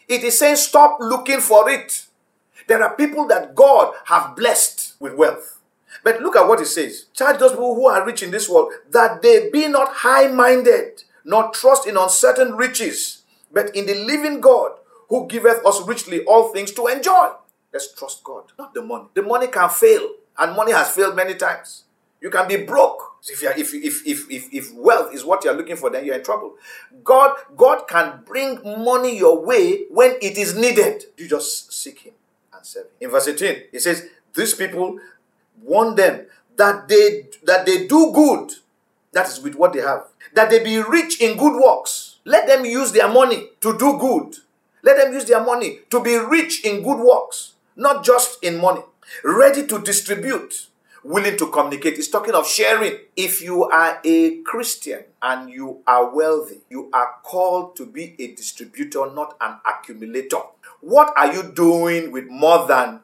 It 0.06 0.22
is 0.24 0.38
saying 0.38 0.56
stop 0.56 0.98
looking 1.00 1.40
for 1.40 1.68
it. 1.70 2.06
There 2.66 2.82
are 2.82 2.94
people 2.94 3.26
that 3.28 3.54
God 3.54 3.94
have 4.06 4.36
blessed 4.36 4.94
with 5.00 5.14
wealth. 5.14 5.57
But 6.04 6.20
look 6.22 6.36
at 6.36 6.46
what 6.46 6.60
it 6.60 6.66
says. 6.66 7.06
Charge 7.12 7.38
those 7.38 7.52
people 7.52 7.74
who 7.74 7.86
are 7.86 8.04
rich 8.04 8.22
in 8.22 8.30
this 8.30 8.48
world 8.48 8.72
that 8.90 9.22
they 9.22 9.50
be 9.50 9.68
not 9.68 9.88
high-minded, 9.92 11.02
nor 11.24 11.50
trust 11.50 11.86
in 11.86 11.96
uncertain 11.96 12.54
riches 12.54 13.18
but 13.52 13.74
in 13.74 13.86
the 13.86 13.94
living 13.94 14.40
God 14.40 14.72
who 15.08 15.26
giveth 15.26 15.64
us 15.64 15.86
richly 15.86 16.24
all 16.24 16.52
things 16.52 16.72
to 16.72 16.86
enjoy. 16.86 17.30
Let's 17.72 17.92
trust 17.92 18.24
God, 18.24 18.44
not 18.58 18.74
the 18.74 18.82
money. 18.82 19.06
The 19.14 19.22
money 19.22 19.46
can 19.46 19.68
fail, 19.68 20.10
and 20.38 20.56
money 20.56 20.72
has 20.72 20.90
failed 20.90 21.16
many 21.16 21.34
times. 21.34 21.84
You 22.20 22.30
can 22.30 22.48
be 22.48 22.56
broke. 22.56 23.02
If, 23.28 23.42
you 23.42 23.50
if, 23.50 23.74
if, 23.74 24.06
if, 24.06 24.30
if, 24.30 24.52
if 24.52 24.74
wealth 24.74 25.14
is 25.14 25.24
what 25.24 25.44
you're 25.44 25.54
looking 25.54 25.76
for, 25.76 25.90
then 25.90 26.04
you're 26.04 26.16
in 26.16 26.24
trouble. 26.24 26.54
God, 27.04 27.36
God 27.56 27.86
can 27.88 28.22
bring 28.24 28.62
money 28.62 29.16
your 29.16 29.44
way 29.44 29.84
when 29.90 30.16
it 30.22 30.36
is 30.38 30.56
needed. 30.56 31.04
You 31.16 31.28
just 31.28 31.72
seek 31.72 32.00
Him 32.00 32.14
and 32.52 32.64
serve 32.64 32.86
Him. 32.86 32.92
In 33.02 33.10
verse 33.10 33.28
18, 33.28 33.64
it 33.72 33.80
says, 33.80 34.08
These 34.34 34.54
people 34.54 34.98
want 35.62 35.96
them 35.96 36.26
that 36.56 36.88
they 36.88 37.26
that 37.44 37.66
they 37.66 37.86
do 37.86 38.12
good. 38.12 38.52
That 39.12 39.28
is 39.28 39.40
with 39.40 39.54
what 39.54 39.72
they 39.72 39.80
have. 39.80 40.04
That 40.34 40.50
they 40.50 40.62
be 40.62 40.78
rich 40.78 41.20
in 41.20 41.38
good 41.38 41.58
works 41.60 42.08
let 42.28 42.46
them 42.46 42.66
use 42.66 42.92
their 42.92 43.08
money 43.08 43.48
to 43.62 43.76
do 43.78 43.98
good. 43.98 44.36
Let 44.82 44.98
them 44.98 45.14
use 45.14 45.24
their 45.24 45.42
money 45.42 45.80
to 45.88 45.98
be 46.02 46.14
rich 46.16 46.62
in 46.62 46.82
good 46.82 46.98
works, 47.00 47.54
not 47.74 48.04
just 48.04 48.44
in 48.44 48.60
money. 48.60 48.82
Ready 49.24 49.66
to 49.66 49.78
distribute, 49.78 50.66
willing 51.02 51.38
to 51.38 51.46
communicate. 51.50 51.94
It's 51.94 52.08
talking 52.08 52.34
of 52.34 52.46
sharing. 52.46 52.98
If 53.16 53.40
you 53.40 53.64
are 53.64 53.98
a 54.04 54.42
Christian 54.42 55.04
and 55.22 55.48
you 55.48 55.80
are 55.86 56.14
wealthy, 56.14 56.60
you 56.68 56.90
are 56.92 57.14
called 57.22 57.76
to 57.76 57.86
be 57.86 58.14
a 58.18 58.34
distributor, 58.34 59.10
not 59.10 59.34
an 59.40 59.56
accumulator. 59.64 60.42
What 60.82 61.14
are 61.16 61.32
you 61.32 61.44
doing 61.44 62.12
with 62.12 62.28
more 62.28 62.66
than 62.68 63.00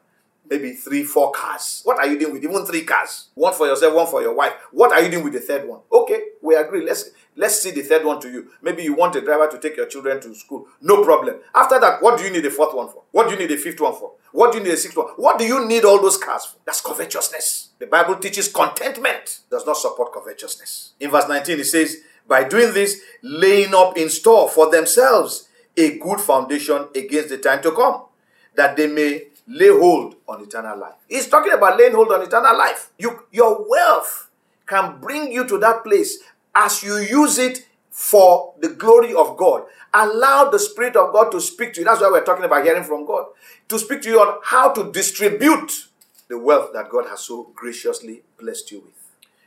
maybe 0.49 0.73
three, 0.73 1.03
four 1.03 1.31
cars. 1.31 1.81
What 1.83 1.99
are 1.99 2.07
you 2.07 2.19
doing 2.19 2.33
with 2.33 2.43
even 2.43 2.65
three 2.65 2.83
cars? 2.83 3.29
One 3.35 3.53
for 3.53 3.67
yourself, 3.67 3.93
one 3.93 4.07
for 4.07 4.21
your 4.21 4.33
wife. 4.33 4.53
What 4.71 4.91
are 4.91 5.01
you 5.01 5.09
doing 5.09 5.23
with 5.23 5.33
the 5.33 5.39
third 5.39 5.67
one? 5.67 5.81
Okay, 5.91 6.21
we 6.41 6.55
agree. 6.55 6.85
Let's 6.85 7.11
let's 7.35 7.61
see 7.61 7.71
the 7.71 7.81
third 7.81 8.05
one 8.05 8.19
to 8.21 8.29
you. 8.29 8.49
Maybe 8.61 8.83
you 8.83 8.93
want 8.93 9.15
a 9.15 9.21
driver 9.21 9.47
to 9.47 9.57
take 9.57 9.77
your 9.77 9.87
children 9.87 10.21
to 10.21 10.33
school. 10.35 10.67
No 10.81 11.03
problem. 11.03 11.37
After 11.53 11.79
that, 11.79 12.01
what 12.01 12.17
do 12.17 12.23
you 12.23 12.31
need 12.31 12.45
a 12.45 12.51
fourth 12.51 12.75
one 12.75 12.87
for? 12.87 13.03
What 13.11 13.27
do 13.27 13.33
you 13.33 13.39
need 13.39 13.51
a 13.51 13.57
fifth 13.57 13.79
one 13.79 13.93
for? 13.93 14.13
What 14.31 14.51
do 14.51 14.57
you 14.57 14.65
need 14.65 14.73
a 14.73 14.77
sixth 14.77 14.97
one? 14.97 15.07
What 15.15 15.39
do 15.39 15.45
you 15.45 15.65
need 15.65 15.85
all 15.85 16.01
those 16.01 16.17
cars 16.17 16.45
for? 16.45 16.57
That's 16.65 16.81
covetousness. 16.81 17.69
The 17.79 17.87
Bible 17.87 18.17
teaches 18.17 18.49
contentment 18.49 19.39
does 19.49 19.65
not 19.65 19.77
support 19.77 20.13
covetousness. 20.13 20.93
In 20.99 21.09
verse 21.09 21.29
19, 21.29 21.59
it 21.59 21.63
says, 21.63 22.01
by 22.27 22.43
doing 22.43 22.73
this, 22.73 23.01
laying 23.21 23.73
up 23.73 23.97
in 23.97 24.09
store 24.09 24.49
for 24.49 24.69
themselves 24.69 25.47
a 25.77 25.97
good 25.99 26.19
foundation 26.19 26.87
against 26.95 27.29
the 27.29 27.37
time 27.37 27.61
to 27.61 27.71
come, 27.71 28.03
that 28.55 28.75
they 28.75 28.87
may 28.87 29.27
lay 29.47 29.69
hold 29.69 30.15
on 30.27 30.41
eternal 30.41 30.77
life. 30.77 30.95
He's 31.07 31.27
talking 31.27 31.53
about 31.53 31.77
laying 31.77 31.93
hold 31.93 32.11
on 32.11 32.21
eternal 32.21 32.57
life. 32.57 32.91
You, 32.97 33.25
your 33.31 33.65
wealth 33.69 34.29
can 34.65 34.99
bring 34.99 35.31
you 35.31 35.47
to 35.47 35.57
that 35.59 35.83
place 35.83 36.19
as 36.55 36.83
you 36.83 36.97
use 36.97 37.37
it 37.37 37.67
for 37.89 38.53
the 38.59 38.69
glory 38.69 39.13
of 39.13 39.37
God. 39.37 39.63
Allow 39.93 40.49
the 40.49 40.59
Spirit 40.59 40.95
of 40.95 41.13
God 41.13 41.31
to 41.31 41.39
speak 41.39 41.73
to 41.73 41.81
you. 41.81 41.85
That's 41.85 42.01
why 42.01 42.09
we're 42.09 42.25
talking 42.25 42.43
about 42.45 42.63
hearing 42.63 42.83
from 42.83 43.05
God. 43.05 43.27
To 43.69 43.79
speak 43.79 44.01
to 44.01 44.09
you 44.09 44.19
on 44.19 44.39
how 44.43 44.73
to 44.73 44.91
distribute 44.91 45.87
the 46.27 46.37
wealth 46.37 46.71
that 46.73 46.89
God 46.89 47.07
has 47.07 47.21
so 47.21 47.51
graciously 47.55 48.23
blessed 48.37 48.71
you 48.71 48.81
with. 48.81 48.93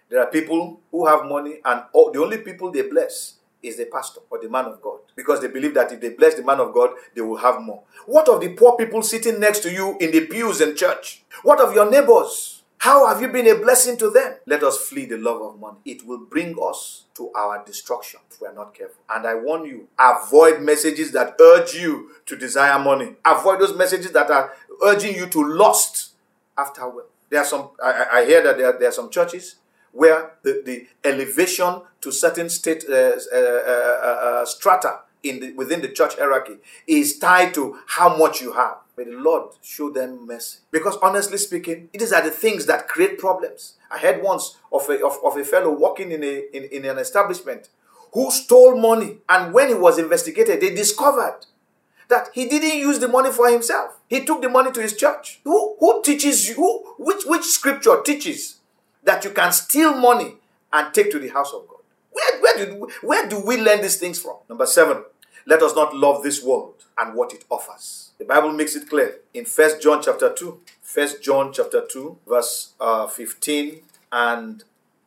There 0.09 0.21
are 0.21 0.31
people 0.31 0.81
who 0.91 1.07
have 1.07 1.27
money, 1.27 1.61
and 1.65 1.83
all, 1.93 2.11
the 2.11 2.23
only 2.23 2.39
people 2.39 2.71
they 2.71 2.83
bless 2.83 3.35
is 3.63 3.77
the 3.77 3.87
pastor 3.87 4.21
or 4.31 4.41
the 4.41 4.49
man 4.49 4.67
of 4.67 4.81
God 4.81 5.01
because 5.17 5.41
they 5.41 5.49
believe 5.49 5.75
that 5.75 5.93
if 5.93 6.01
they 6.01 6.11
bless 6.11 6.35
the 6.35 6.45
man 6.45 6.61
of 6.61 6.73
God, 6.73 6.91
they 7.15 7.21
will 7.21 7.37
have 7.37 7.61
more. 7.61 7.83
What 8.07 8.29
of 8.29 8.41
the 8.41 8.51
poor 8.51 8.77
people 8.77 9.03
sitting 9.03 9.41
next 9.41 9.61
to 9.61 9.73
you 9.73 9.97
in 10.01 10.13
the 10.13 10.27
pews 10.27 10.61
in 10.61 10.77
church? 10.77 11.23
What 11.43 11.61
of 11.61 11.75
your 11.75 11.91
neighbors? 11.91 12.63
How 12.79 13.09
have 13.09 13.21
you 13.21 13.29
been 13.29 13.49
a 13.49 13.57
blessing 13.57 13.97
to 13.99 14.11
them? 14.11 14.37
Let 14.47 14.63
us 14.63 14.79
flee 14.79 15.07
the 15.07 15.19
love 15.19 15.43
of 15.43 15.59
money. 15.59 15.79
It 15.85 16.07
will 16.07 16.25
bring 16.27 16.55
us 16.63 17.07
to 17.17 17.31
our 17.33 17.65
destruction 17.65 18.21
if 18.31 18.41
we 18.41 18.47
are 18.47 18.55
not 18.55 18.73
careful. 18.73 19.03
And 19.11 19.27
I 19.27 19.35
warn 19.35 19.65
you, 19.65 19.89
avoid 19.99 20.63
messages 20.63 21.11
that 21.13 21.35
urge 21.41 21.75
you 21.75 22.13
to 22.27 22.37
desire 22.37 22.79
money. 22.79 23.17
Avoid 23.25 23.61
those 23.61 23.77
messages 23.77 24.13
that 24.13 24.31
are 24.31 24.53
urging 24.85 25.17
you 25.17 25.27
to 25.27 25.43
lust 25.43 26.13
after 26.57 26.89
wealth. 26.89 27.07
There 27.31 27.41
are 27.41 27.45
some, 27.45 27.71
I, 27.83 28.07
I 28.13 28.25
hear 28.25 28.43
that 28.45 28.57
there, 28.57 28.79
there 28.79 28.89
are 28.89 28.93
some 28.93 29.11
churches 29.11 29.57
where 29.99 30.31
the, 30.45 30.63
the 30.65 30.87
elevation 31.03 31.83
to 32.01 32.13
certain 32.13 32.49
state 32.49 32.85
uh, 32.89 32.93
uh, 32.93 33.37
uh, 33.37 34.19
uh, 34.29 34.45
strata 34.47 35.01
in 35.25 35.41
the, 35.41 35.53
within 35.55 35.83
the 35.83 35.89
church 35.89 36.15
hierarchy 36.17 36.59
is 36.87 37.19
tied 37.19 37.53
to 37.53 37.77
how 37.89 38.17
much 38.17 38.41
you 38.41 38.53
have. 38.53 38.77
May 38.97 39.05
the 39.05 39.17
Lord 39.19 39.55
show 39.61 39.91
them 39.91 40.25
mercy. 40.25 40.61
Because 40.71 40.97
honestly 41.03 41.37
speaking, 41.37 41.89
it 41.93 42.01
is 42.01 42.13
are 42.13 42.23
the 42.23 42.31
things 42.31 42.67
that 42.67 42.87
create 42.87 43.19
problems. 43.19 43.75
I 43.91 43.99
heard 43.99 44.23
once 44.23 44.57
of 44.73 44.89
a, 44.89 45.05
of, 45.05 45.19
of 45.25 45.37
a 45.37 45.43
fellow 45.43 45.77
working 45.77 46.13
in, 46.13 46.23
a, 46.23 46.45
in, 46.57 46.63
in 46.71 46.85
an 46.85 46.99
establishment 46.99 47.69
who 48.13 48.31
stole 48.31 48.81
money. 48.81 49.19
And 49.29 49.53
when 49.53 49.67
he 49.67 49.75
was 49.75 49.99
investigated, 49.99 50.61
they 50.61 50.73
discovered 50.73 51.41
that 52.09 52.29
he 52.35 52.49
didn't 52.49 52.79
use 52.79 53.01
the 53.01 53.09
money 53.09 53.33
for 53.33 53.51
himself. 53.51 53.99
He 54.07 54.25
took 54.25 54.43
the 54.43 54.49
money 54.49 54.71
to 54.71 54.81
his 54.81 54.97
church. 54.97 55.41
Who, 55.43 55.75
who 55.81 56.03
teaches 56.05 56.49
you? 56.49 56.55
Who, 56.55 56.85
which, 56.99 57.25
which 57.27 57.43
scripture 57.45 58.01
teaches 58.05 58.58
that 59.09 59.25
you 59.25 59.31
can 59.31 59.51
steal 59.53 59.97
money 59.97 60.35
and 60.71 60.93
take 60.93 61.11
to 61.11 61.19
the 61.19 61.29
house 61.29 61.55
of 61.55 61.67
God. 61.67 61.79
Where, 62.11 62.41
where, 62.43 62.67
do, 62.67 62.89
where 63.01 63.27
do 63.27 63.41
we 63.41 63.57
learn 63.57 63.81
these 63.81 63.97
things 63.97 64.21
from? 64.21 64.37
Number 64.51 64.67
seven, 64.67 65.03
let 65.47 65.63
us 65.63 65.75
not 65.75 65.97
love 65.97 66.23
this 66.23 66.45
world 66.45 66.85
and 66.99 67.15
what 67.15 67.33
it 67.33 67.45
offers. 67.49 68.11
The 68.19 68.27
Bible 68.27 68.53
makes 68.53 68.77
it 68.77 68.87
clear 68.91 69.17
in 69.33 69.47
First 69.47 69.81
John 69.81 70.03
chapter 70.03 70.31
2. 70.31 70.61
First 70.83 71.23
John 71.23 71.55
chapter 71.55 71.87
2, 71.91 72.19
verse 72.29 72.75
uh, 72.81 73.07
15 73.07 73.81
and 74.13 74.63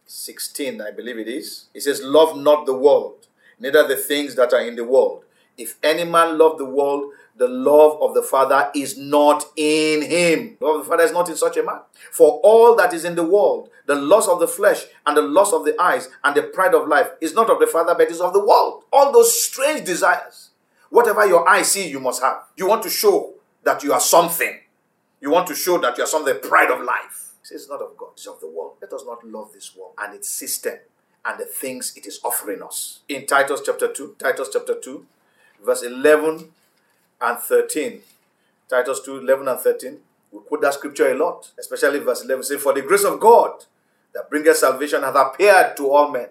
16, 0.08 0.82
I 0.82 0.89
believe 0.89 1.20
it 1.20 1.28
is. 1.28 1.66
It 1.76 1.82
says, 1.82 2.02
Love 2.02 2.36
not 2.36 2.66
the 2.66 2.74
world, 2.74 3.28
neither 3.60 3.88
the 3.88 3.95
things 3.95 4.34
that 4.34 4.52
are 4.52 4.66
in 4.66 4.78
the 4.78 4.84
world. 4.84 5.26
If 5.60 5.76
any 5.84 6.06
man 6.06 6.39
love 6.39 6.58
the 6.58 6.66
world, 6.66 7.12
the 7.42 7.48
love 7.48 8.00
of 8.04 8.14
the 8.14 8.22
Father 8.22 8.70
is 8.76 9.00
not 9.00 9.46
in 9.56 10.04
him. 10.04 10.58
The 10.60 10.66
love 10.68 10.76
of 10.76 10.86
the 10.86 10.89
Father 10.92 11.04
is 11.06 11.12
not 11.12 11.28
in 11.28 11.36
such 11.36 11.58
a 11.58 11.64
man. 11.64 11.80
For 12.12 12.39
all 12.44 12.76
that 12.76 12.94
is 12.94 13.04
in 13.04 13.16
the 13.16 13.24
world, 13.24 13.72
the 13.88 13.96
lust 13.96 14.30
of 14.30 14.39
the 14.39 14.48
flesh 14.48 14.86
and 15.08 15.18
the 15.18 15.24
lust 15.24 15.52
of 15.52 15.66
the 15.66 15.76
eyes 15.82 16.08
and 16.24 16.36
the 16.36 16.44
pride 16.44 16.76
of 16.76 16.88
life 16.88 17.10
is 17.20 17.34
not 17.34 17.50
of 17.50 17.60
the 17.60 17.66
Father, 17.66 17.96
but 17.98 18.12
is 18.12 18.22
of 18.22 18.34
the 18.34 18.46
world. 18.46 18.84
All 18.94 19.12
those 19.12 19.44
strange 19.44 19.88
desires. 19.88 20.52
Whatever 20.92 21.26
your 21.26 21.50
eyes 21.50 21.72
see, 21.72 21.89
you 21.89 22.00
must 22.00 22.22
have. 22.22 22.44
You 22.56 22.68
want 22.68 22.84
to 22.84 22.92
show 22.92 23.34
that 23.64 23.82
you 23.82 23.92
are 23.92 24.00
something. 24.00 24.60
You 25.20 25.32
want 25.32 25.48
to 25.48 25.56
show 25.56 25.80
that 25.80 25.98
you 25.98 26.04
are 26.04 26.08
something, 26.08 26.39
pride 26.44 26.70
of 26.70 26.82
life. 26.84 27.32
It's 27.50 27.68
not 27.68 27.82
of 27.82 27.98
God, 27.98 28.10
it's 28.14 28.28
of 28.28 28.39
the 28.39 28.52
world. 28.52 28.74
Let 28.84 28.94
us 28.94 29.04
not 29.04 29.26
love 29.26 29.52
this 29.52 29.76
world 29.76 29.94
and 29.98 30.14
its 30.14 30.30
system 30.30 30.76
and 31.26 31.39
the 31.39 31.46
things 31.46 31.98
it 31.98 32.06
is 32.06 32.20
offering 32.24 32.62
us. 32.62 33.00
In 33.10 33.26
Titus 33.26 33.62
chapter 33.66 33.92
2, 33.92 34.18
Titus 34.20 34.50
chapter 34.54 34.76
2, 34.80 35.08
verse 35.66 35.82
11 35.82 36.52
and 37.22 37.38
13. 37.38 38.01
Titus 38.69 39.01
2 39.01 39.19
11 39.19 39.47
and 39.47 39.59
13. 39.59 39.97
We 40.32 40.39
quote 40.47 40.61
that 40.61 40.74
scripture 40.74 41.11
a 41.11 41.17
lot, 41.17 41.51
especially 41.59 41.99
verse 41.99 42.24
11. 42.24 42.43
Say, 42.43 42.57
For 42.57 42.74
the 42.74 42.82
grace 42.82 43.03
of 43.03 43.19
God 43.19 43.65
that 44.13 44.30
bringeth 44.30 44.57
salvation 44.57 45.03
hath 45.03 45.15
appeared 45.15 45.76
to 45.78 45.89
all 45.91 46.11
men. 46.11 46.28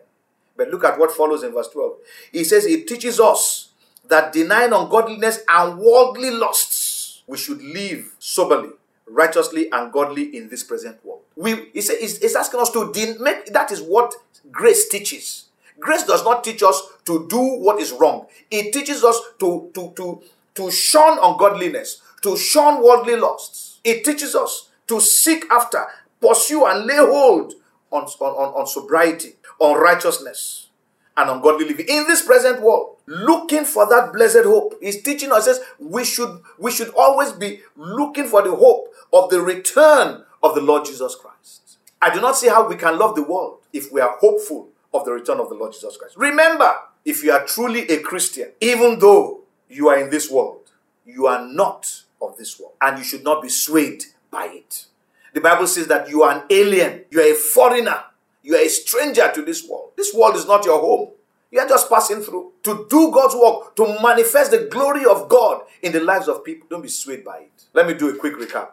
But 0.57 0.68
look 0.70 0.84
at 0.84 0.99
what 0.99 1.12
follows 1.12 1.43
in 1.43 1.53
verse 1.53 1.68
12. 1.68 1.93
He 2.32 2.45
says, 2.45 2.66
It 2.66 2.86
teaches 2.86 3.20
us 3.20 3.70
that 4.09 4.32
denying 4.32 4.72
ungodliness 4.72 5.41
and 5.49 5.78
worldly 5.78 6.30
lusts, 6.30 7.22
we 7.26 7.38
should 7.38 7.62
live 7.62 8.14
soberly, 8.18 8.70
righteously, 9.09 9.70
and 9.72 9.93
godly 9.93 10.36
in 10.36 10.49
this 10.49 10.62
present 10.62 11.03
world. 11.05 11.22
We, 11.36 11.70
he 11.72 11.80
says, 11.80 12.18
it's 12.20 12.34
asking 12.34 12.61
us 12.61 12.70
to 12.72 12.93
make 13.20 13.47
that 13.47 13.70
is 13.70 13.80
what 13.80 14.14
grace 14.51 14.88
teaches. 14.88 15.47
Grace 15.78 16.05
does 16.05 16.24
not 16.24 16.45
teach 16.45 16.62
us 16.62 16.82
to 17.07 17.26
do 17.28 17.41
what 17.41 17.80
is 17.80 17.93
wrong. 17.93 18.26
It 18.51 18.72
teaches 18.72 19.03
us 19.03 19.18
to, 19.38 19.70
to, 19.74 19.93
to, 19.97 20.22
to 20.61 20.71
shun 20.71 21.19
ungodliness, 21.23 22.03
to 22.23 22.37
shun 22.37 22.83
worldly 22.85 23.17
lusts. 23.17 23.81
It 23.83 24.05
teaches 24.05 24.35
us 24.35 24.69
to 24.89 25.01
seek 25.01 25.47
after, 25.51 25.87
pursue, 26.21 26.67
and 26.67 26.85
lay 26.85 26.99
hold 26.99 27.55
on, 27.91 28.05
on, 28.05 28.61
on 28.61 28.67
sobriety, 28.67 29.37
on 29.59 29.81
righteousness, 29.81 30.69
and 31.17 31.31
on 31.31 31.41
godly 31.41 31.67
living 31.67 31.87
in 31.89 32.07
this 32.07 32.21
present 32.23 32.61
world. 32.61 32.97
Looking 33.07 33.65
for 33.65 33.89
that 33.89 34.13
blessed 34.13 34.45
hope. 34.45 34.75
He's 34.83 35.03
teaching 35.03 35.33
us 35.33 35.47
says 35.47 35.61
we 35.79 36.05
should 36.05 36.43
we 36.59 36.71
should 36.71 36.91
always 36.91 37.33
be 37.33 37.61
looking 37.77 38.27
for 38.27 38.43
the 38.43 38.55
hope 38.55 38.93
of 39.13 39.31
the 39.31 39.41
return 39.41 40.25
of 40.43 40.55
the 40.55 40.61
Lord 40.61 40.85
Jesus 40.85 41.17
Christ. 41.17 41.79
I 42.03 42.13
do 42.13 42.21
not 42.21 42.37
see 42.37 42.49
how 42.49 42.69
we 42.69 42.77
can 42.77 42.99
love 42.99 43.17
the 43.17 43.23
world 43.23 43.59
if 43.73 43.91
we 43.91 44.01
are 44.01 44.17
hopeful 44.21 44.69
of 44.93 45.05
the 45.07 45.13
return 45.13 45.41
of 45.41 45.49
the 45.49 45.55
Lord 45.55 45.73
Jesus 45.73 45.97
Christ. 45.97 46.17
Remember, 46.17 46.73
if 47.05 47.25
you 47.25 47.33
are 47.33 47.45
truly 47.47 47.89
a 47.89 48.01
Christian, 48.01 48.53
even 48.61 48.99
though 48.99 49.39
you 49.71 49.89
are 49.89 49.99
in 49.99 50.11
this 50.11 50.31
world, 50.31 50.71
you 51.07 51.27
are 51.27 51.47
not 51.47 52.03
of 52.21 52.37
this 52.37 52.59
world, 52.59 52.75
and 52.81 52.99
you 52.99 53.05
should 53.05 53.25
not 53.25 53.43
be 53.43 53.49
swayed 53.49 54.05
by 54.31 54.47
it. 54.47 54.87
The 55.33 55.41
Bible 55.41 55.66
says 55.66 55.87
that 55.87 56.09
you 56.09 56.23
are 56.23 56.39
an 56.39 56.43
alien, 56.51 57.05
you 57.11 57.21
are 57.21 57.33
a 57.33 57.35
foreigner, 57.35 58.05
you 58.43 58.57
are 58.57 58.61
a 58.61 58.68
stranger 58.68 59.31
to 59.35 59.43
this 59.43 59.66
world. 59.68 59.93
This 59.97 60.12
world 60.14 60.37
is 60.37 60.47
not 60.47 60.64
your 60.64 60.81
home. 60.81 61.11
You 61.51 61.61
are 61.61 61.68
just 61.68 61.89
passing 61.89 62.21
through 62.21 62.53
to 62.62 62.87
do 62.89 63.11
God's 63.11 63.35
work, 63.35 63.75
to 63.77 63.99
manifest 64.03 64.53
the 64.53 64.68
glory 64.71 65.05
of 65.05 65.29
God 65.29 65.62
in 65.83 65.93
the 65.93 66.01
lives 66.01 66.29
of 66.29 66.45
people. 66.45 66.66
Don't 66.71 66.83
be 66.83 66.89
swayed 66.89 67.25
by 67.25 67.39
it. 67.39 67.64
Let 67.73 67.87
me 67.87 67.95
do 67.95 68.09
a 68.09 68.16
quick 68.16 68.35
recap. 68.35 68.71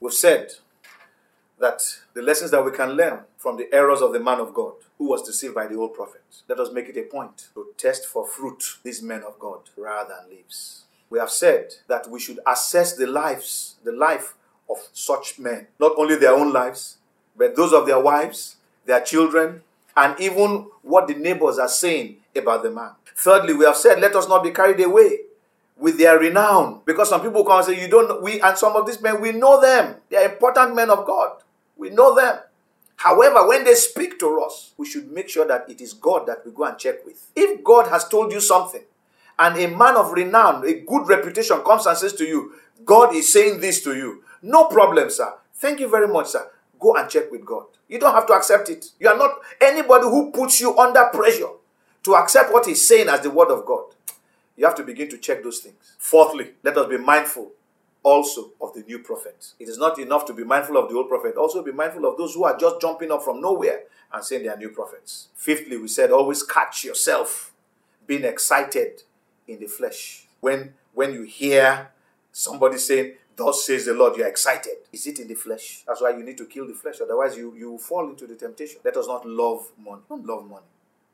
We've 0.00 0.12
said 0.12 0.52
that 1.58 1.82
the 2.14 2.22
lessons 2.22 2.50
that 2.50 2.64
we 2.64 2.70
can 2.72 2.90
learn 2.90 3.20
from 3.36 3.56
the 3.56 3.72
errors 3.72 4.00
of 4.00 4.12
the 4.12 4.20
man 4.20 4.40
of 4.40 4.52
God 4.54 4.74
who 4.98 5.08
was 5.08 5.22
deceived 5.22 5.54
by 5.54 5.66
the 5.66 5.76
old 5.76 5.94
prophets. 5.94 6.42
Let 6.48 6.60
us 6.60 6.72
make 6.72 6.88
it 6.88 6.96
a 6.96 7.02
point 7.02 7.48
to 7.54 7.66
test 7.76 8.06
for 8.06 8.26
fruit 8.26 8.78
these 8.82 9.02
men 9.02 9.22
of 9.22 9.38
God 9.38 9.60
rather 9.76 10.14
than 10.14 10.30
leaves. 10.30 10.84
We 11.10 11.18
have 11.18 11.30
said 11.30 11.74
that 11.88 12.08
we 12.08 12.20
should 12.20 12.40
assess 12.46 12.96
the 12.96 13.06
lives, 13.06 13.76
the 13.84 13.92
life 13.92 14.34
of 14.68 14.78
such 14.92 15.38
men, 15.38 15.66
not 15.78 15.92
only 15.98 16.16
their 16.16 16.34
own 16.34 16.52
lives, 16.52 16.98
but 17.36 17.56
those 17.56 17.72
of 17.72 17.86
their 17.86 18.00
wives, 18.00 18.56
their 18.86 19.00
children, 19.00 19.62
and 19.96 20.18
even 20.20 20.66
what 20.82 21.06
the 21.06 21.14
neighbors 21.14 21.58
are 21.58 21.68
saying 21.68 22.16
about 22.34 22.62
the 22.62 22.70
man. 22.70 22.92
Thirdly, 23.16 23.54
we 23.54 23.64
have 23.64 23.76
said, 23.76 24.00
let 24.00 24.14
us 24.16 24.28
not 24.28 24.42
be 24.42 24.50
carried 24.50 24.80
away 24.80 25.18
with 25.76 25.98
their 25.98 26.18
renown. 26.18 26.80
Because 26.84 27.08
some 27.08 27.22
people 27.22 27.44
come 27.44 27.58
and 27.58 27.66
say, 27.66 27.80
You 27.80 27.88
don't 27.88 28.22
we 28.22 28.40
and 28.40 28.56
some 28.56 28.76
of 28.76 28.86
these 28.86 29.00
men, 29.00 29.20
we 29.20 29.32
know 29.32 29.60
them. 29.60 29.96
They 30.08 30.16
are 30.16 30.32
important 30.32 30.74
men 30.74 30.90
of 30.90 31.06
God. 31.06 31.42
We 31.76 31.90
know 31.90 32.14
them. 32.14 32.38
However, 32.96 33.46
when 33.46 33.64
they 33.64 33.74
speak 33.74 34.18
to 34.20 34.40
us, 34.42 34.72
we 34.76 34.86
should 34.86 35.10
make 35.10 35.28
sure 35.28 35.46
that 35.46 35.68
it 35.68 35.80
is 35.80 35.92
God 35.92 36.26
that 36.26 36.44
we 36.44 36.52
go 36.52 36.64
and 36.64 36.78
check 36.78 37.04
with. 37.04 37.30
If 37.36 37.62
God 37.62 37.88
has 37.88 38.08
told 38.08 38.32
you 38.32 38.40
something, 38.40 38.82
and 39.38 39.56
a 39.58 39.66
man 39.66 39.96
of 39.96 40.12
renown, 40.12 40.66
a 40.66 40.74
good 40.74 41.08
reputation 41.08 41.60
comes 41.62 41.86
and 41.86 41.98
says 41.98 42.12
to 42.14 42.24
you, 42.24 42.52
God 42.84 43.14
is 43.14 43.32
saying 43.32 43.60
this 43.60 43.82
to 43.84 43.96
you, 43.96 44.22
no 44.42 44.66
problem, 44.66 45.10
sir. 45.10 45.34
Thank 45.54 45.80
you 45.80 45.88
very 45.88 46.08
much, 46.08 46.28
sir. 46.28 46.48
Go 46.78 46.94
and 46.96 47.08
check 47.08 47.30
with 47.30 47.44
God. 47.44 47.64
You 47.88 47.98
don't 47.98 48.14
have 48.14 48.26
to 48.26 48.32
accept 48.32 48.68
it. 48.68 48.86
You 49.00 49.08
are 49.08 49.16
not 49.16 49.38
anybody 49.60 50.04
who 50.04 50.30
puts 50.30 50.60
you 50.60 50.76
under 50.78 51.04
pressure 51.12 51.48
to 52.04 52.14
accept 52.14 52.52
what 52.52 52.66
he's 52.66 52.86
saying 52.86 53.08
as 53.08 53.20
the 53.20 53.30
word 53.30 53.50
of 53.50 53.64
God. 53.66 53.84
You 54.56 54.66
have 54.66 54.74
to 54.76 54.84
begin 54.84 55.08
to 55.10 55.18
check 55.18 55.42
those 55.42 55.58
things. 55.60 55.76
Fourthly, 55.98 56.52
let 56.62 56.76
us 56.76 56.88
be 56.88 56.98
mindful 56.98 57.50
also 58.04 58.52
of 58.60 58.72
the 58.74 58.82
new 58.82 59.00
prophet. 59.00 59.54
It 59.58 59.68
is 59.68 59.78
not 59.78 59.98
enough 59.98 60.24
to 60.26 60.34
be 60.34 60.44
mindful 60.44 60.76
of 60.76 60.88
the 60.88 60.94
old 60.96 61.08
prophet, 61.08 61.36
also 61.36 61.62
be 61.62 61.72
mindful 61.72 62.06
of 62.06 62.16
those 62.16 62.34
who 62.34 62.44
are 62.44 62.56
just 62.56 62.80
jumping 62.80 63.10
up 63.10 63.24
from 63.24 63.40
nowhere 63.40 63.84
and 64.12 64.22
saying 64.24 64.44
they 64.44 64.48
are 64.48 64.56
new 64.56 64.68
prophets. 64.68 65.28
Fifthly, 65.34 65.76
we 65.76 65.88
said 65.88 66.12
always 66.12 66.42
catch 66.42 66.84
yourself 66.84 67.52
being 68.06 68.24
excited 68.24 69.02
in 69.48 69.58
the 69.58 69.66
flesh. 69.66 70.26
When 70.40 70.74
when 70.92 71.12
you 71.12 71.22
hear 71.22 71.88
somebody 72.30 72.78
saying, 72.78 73.14
Thus 73.36 73.64
says 73.66 73.86
the 73.86 73.94
Lord, 73.94 74.16
you're 74.16 74.28
excited. 74.28 74.74
Is 74.92 75.06
it 75.08 75.18
in 75.18 75.26
the 75.26 75.34
flesh? 75.34 75.82
That's 75.86 76.00
why 76.00 76.10
you 76.10 76.22
need 76.22 76.38
to 76.38 76.46
kill 76.46 76.68
the 76.68 76.74
flesh, 76.74 77.00
otherwise, 77.02 77.36
you, 77.36 77.52
you 77.56 77.78
fall 77.78 78.08
into 78.08 78.26
the 78.28 78.36
temptation. 78.36 78.80
Let 78.84 78.96
us 78.96 79.08
not 79.08 79.26
love 79.26 79.72
money. 79.76 80.02
Don't 80.08 80.24
love 80.24 80.48
money. 80.48 80.66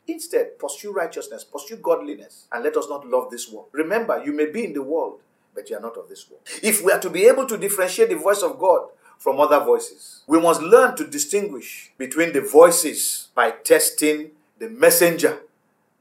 Instead, 0.06 0.58
pursue 0.58 0.92
righteousness, 0.92 1.44
pursue 1.44 1.76
godliness, 1.76 2.46
and 2.52 2.64
let 2.64 2.76
us 2.76 2.88
not 2.88 3.06
love 3.06 3.30
this 3.30 3.50
world. 3.50 3.68
Remember, 3.72 4.22
you 4.22 4.32
may 4.32 4.50
be 4.50 4.64
in 4.64 4.72
the 4.72 4.82
world, 4.82 5.20
but 5.54 5.68
you 5.68 5.76
are 5.76 5.80
not 5.80 5.96
of 5.96 6.08
this 6.08 6.28
world. 6.30 6.42
If 6.62 6.82
we 6.84 6.92
are 6.92 7.00
to 7.00 7.10
be 7.10 7.26
able 7.26 7.46
to 7.46 7.56
differentiate 7.56 8.08
the 8.08 8.16
voice 8.16 8.42
of 8.42 8.58
God 8.58 8.88
from 9.18 9.40
other 9.40 9.60
voices, 9.60 10.22
we 10.26 10.40
must 10.40 10.62
learn 10.62 10.96
to 10.96 11.06
distinguish 11.06 11.92
between 11.98 12.32
the 12.32 12.40
voices 12.40 13.28
by 13.34 13.50
testing 13.50 14.30
the 14.58 14.68
messenger 14.68 15.40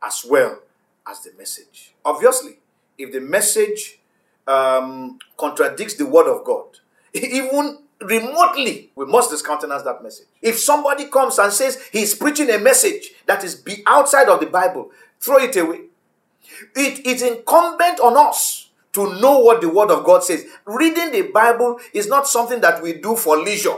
as 0.01 0.25
well 0.27 0.59
as 1.07 1.21
the 1.21 1.31
message. 1.37 1.93
Obviously, 2.05 2.59
if 2.97 3.11
the 3.11 3.21
message 3.21 3.99
um, 4.47 5.19
contradicts 5.37 5.95
the 5.95 6.05
word 6.05 6.27
of 6.27 6.43
God, 6.45 6.65
even 7.13 7.79
remotely, 8.01 8.91
we 8.95 9.05
must 9.05 9.31
discountenance 9.31 9.83
that 9.83 10.01
message. 10.03 10.27
If 10.41 10.59
somebody 10.59 11.07
comes 11.07 11.37
and 11.39 11.51
says 11.51 11.81
he's 11.91 12.15
preaching 12.15 12.49
a 12.49 12.59
message 12.59 13.11
that 13.25 13.43
is 13.43 13.55
be 13.55 13.83
outside 13.85 14.29
of 14.29 14.39
the 14.39 14.45
Bible, 14.45 14.91
throw 15.19 15.37
it 15.37 15.55
away. 15.57 15.81
It 16.75 17.05
is 17.05 17.21
incumbent 17.21 17.99
on 17.99 18.17
us 18.17 18.68
to 18.99 19.19
know 19.21 19.39
what 19.39 19.61
the 19.61 19.69
word 19.69 19.91
of 19.91 20.03
God 20.03 20.23
says. 20.23 20.45
Reading 20.65 21.11
the 21.11 21.21
Bible 21.21 21.79
is 21.93 22.07
not 22.07 22.27
something 22.27 22.59
that 22.59 22.83
we 22.83 22.93
do 22.93 23.15
for 23.15 23.37
leisure. 23.37 23.77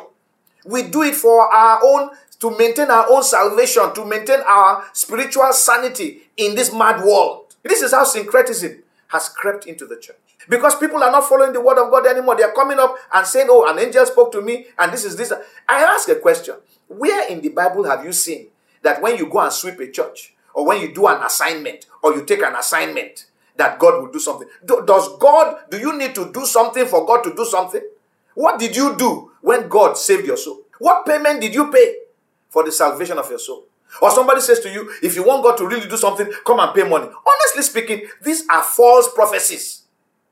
We 0.66 0.84
do 0.84 1.04
it 1.04 1.14
for 1.16 1.42
our 1.54 1.80
own 1.84 2.10
to 2.40 2.58
maintain 2.58 2.90
our 2.90 3.06
own 3.08 3.24
salvation, 3.24 3.94
to 3.94 4.04
maintain 4.04 4.40
our 4.48 4.84
spiritual 4.94 5.54
sanity 5.54 6.22
in 6.38 6.56
this 6.56 6.74
mad 6.74 7.04
world. 7.06 7.56
This 7.62 7.84
is 7.84 7.92
how 7.94 8.04
syncretism 8.04 8.82
has 9.10 9.30
crept 9.30 9.68
into 9.68 9.86
the 9.86 9.98
church. 9.98 10.16
Because 10.50 10.76
people 10.76 11.04
are 11.04 11.12
not 11.12 11.30
following 11.30 11.54
the 11.54 11.62
word 11.62 11.78
of 11.78 11.92
God 11.92 12.08
anymore. 12.08 12.36
They 12.36 12.44
are 12.44 12.52
coming 12.54 12.80
up 12.80 12.96
and 13.14 13.28
saying, 13.28 13.46
Oh, 13.48 13.72
an 13.72 13.78
angel 13.78 14.04
spoke 14.08 14.32
to 14.32 14.42
me, 14.42 14.66
and 14.80 14.92
this 14.92 15.06
is 15.06 15.16
this. 15.16 15.32
I 15.70 15.84
ask 15.84 16.10
a 16.10 16.16
question 16.16 16.56
Where 16.88 17.30
in 17.30 17.42
the 17.42 17.50
Bible 17.50 17.84
have 17.84 18.04
you 18.04 18.12
seen 18.12 18.48
that 18.82 19.04
when 19.04 19.18
you 19.18 19.30
go 19.30 19.40
and 19.42 19.54
sweep 19.54 19.80
a 19.80 19.92
church, 19.92 20.34
or 20.56 20.66
when 20.66 20.82
you 20.82 20.92
do 20.92 21.06
an 21.06 21.22
assignment, 21.22 21.86
or 22.02 22.16
you 22.16 22.26
take 22.26 22.42
an 22.42 22.56
assignment, 22.56 23.28
that 23.58 23.80
God 23.80 24.02
will 24.02 24.12
do 24.12 24.20
something? 24.20 24.48
Do, 24.66 24.84
does 24.86 25.18
God, 25.18 25.58
do 25.70 25.78
you 25.78 25.98
need 25.98 26.16
to 26.16 26.32
do 26.32 26.46
something 26.46 26.86
for 26.86 27.06
God 27.06 27.24
to 27.24 27.34
do 27.36 27.46
something? 27.46 27.82
What 28.34 28.60
did 28.60 28.76
you 28.76 28.96
do 28.98 29.32
when 29.42 29.68
God 29.68 29.98
saved 29.98 30.26
your 30.26 30.38
soul? 30.38 30.62
What 30.80 31.06
payment 31.06 31.42
did 31.42 31.54
you 31.54 31.72
pay 31.72 31.96
for 32.50 32.64
the 32.64 32.72
salvation 32.72 33.18
of 33.18 33.30
your 33.30 33.40
soul? 33.40 33.66
Or 34.02 34.10
somebody 34.10 34.42
says 34.42 34.62
to 34.62 34.72
you, 34.72 34.90
if 35.04 35.16
you 35.16 35.24
want 35.24 35.44
God 35.44 35.58
to 35.58 35.68
really 35.68 35.88
do 35.88 35.98
something, 35.98 36.32
come 36.46 36.60
and 36.60 36.74
pay 36.74 36.88
money. 36.88 37.08
Honestly 37.08 37.64
speaking, 37.64 38.08
these 38.24 38.48
are 38.50 38.64
false 38.64 39.14
prophecies 39.14 39.82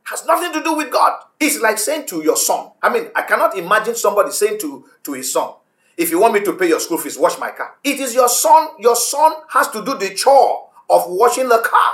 has 0.10 0.26
nothing 0.26 0.52
to 0.54 0.64
do 0.64 0.74
with 0.76 0.92
God. 0.92 1.22
It's 1.40 1.60
like 1.62 1.78
saying 1.78 2.08
to 2.08 2.24
your 2.24 2.36
son. 2.36 2.72
I 2.82 2.92
mean, 2.92 3.10
I 3.16 3.22
cannot 3.22 3.56
imagine 3.58 3.96
somebody 3.96 4.32
saying 4.32 4.60
to, 4.62 4.86
to 5.04 5.14
his 5.14 5.32
son, 5.32 5.54
if 5.98 6.10
you 6.10 6.20
want 6.20 6.34
me 6.34 6.42
to 6.42 6.54
pay 6.54 6.68
your 6.68 6.80
school 6.80 6.98
fees, 6.98 7.18
wash 7.18 7.38
my 7.38 7.52
car. 7.52 7.76
It 7.84 8.00
is 8.00 8.16
your 8.16 8.30
son. 8.30 8.70
Your 8.80 8.96
son 8.96 9.34
has 9.50 9.68
to 9.70 9.84
do 9.86 9.96
the 9.98 10.16
chore 10.16 10.70
of 10.90 11.04
washing 11.08 11.48
the 11.48 11.60
car. 11.60 11.94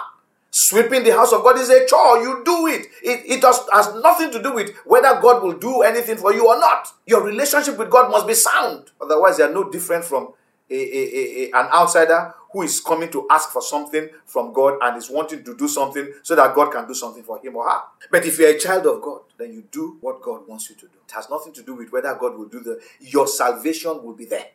Sweeping 0.57 1.03
the 1.03 1.11
house 1.11 1.33
of 1.33 1.43
God 1.43 1.59
is 1.59 1.69
a 1.69 1.85
chore. 1.85 2.23
You 2.23 2.41
do 2.45 2.67
it. 2.67 2.87
It, 3.03 3.29
it 3.29 3.41
does, 3.41 3.59
has 3.73 3.93
nothing 3.95 4.31
to 4.31 4.41
do 4.41 4.53
with 4.53 4.73
whether 4.85 5.19
God 5.19 5.43
will 5.43 5.57
do 5.57 5.81
anything 5.81 6.15
for 6.15 6.33
you 6.33 6.47
or 6.47 6.57
not. 6.57 6.87
Your 7.05 7.21
relationship 7.25 7.77
with 7.77 7.89
God 7.89 8.09
must 8.09 8.25
be 8.25 8.35
sound. 8.35 8.91
Otherwise, 9.01 9.35
they 9.35 9.43
are 9.43 9.51
no 9.51 9.69
different 9.69 10.05
from 10.05 10.29
a, 10.69 10.73
a, 10.73 11.49
a, 11.49 11.59
an 11.59 11.67
outsider 11.73 12.33
who 12.53 12.61
is 12.61 12.79
coming 12.79 13.11
to 13.11 13.27
ask 13.29 13.49
for 13.49 13.61
something 13.61 14.07
from 14.25 14.53
God 14.53 14.79
and 14.81 14.95
is 14.95 15.09
wanting 15.09 15.43
to 15.43 15.57
do 15.57 15.67
something 15.67 16.07
so 16.23 16.37
that 16.37 16.55
God 16.55 16.71
can 16.71 16.87
do 16.87 16.93
something 16.93 17.23
for 17.23 17.37
him 17.39 17.57
or 17.57 17.69
her. 17.69 17.81
But 18.09 18.25
if 18.25 18.39
you're 18.39 18.51
a 18.51 18.57
child 18.57 18.85
of 18.85 19.01
God, 19.01 19.23
then 19.37 19.51
you 19.51 19.65
do 19.69 19.97
what 19.99 20.21
God 20.21 20.47
wants 20.47 20.69
you 20.69 20.77
to 20.77 20.83
do. 20.83 20.97
It 21.05 21.11
has 21.11 21.29
nothing 21.29 21.51
to 21.51 21.63
do 21.63 21.75
with 21.75 21.91
whether 21.91 22.15
God 22.15 22.37
will 22.37 22.47
do 22.47 22.61
the 22.61 22.79
your 23.01 23.27
salvation 23.27 24.01
will 24.01 24.15
be 24.15 24.23
there. 24.23 24.51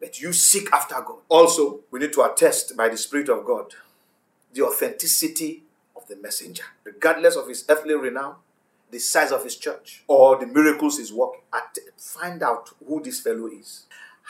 But 0.00 0.20
you 0.20 0.32
seek 0.32 0.72
after 0.72 0.96
God. 0.96 1.18
Also, 1.28 1.82
we 1.92 2.00
need 2.00 2.12
to 2.14 2.22
attest 2.22 2.76
by 2.76 2.88
the 2.88 2.96
Spirit 2.96 3.28
of 3.28 3.44
God 3.44 3.72
the 4.54 4.62
authenticity 4.62 5.62
of 5.96 6.06
the 6.08 6.16
messenger, 6.16 6.64
regardless 6.84 7.36
of 7.36 7.48
his 7.48 7.64
earthly 7.68 7.94
renown, 7.94 8.36
the 8.90 8.98
size 8.98 9.32
of 9.32 9.42
his 9.42 9.56
church, 9.56 10.04
or 10.06 10.38
the 10.38 10.46
miracles 10.46 10.98
he's 10.98 11.12
working. 11.12 11.40
Find 11.96 12.42
out 12.42 12.70
who 12.86 13.02
this 13.02 13.20
fellow 13.20 13.48
is. 13.48 13.86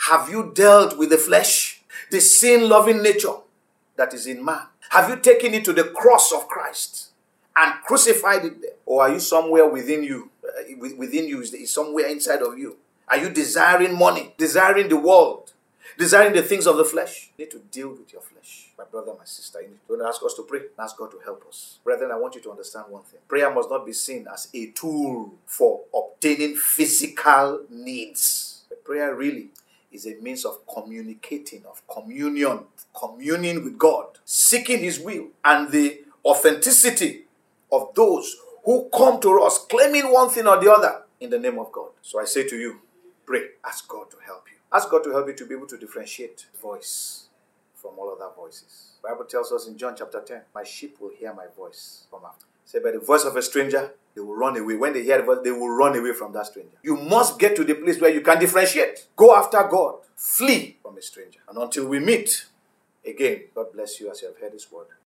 Have 0.09 0.31
you 0.31 0.53
dealt 0.55 0.97
with 0.97 1.11
the 1.11 1.18
flesh, 1.18 1.83
the 2.11 2.20
sin 2.20 2.68
loving 2.68 3.03
nature 3.03 3.35
that 3.97 4.14
is 4.14 4.27
in 4.27 4.45
man? 4.45 4.62
Have 4.91 5.11
you 5.11 5.16
taken 5.16 5.53
it 5.55 5.64
to 5.66 5.72
the 5.72 5.85
cross 5.85 6.33
of 6.33 6.49
Christ 6.49 7.11
and 7.57 7.75
crucified 7.85 8.45
it 8.45 8.61
there? 8.62 8.70
Or 8.87 9.03
are 9.03 9.12
you 9.12 9.20
somewhere 9.20 9.68
within 9.68 10.03
you? 10.03 10.31
Uh, 10.43 10.75
within 10.97 11.29
you 11.29 11.43
is 11.43 11.72
somewhere 11.72 12.07
inside 12.09 12.43
of 12.43 12.59
you. 12.59 12.77
Are 13.09 13.18
you 13.18 13.29
desiring 13.29 13.99
money, 13.99 14.35
desiring 14.39 14.89
the 14.89 14.97
world, 14.97 15.43
desiring 15.99 16.32
the 16.32 16.42
things 16.42 16.66
of 16.66 16.76
the 16.76 16.84
flesh? 16.84 17.30
You 17.36 17.45
need 17.45 17.51
to 17.53 17.59
deal 17.59 17.90
with 17.90 18.12
your 18.12 18.22
flesh. 18.22 18.70
My 18.78 18.84
brother, 18.84 19.12
my 19.18 19.24
sister, 19.24 19.61
you 19.61 19.68
need 19.68 19.80
to 19.88 20.05
ask 20.07 20.22
us 20.22 20.34
to 20.34 20.42
pray. 20.42 20.61
Ask 20.78 20.97
God 20.97 21.11
to 21.12 21.18
help 21.24 21.45
us. 21.49 21.78
Brethren, 21.84 22.11
I 22.11 22.16
want 22.18 22.34
you 22.34 22.40
to 22.42 22.51
understand 22.51 22.86
one 22.88 23.03
thing. 23.03 23.20
Prayer 23.28 23.53
must 23.53 23.70
not 23.70 23.86
be 23.86 23.92
seen 23.92 24.26
as 24.32 24.49
a 24.55 24.66
tool 24.66 25.34
for 25.47 25.80
obtaining 25.95 26.57
physical 26.57 27.62
needs. 27.70 28.62
Prayer 28.84 29.14
really 29.14 29.49
is 29.90 30.07
a 30.07 30.14
means 30.20 30.45
of 30.45 30.59
communicating, 30.66 31.64
of 31.66 31.86
communion, 31.86 32.61
communing 32.99 33.64
with 33.64 33.78
God, 33.78 34.07
seeking 34.24 34.80
His 34.80 34.99
will, 35.01 35.28
and 35.45 35.70
the 35.70 36.03
authenticity 36.24 37.22
of 37.70 37.95
those 37.95 38.36
who 38.64 38.88
come 38.95 39.20
to 39.20 39.40
us 39.40 39.59
claiming 39.70 40.12
one 40.12 40.28
thing 40.28 40.47
or 40.47 40.61
the 40.61 40.70
other 40.70 41.03
in 41.20 41.30
the 41.30 41.38
name 41.38 41.59
of 41.59 41.70
God. 41.72 41.90
So 42.03 42.20
I 42.20 42.24
say 42.24 42.47
to 42.49 42.57
you, 42.57 42.80
pray, 43.24 43.42
ask 43.64 43.86
God 43.88 44.11
to 44.11 44.16
help 44.24 44.47
you. 44.51 44.54
Ask 44.75 44.91
God 44.91 45.05
to 45.05 45.11
help 45.11 45.29
you 45.29 45.35
to 45.35 45.47
be 45.47 45.55
able 45.55 45.68
to 45.68 45.79
differentiate 45.79 46.47
voice 46.61 47.29
from 47.75 47.93
all 47.97 48.11
other 48.11 48.35
voices. 48.35 48.95
Bible 49.03 49.25
tells 49.25 49.53
us 49.53 49.68
in 49.68 49.79
John 49.79 49.95
chapter 49.97 50.20
10, 50.20 50.41
my 50.55 50.64
sheep 50.64 50.97
will 51.01 51.12
hear 51.16 51.33
my 51.33 51.47
voice 51.57 52.07
from 52.11 52.22
after. 52.27 52.47
Say, 52.64 52.81
by 52.81 52.91
the 52.91 52.99
voice 52.99 53.25
of 53.25 53.37
a 53.37 53.43
stranger, 53.43 53.93
They 54.14 54.20
will 54.20 54.37
run 54.37 54.57
away. 54.57 54.77
When 54.77 54.93
they 54.93 55.03
hear 55.03 55.18
the 55.18 55.25
voice, 55.25 55.39
they 55.43 55.51
will 55.51 55.68
run 55.68 55.97
away 55.97 56.12
from 56.12 56.33
that 56.33 56.47
stranger. 56.47 56.77
You 56.83 56.97
must 56.97 57.39
get 57.39 57.57
to 57.57 57.64
the 57.64 57.75
place 57.75 58.01
where 58.01 58.11
you 58.11 58.20
can 58.20 58.39
differentiate. 58.39 59.09
Go 59.16 59.35
after 59.35 59.62
God. 59.68 59.97
Flee 60.14 60.77
from 60.83 60.97
a 60.97 61.03
stranger. 61.03 61.41
And 61.49 61.59
until 61.59 61.89
we 61.89 61.99
meet 61.99 62.47
again, 63.05 63.45
God 63.55 63.72
bless 63.72 64.01
you 64.01 64.11
as 64.11 64.22
you 64.22 64.29
have 64.29 64.39
heard 64.39 64.53
this 64.53 64.70
word. 64.70 64.87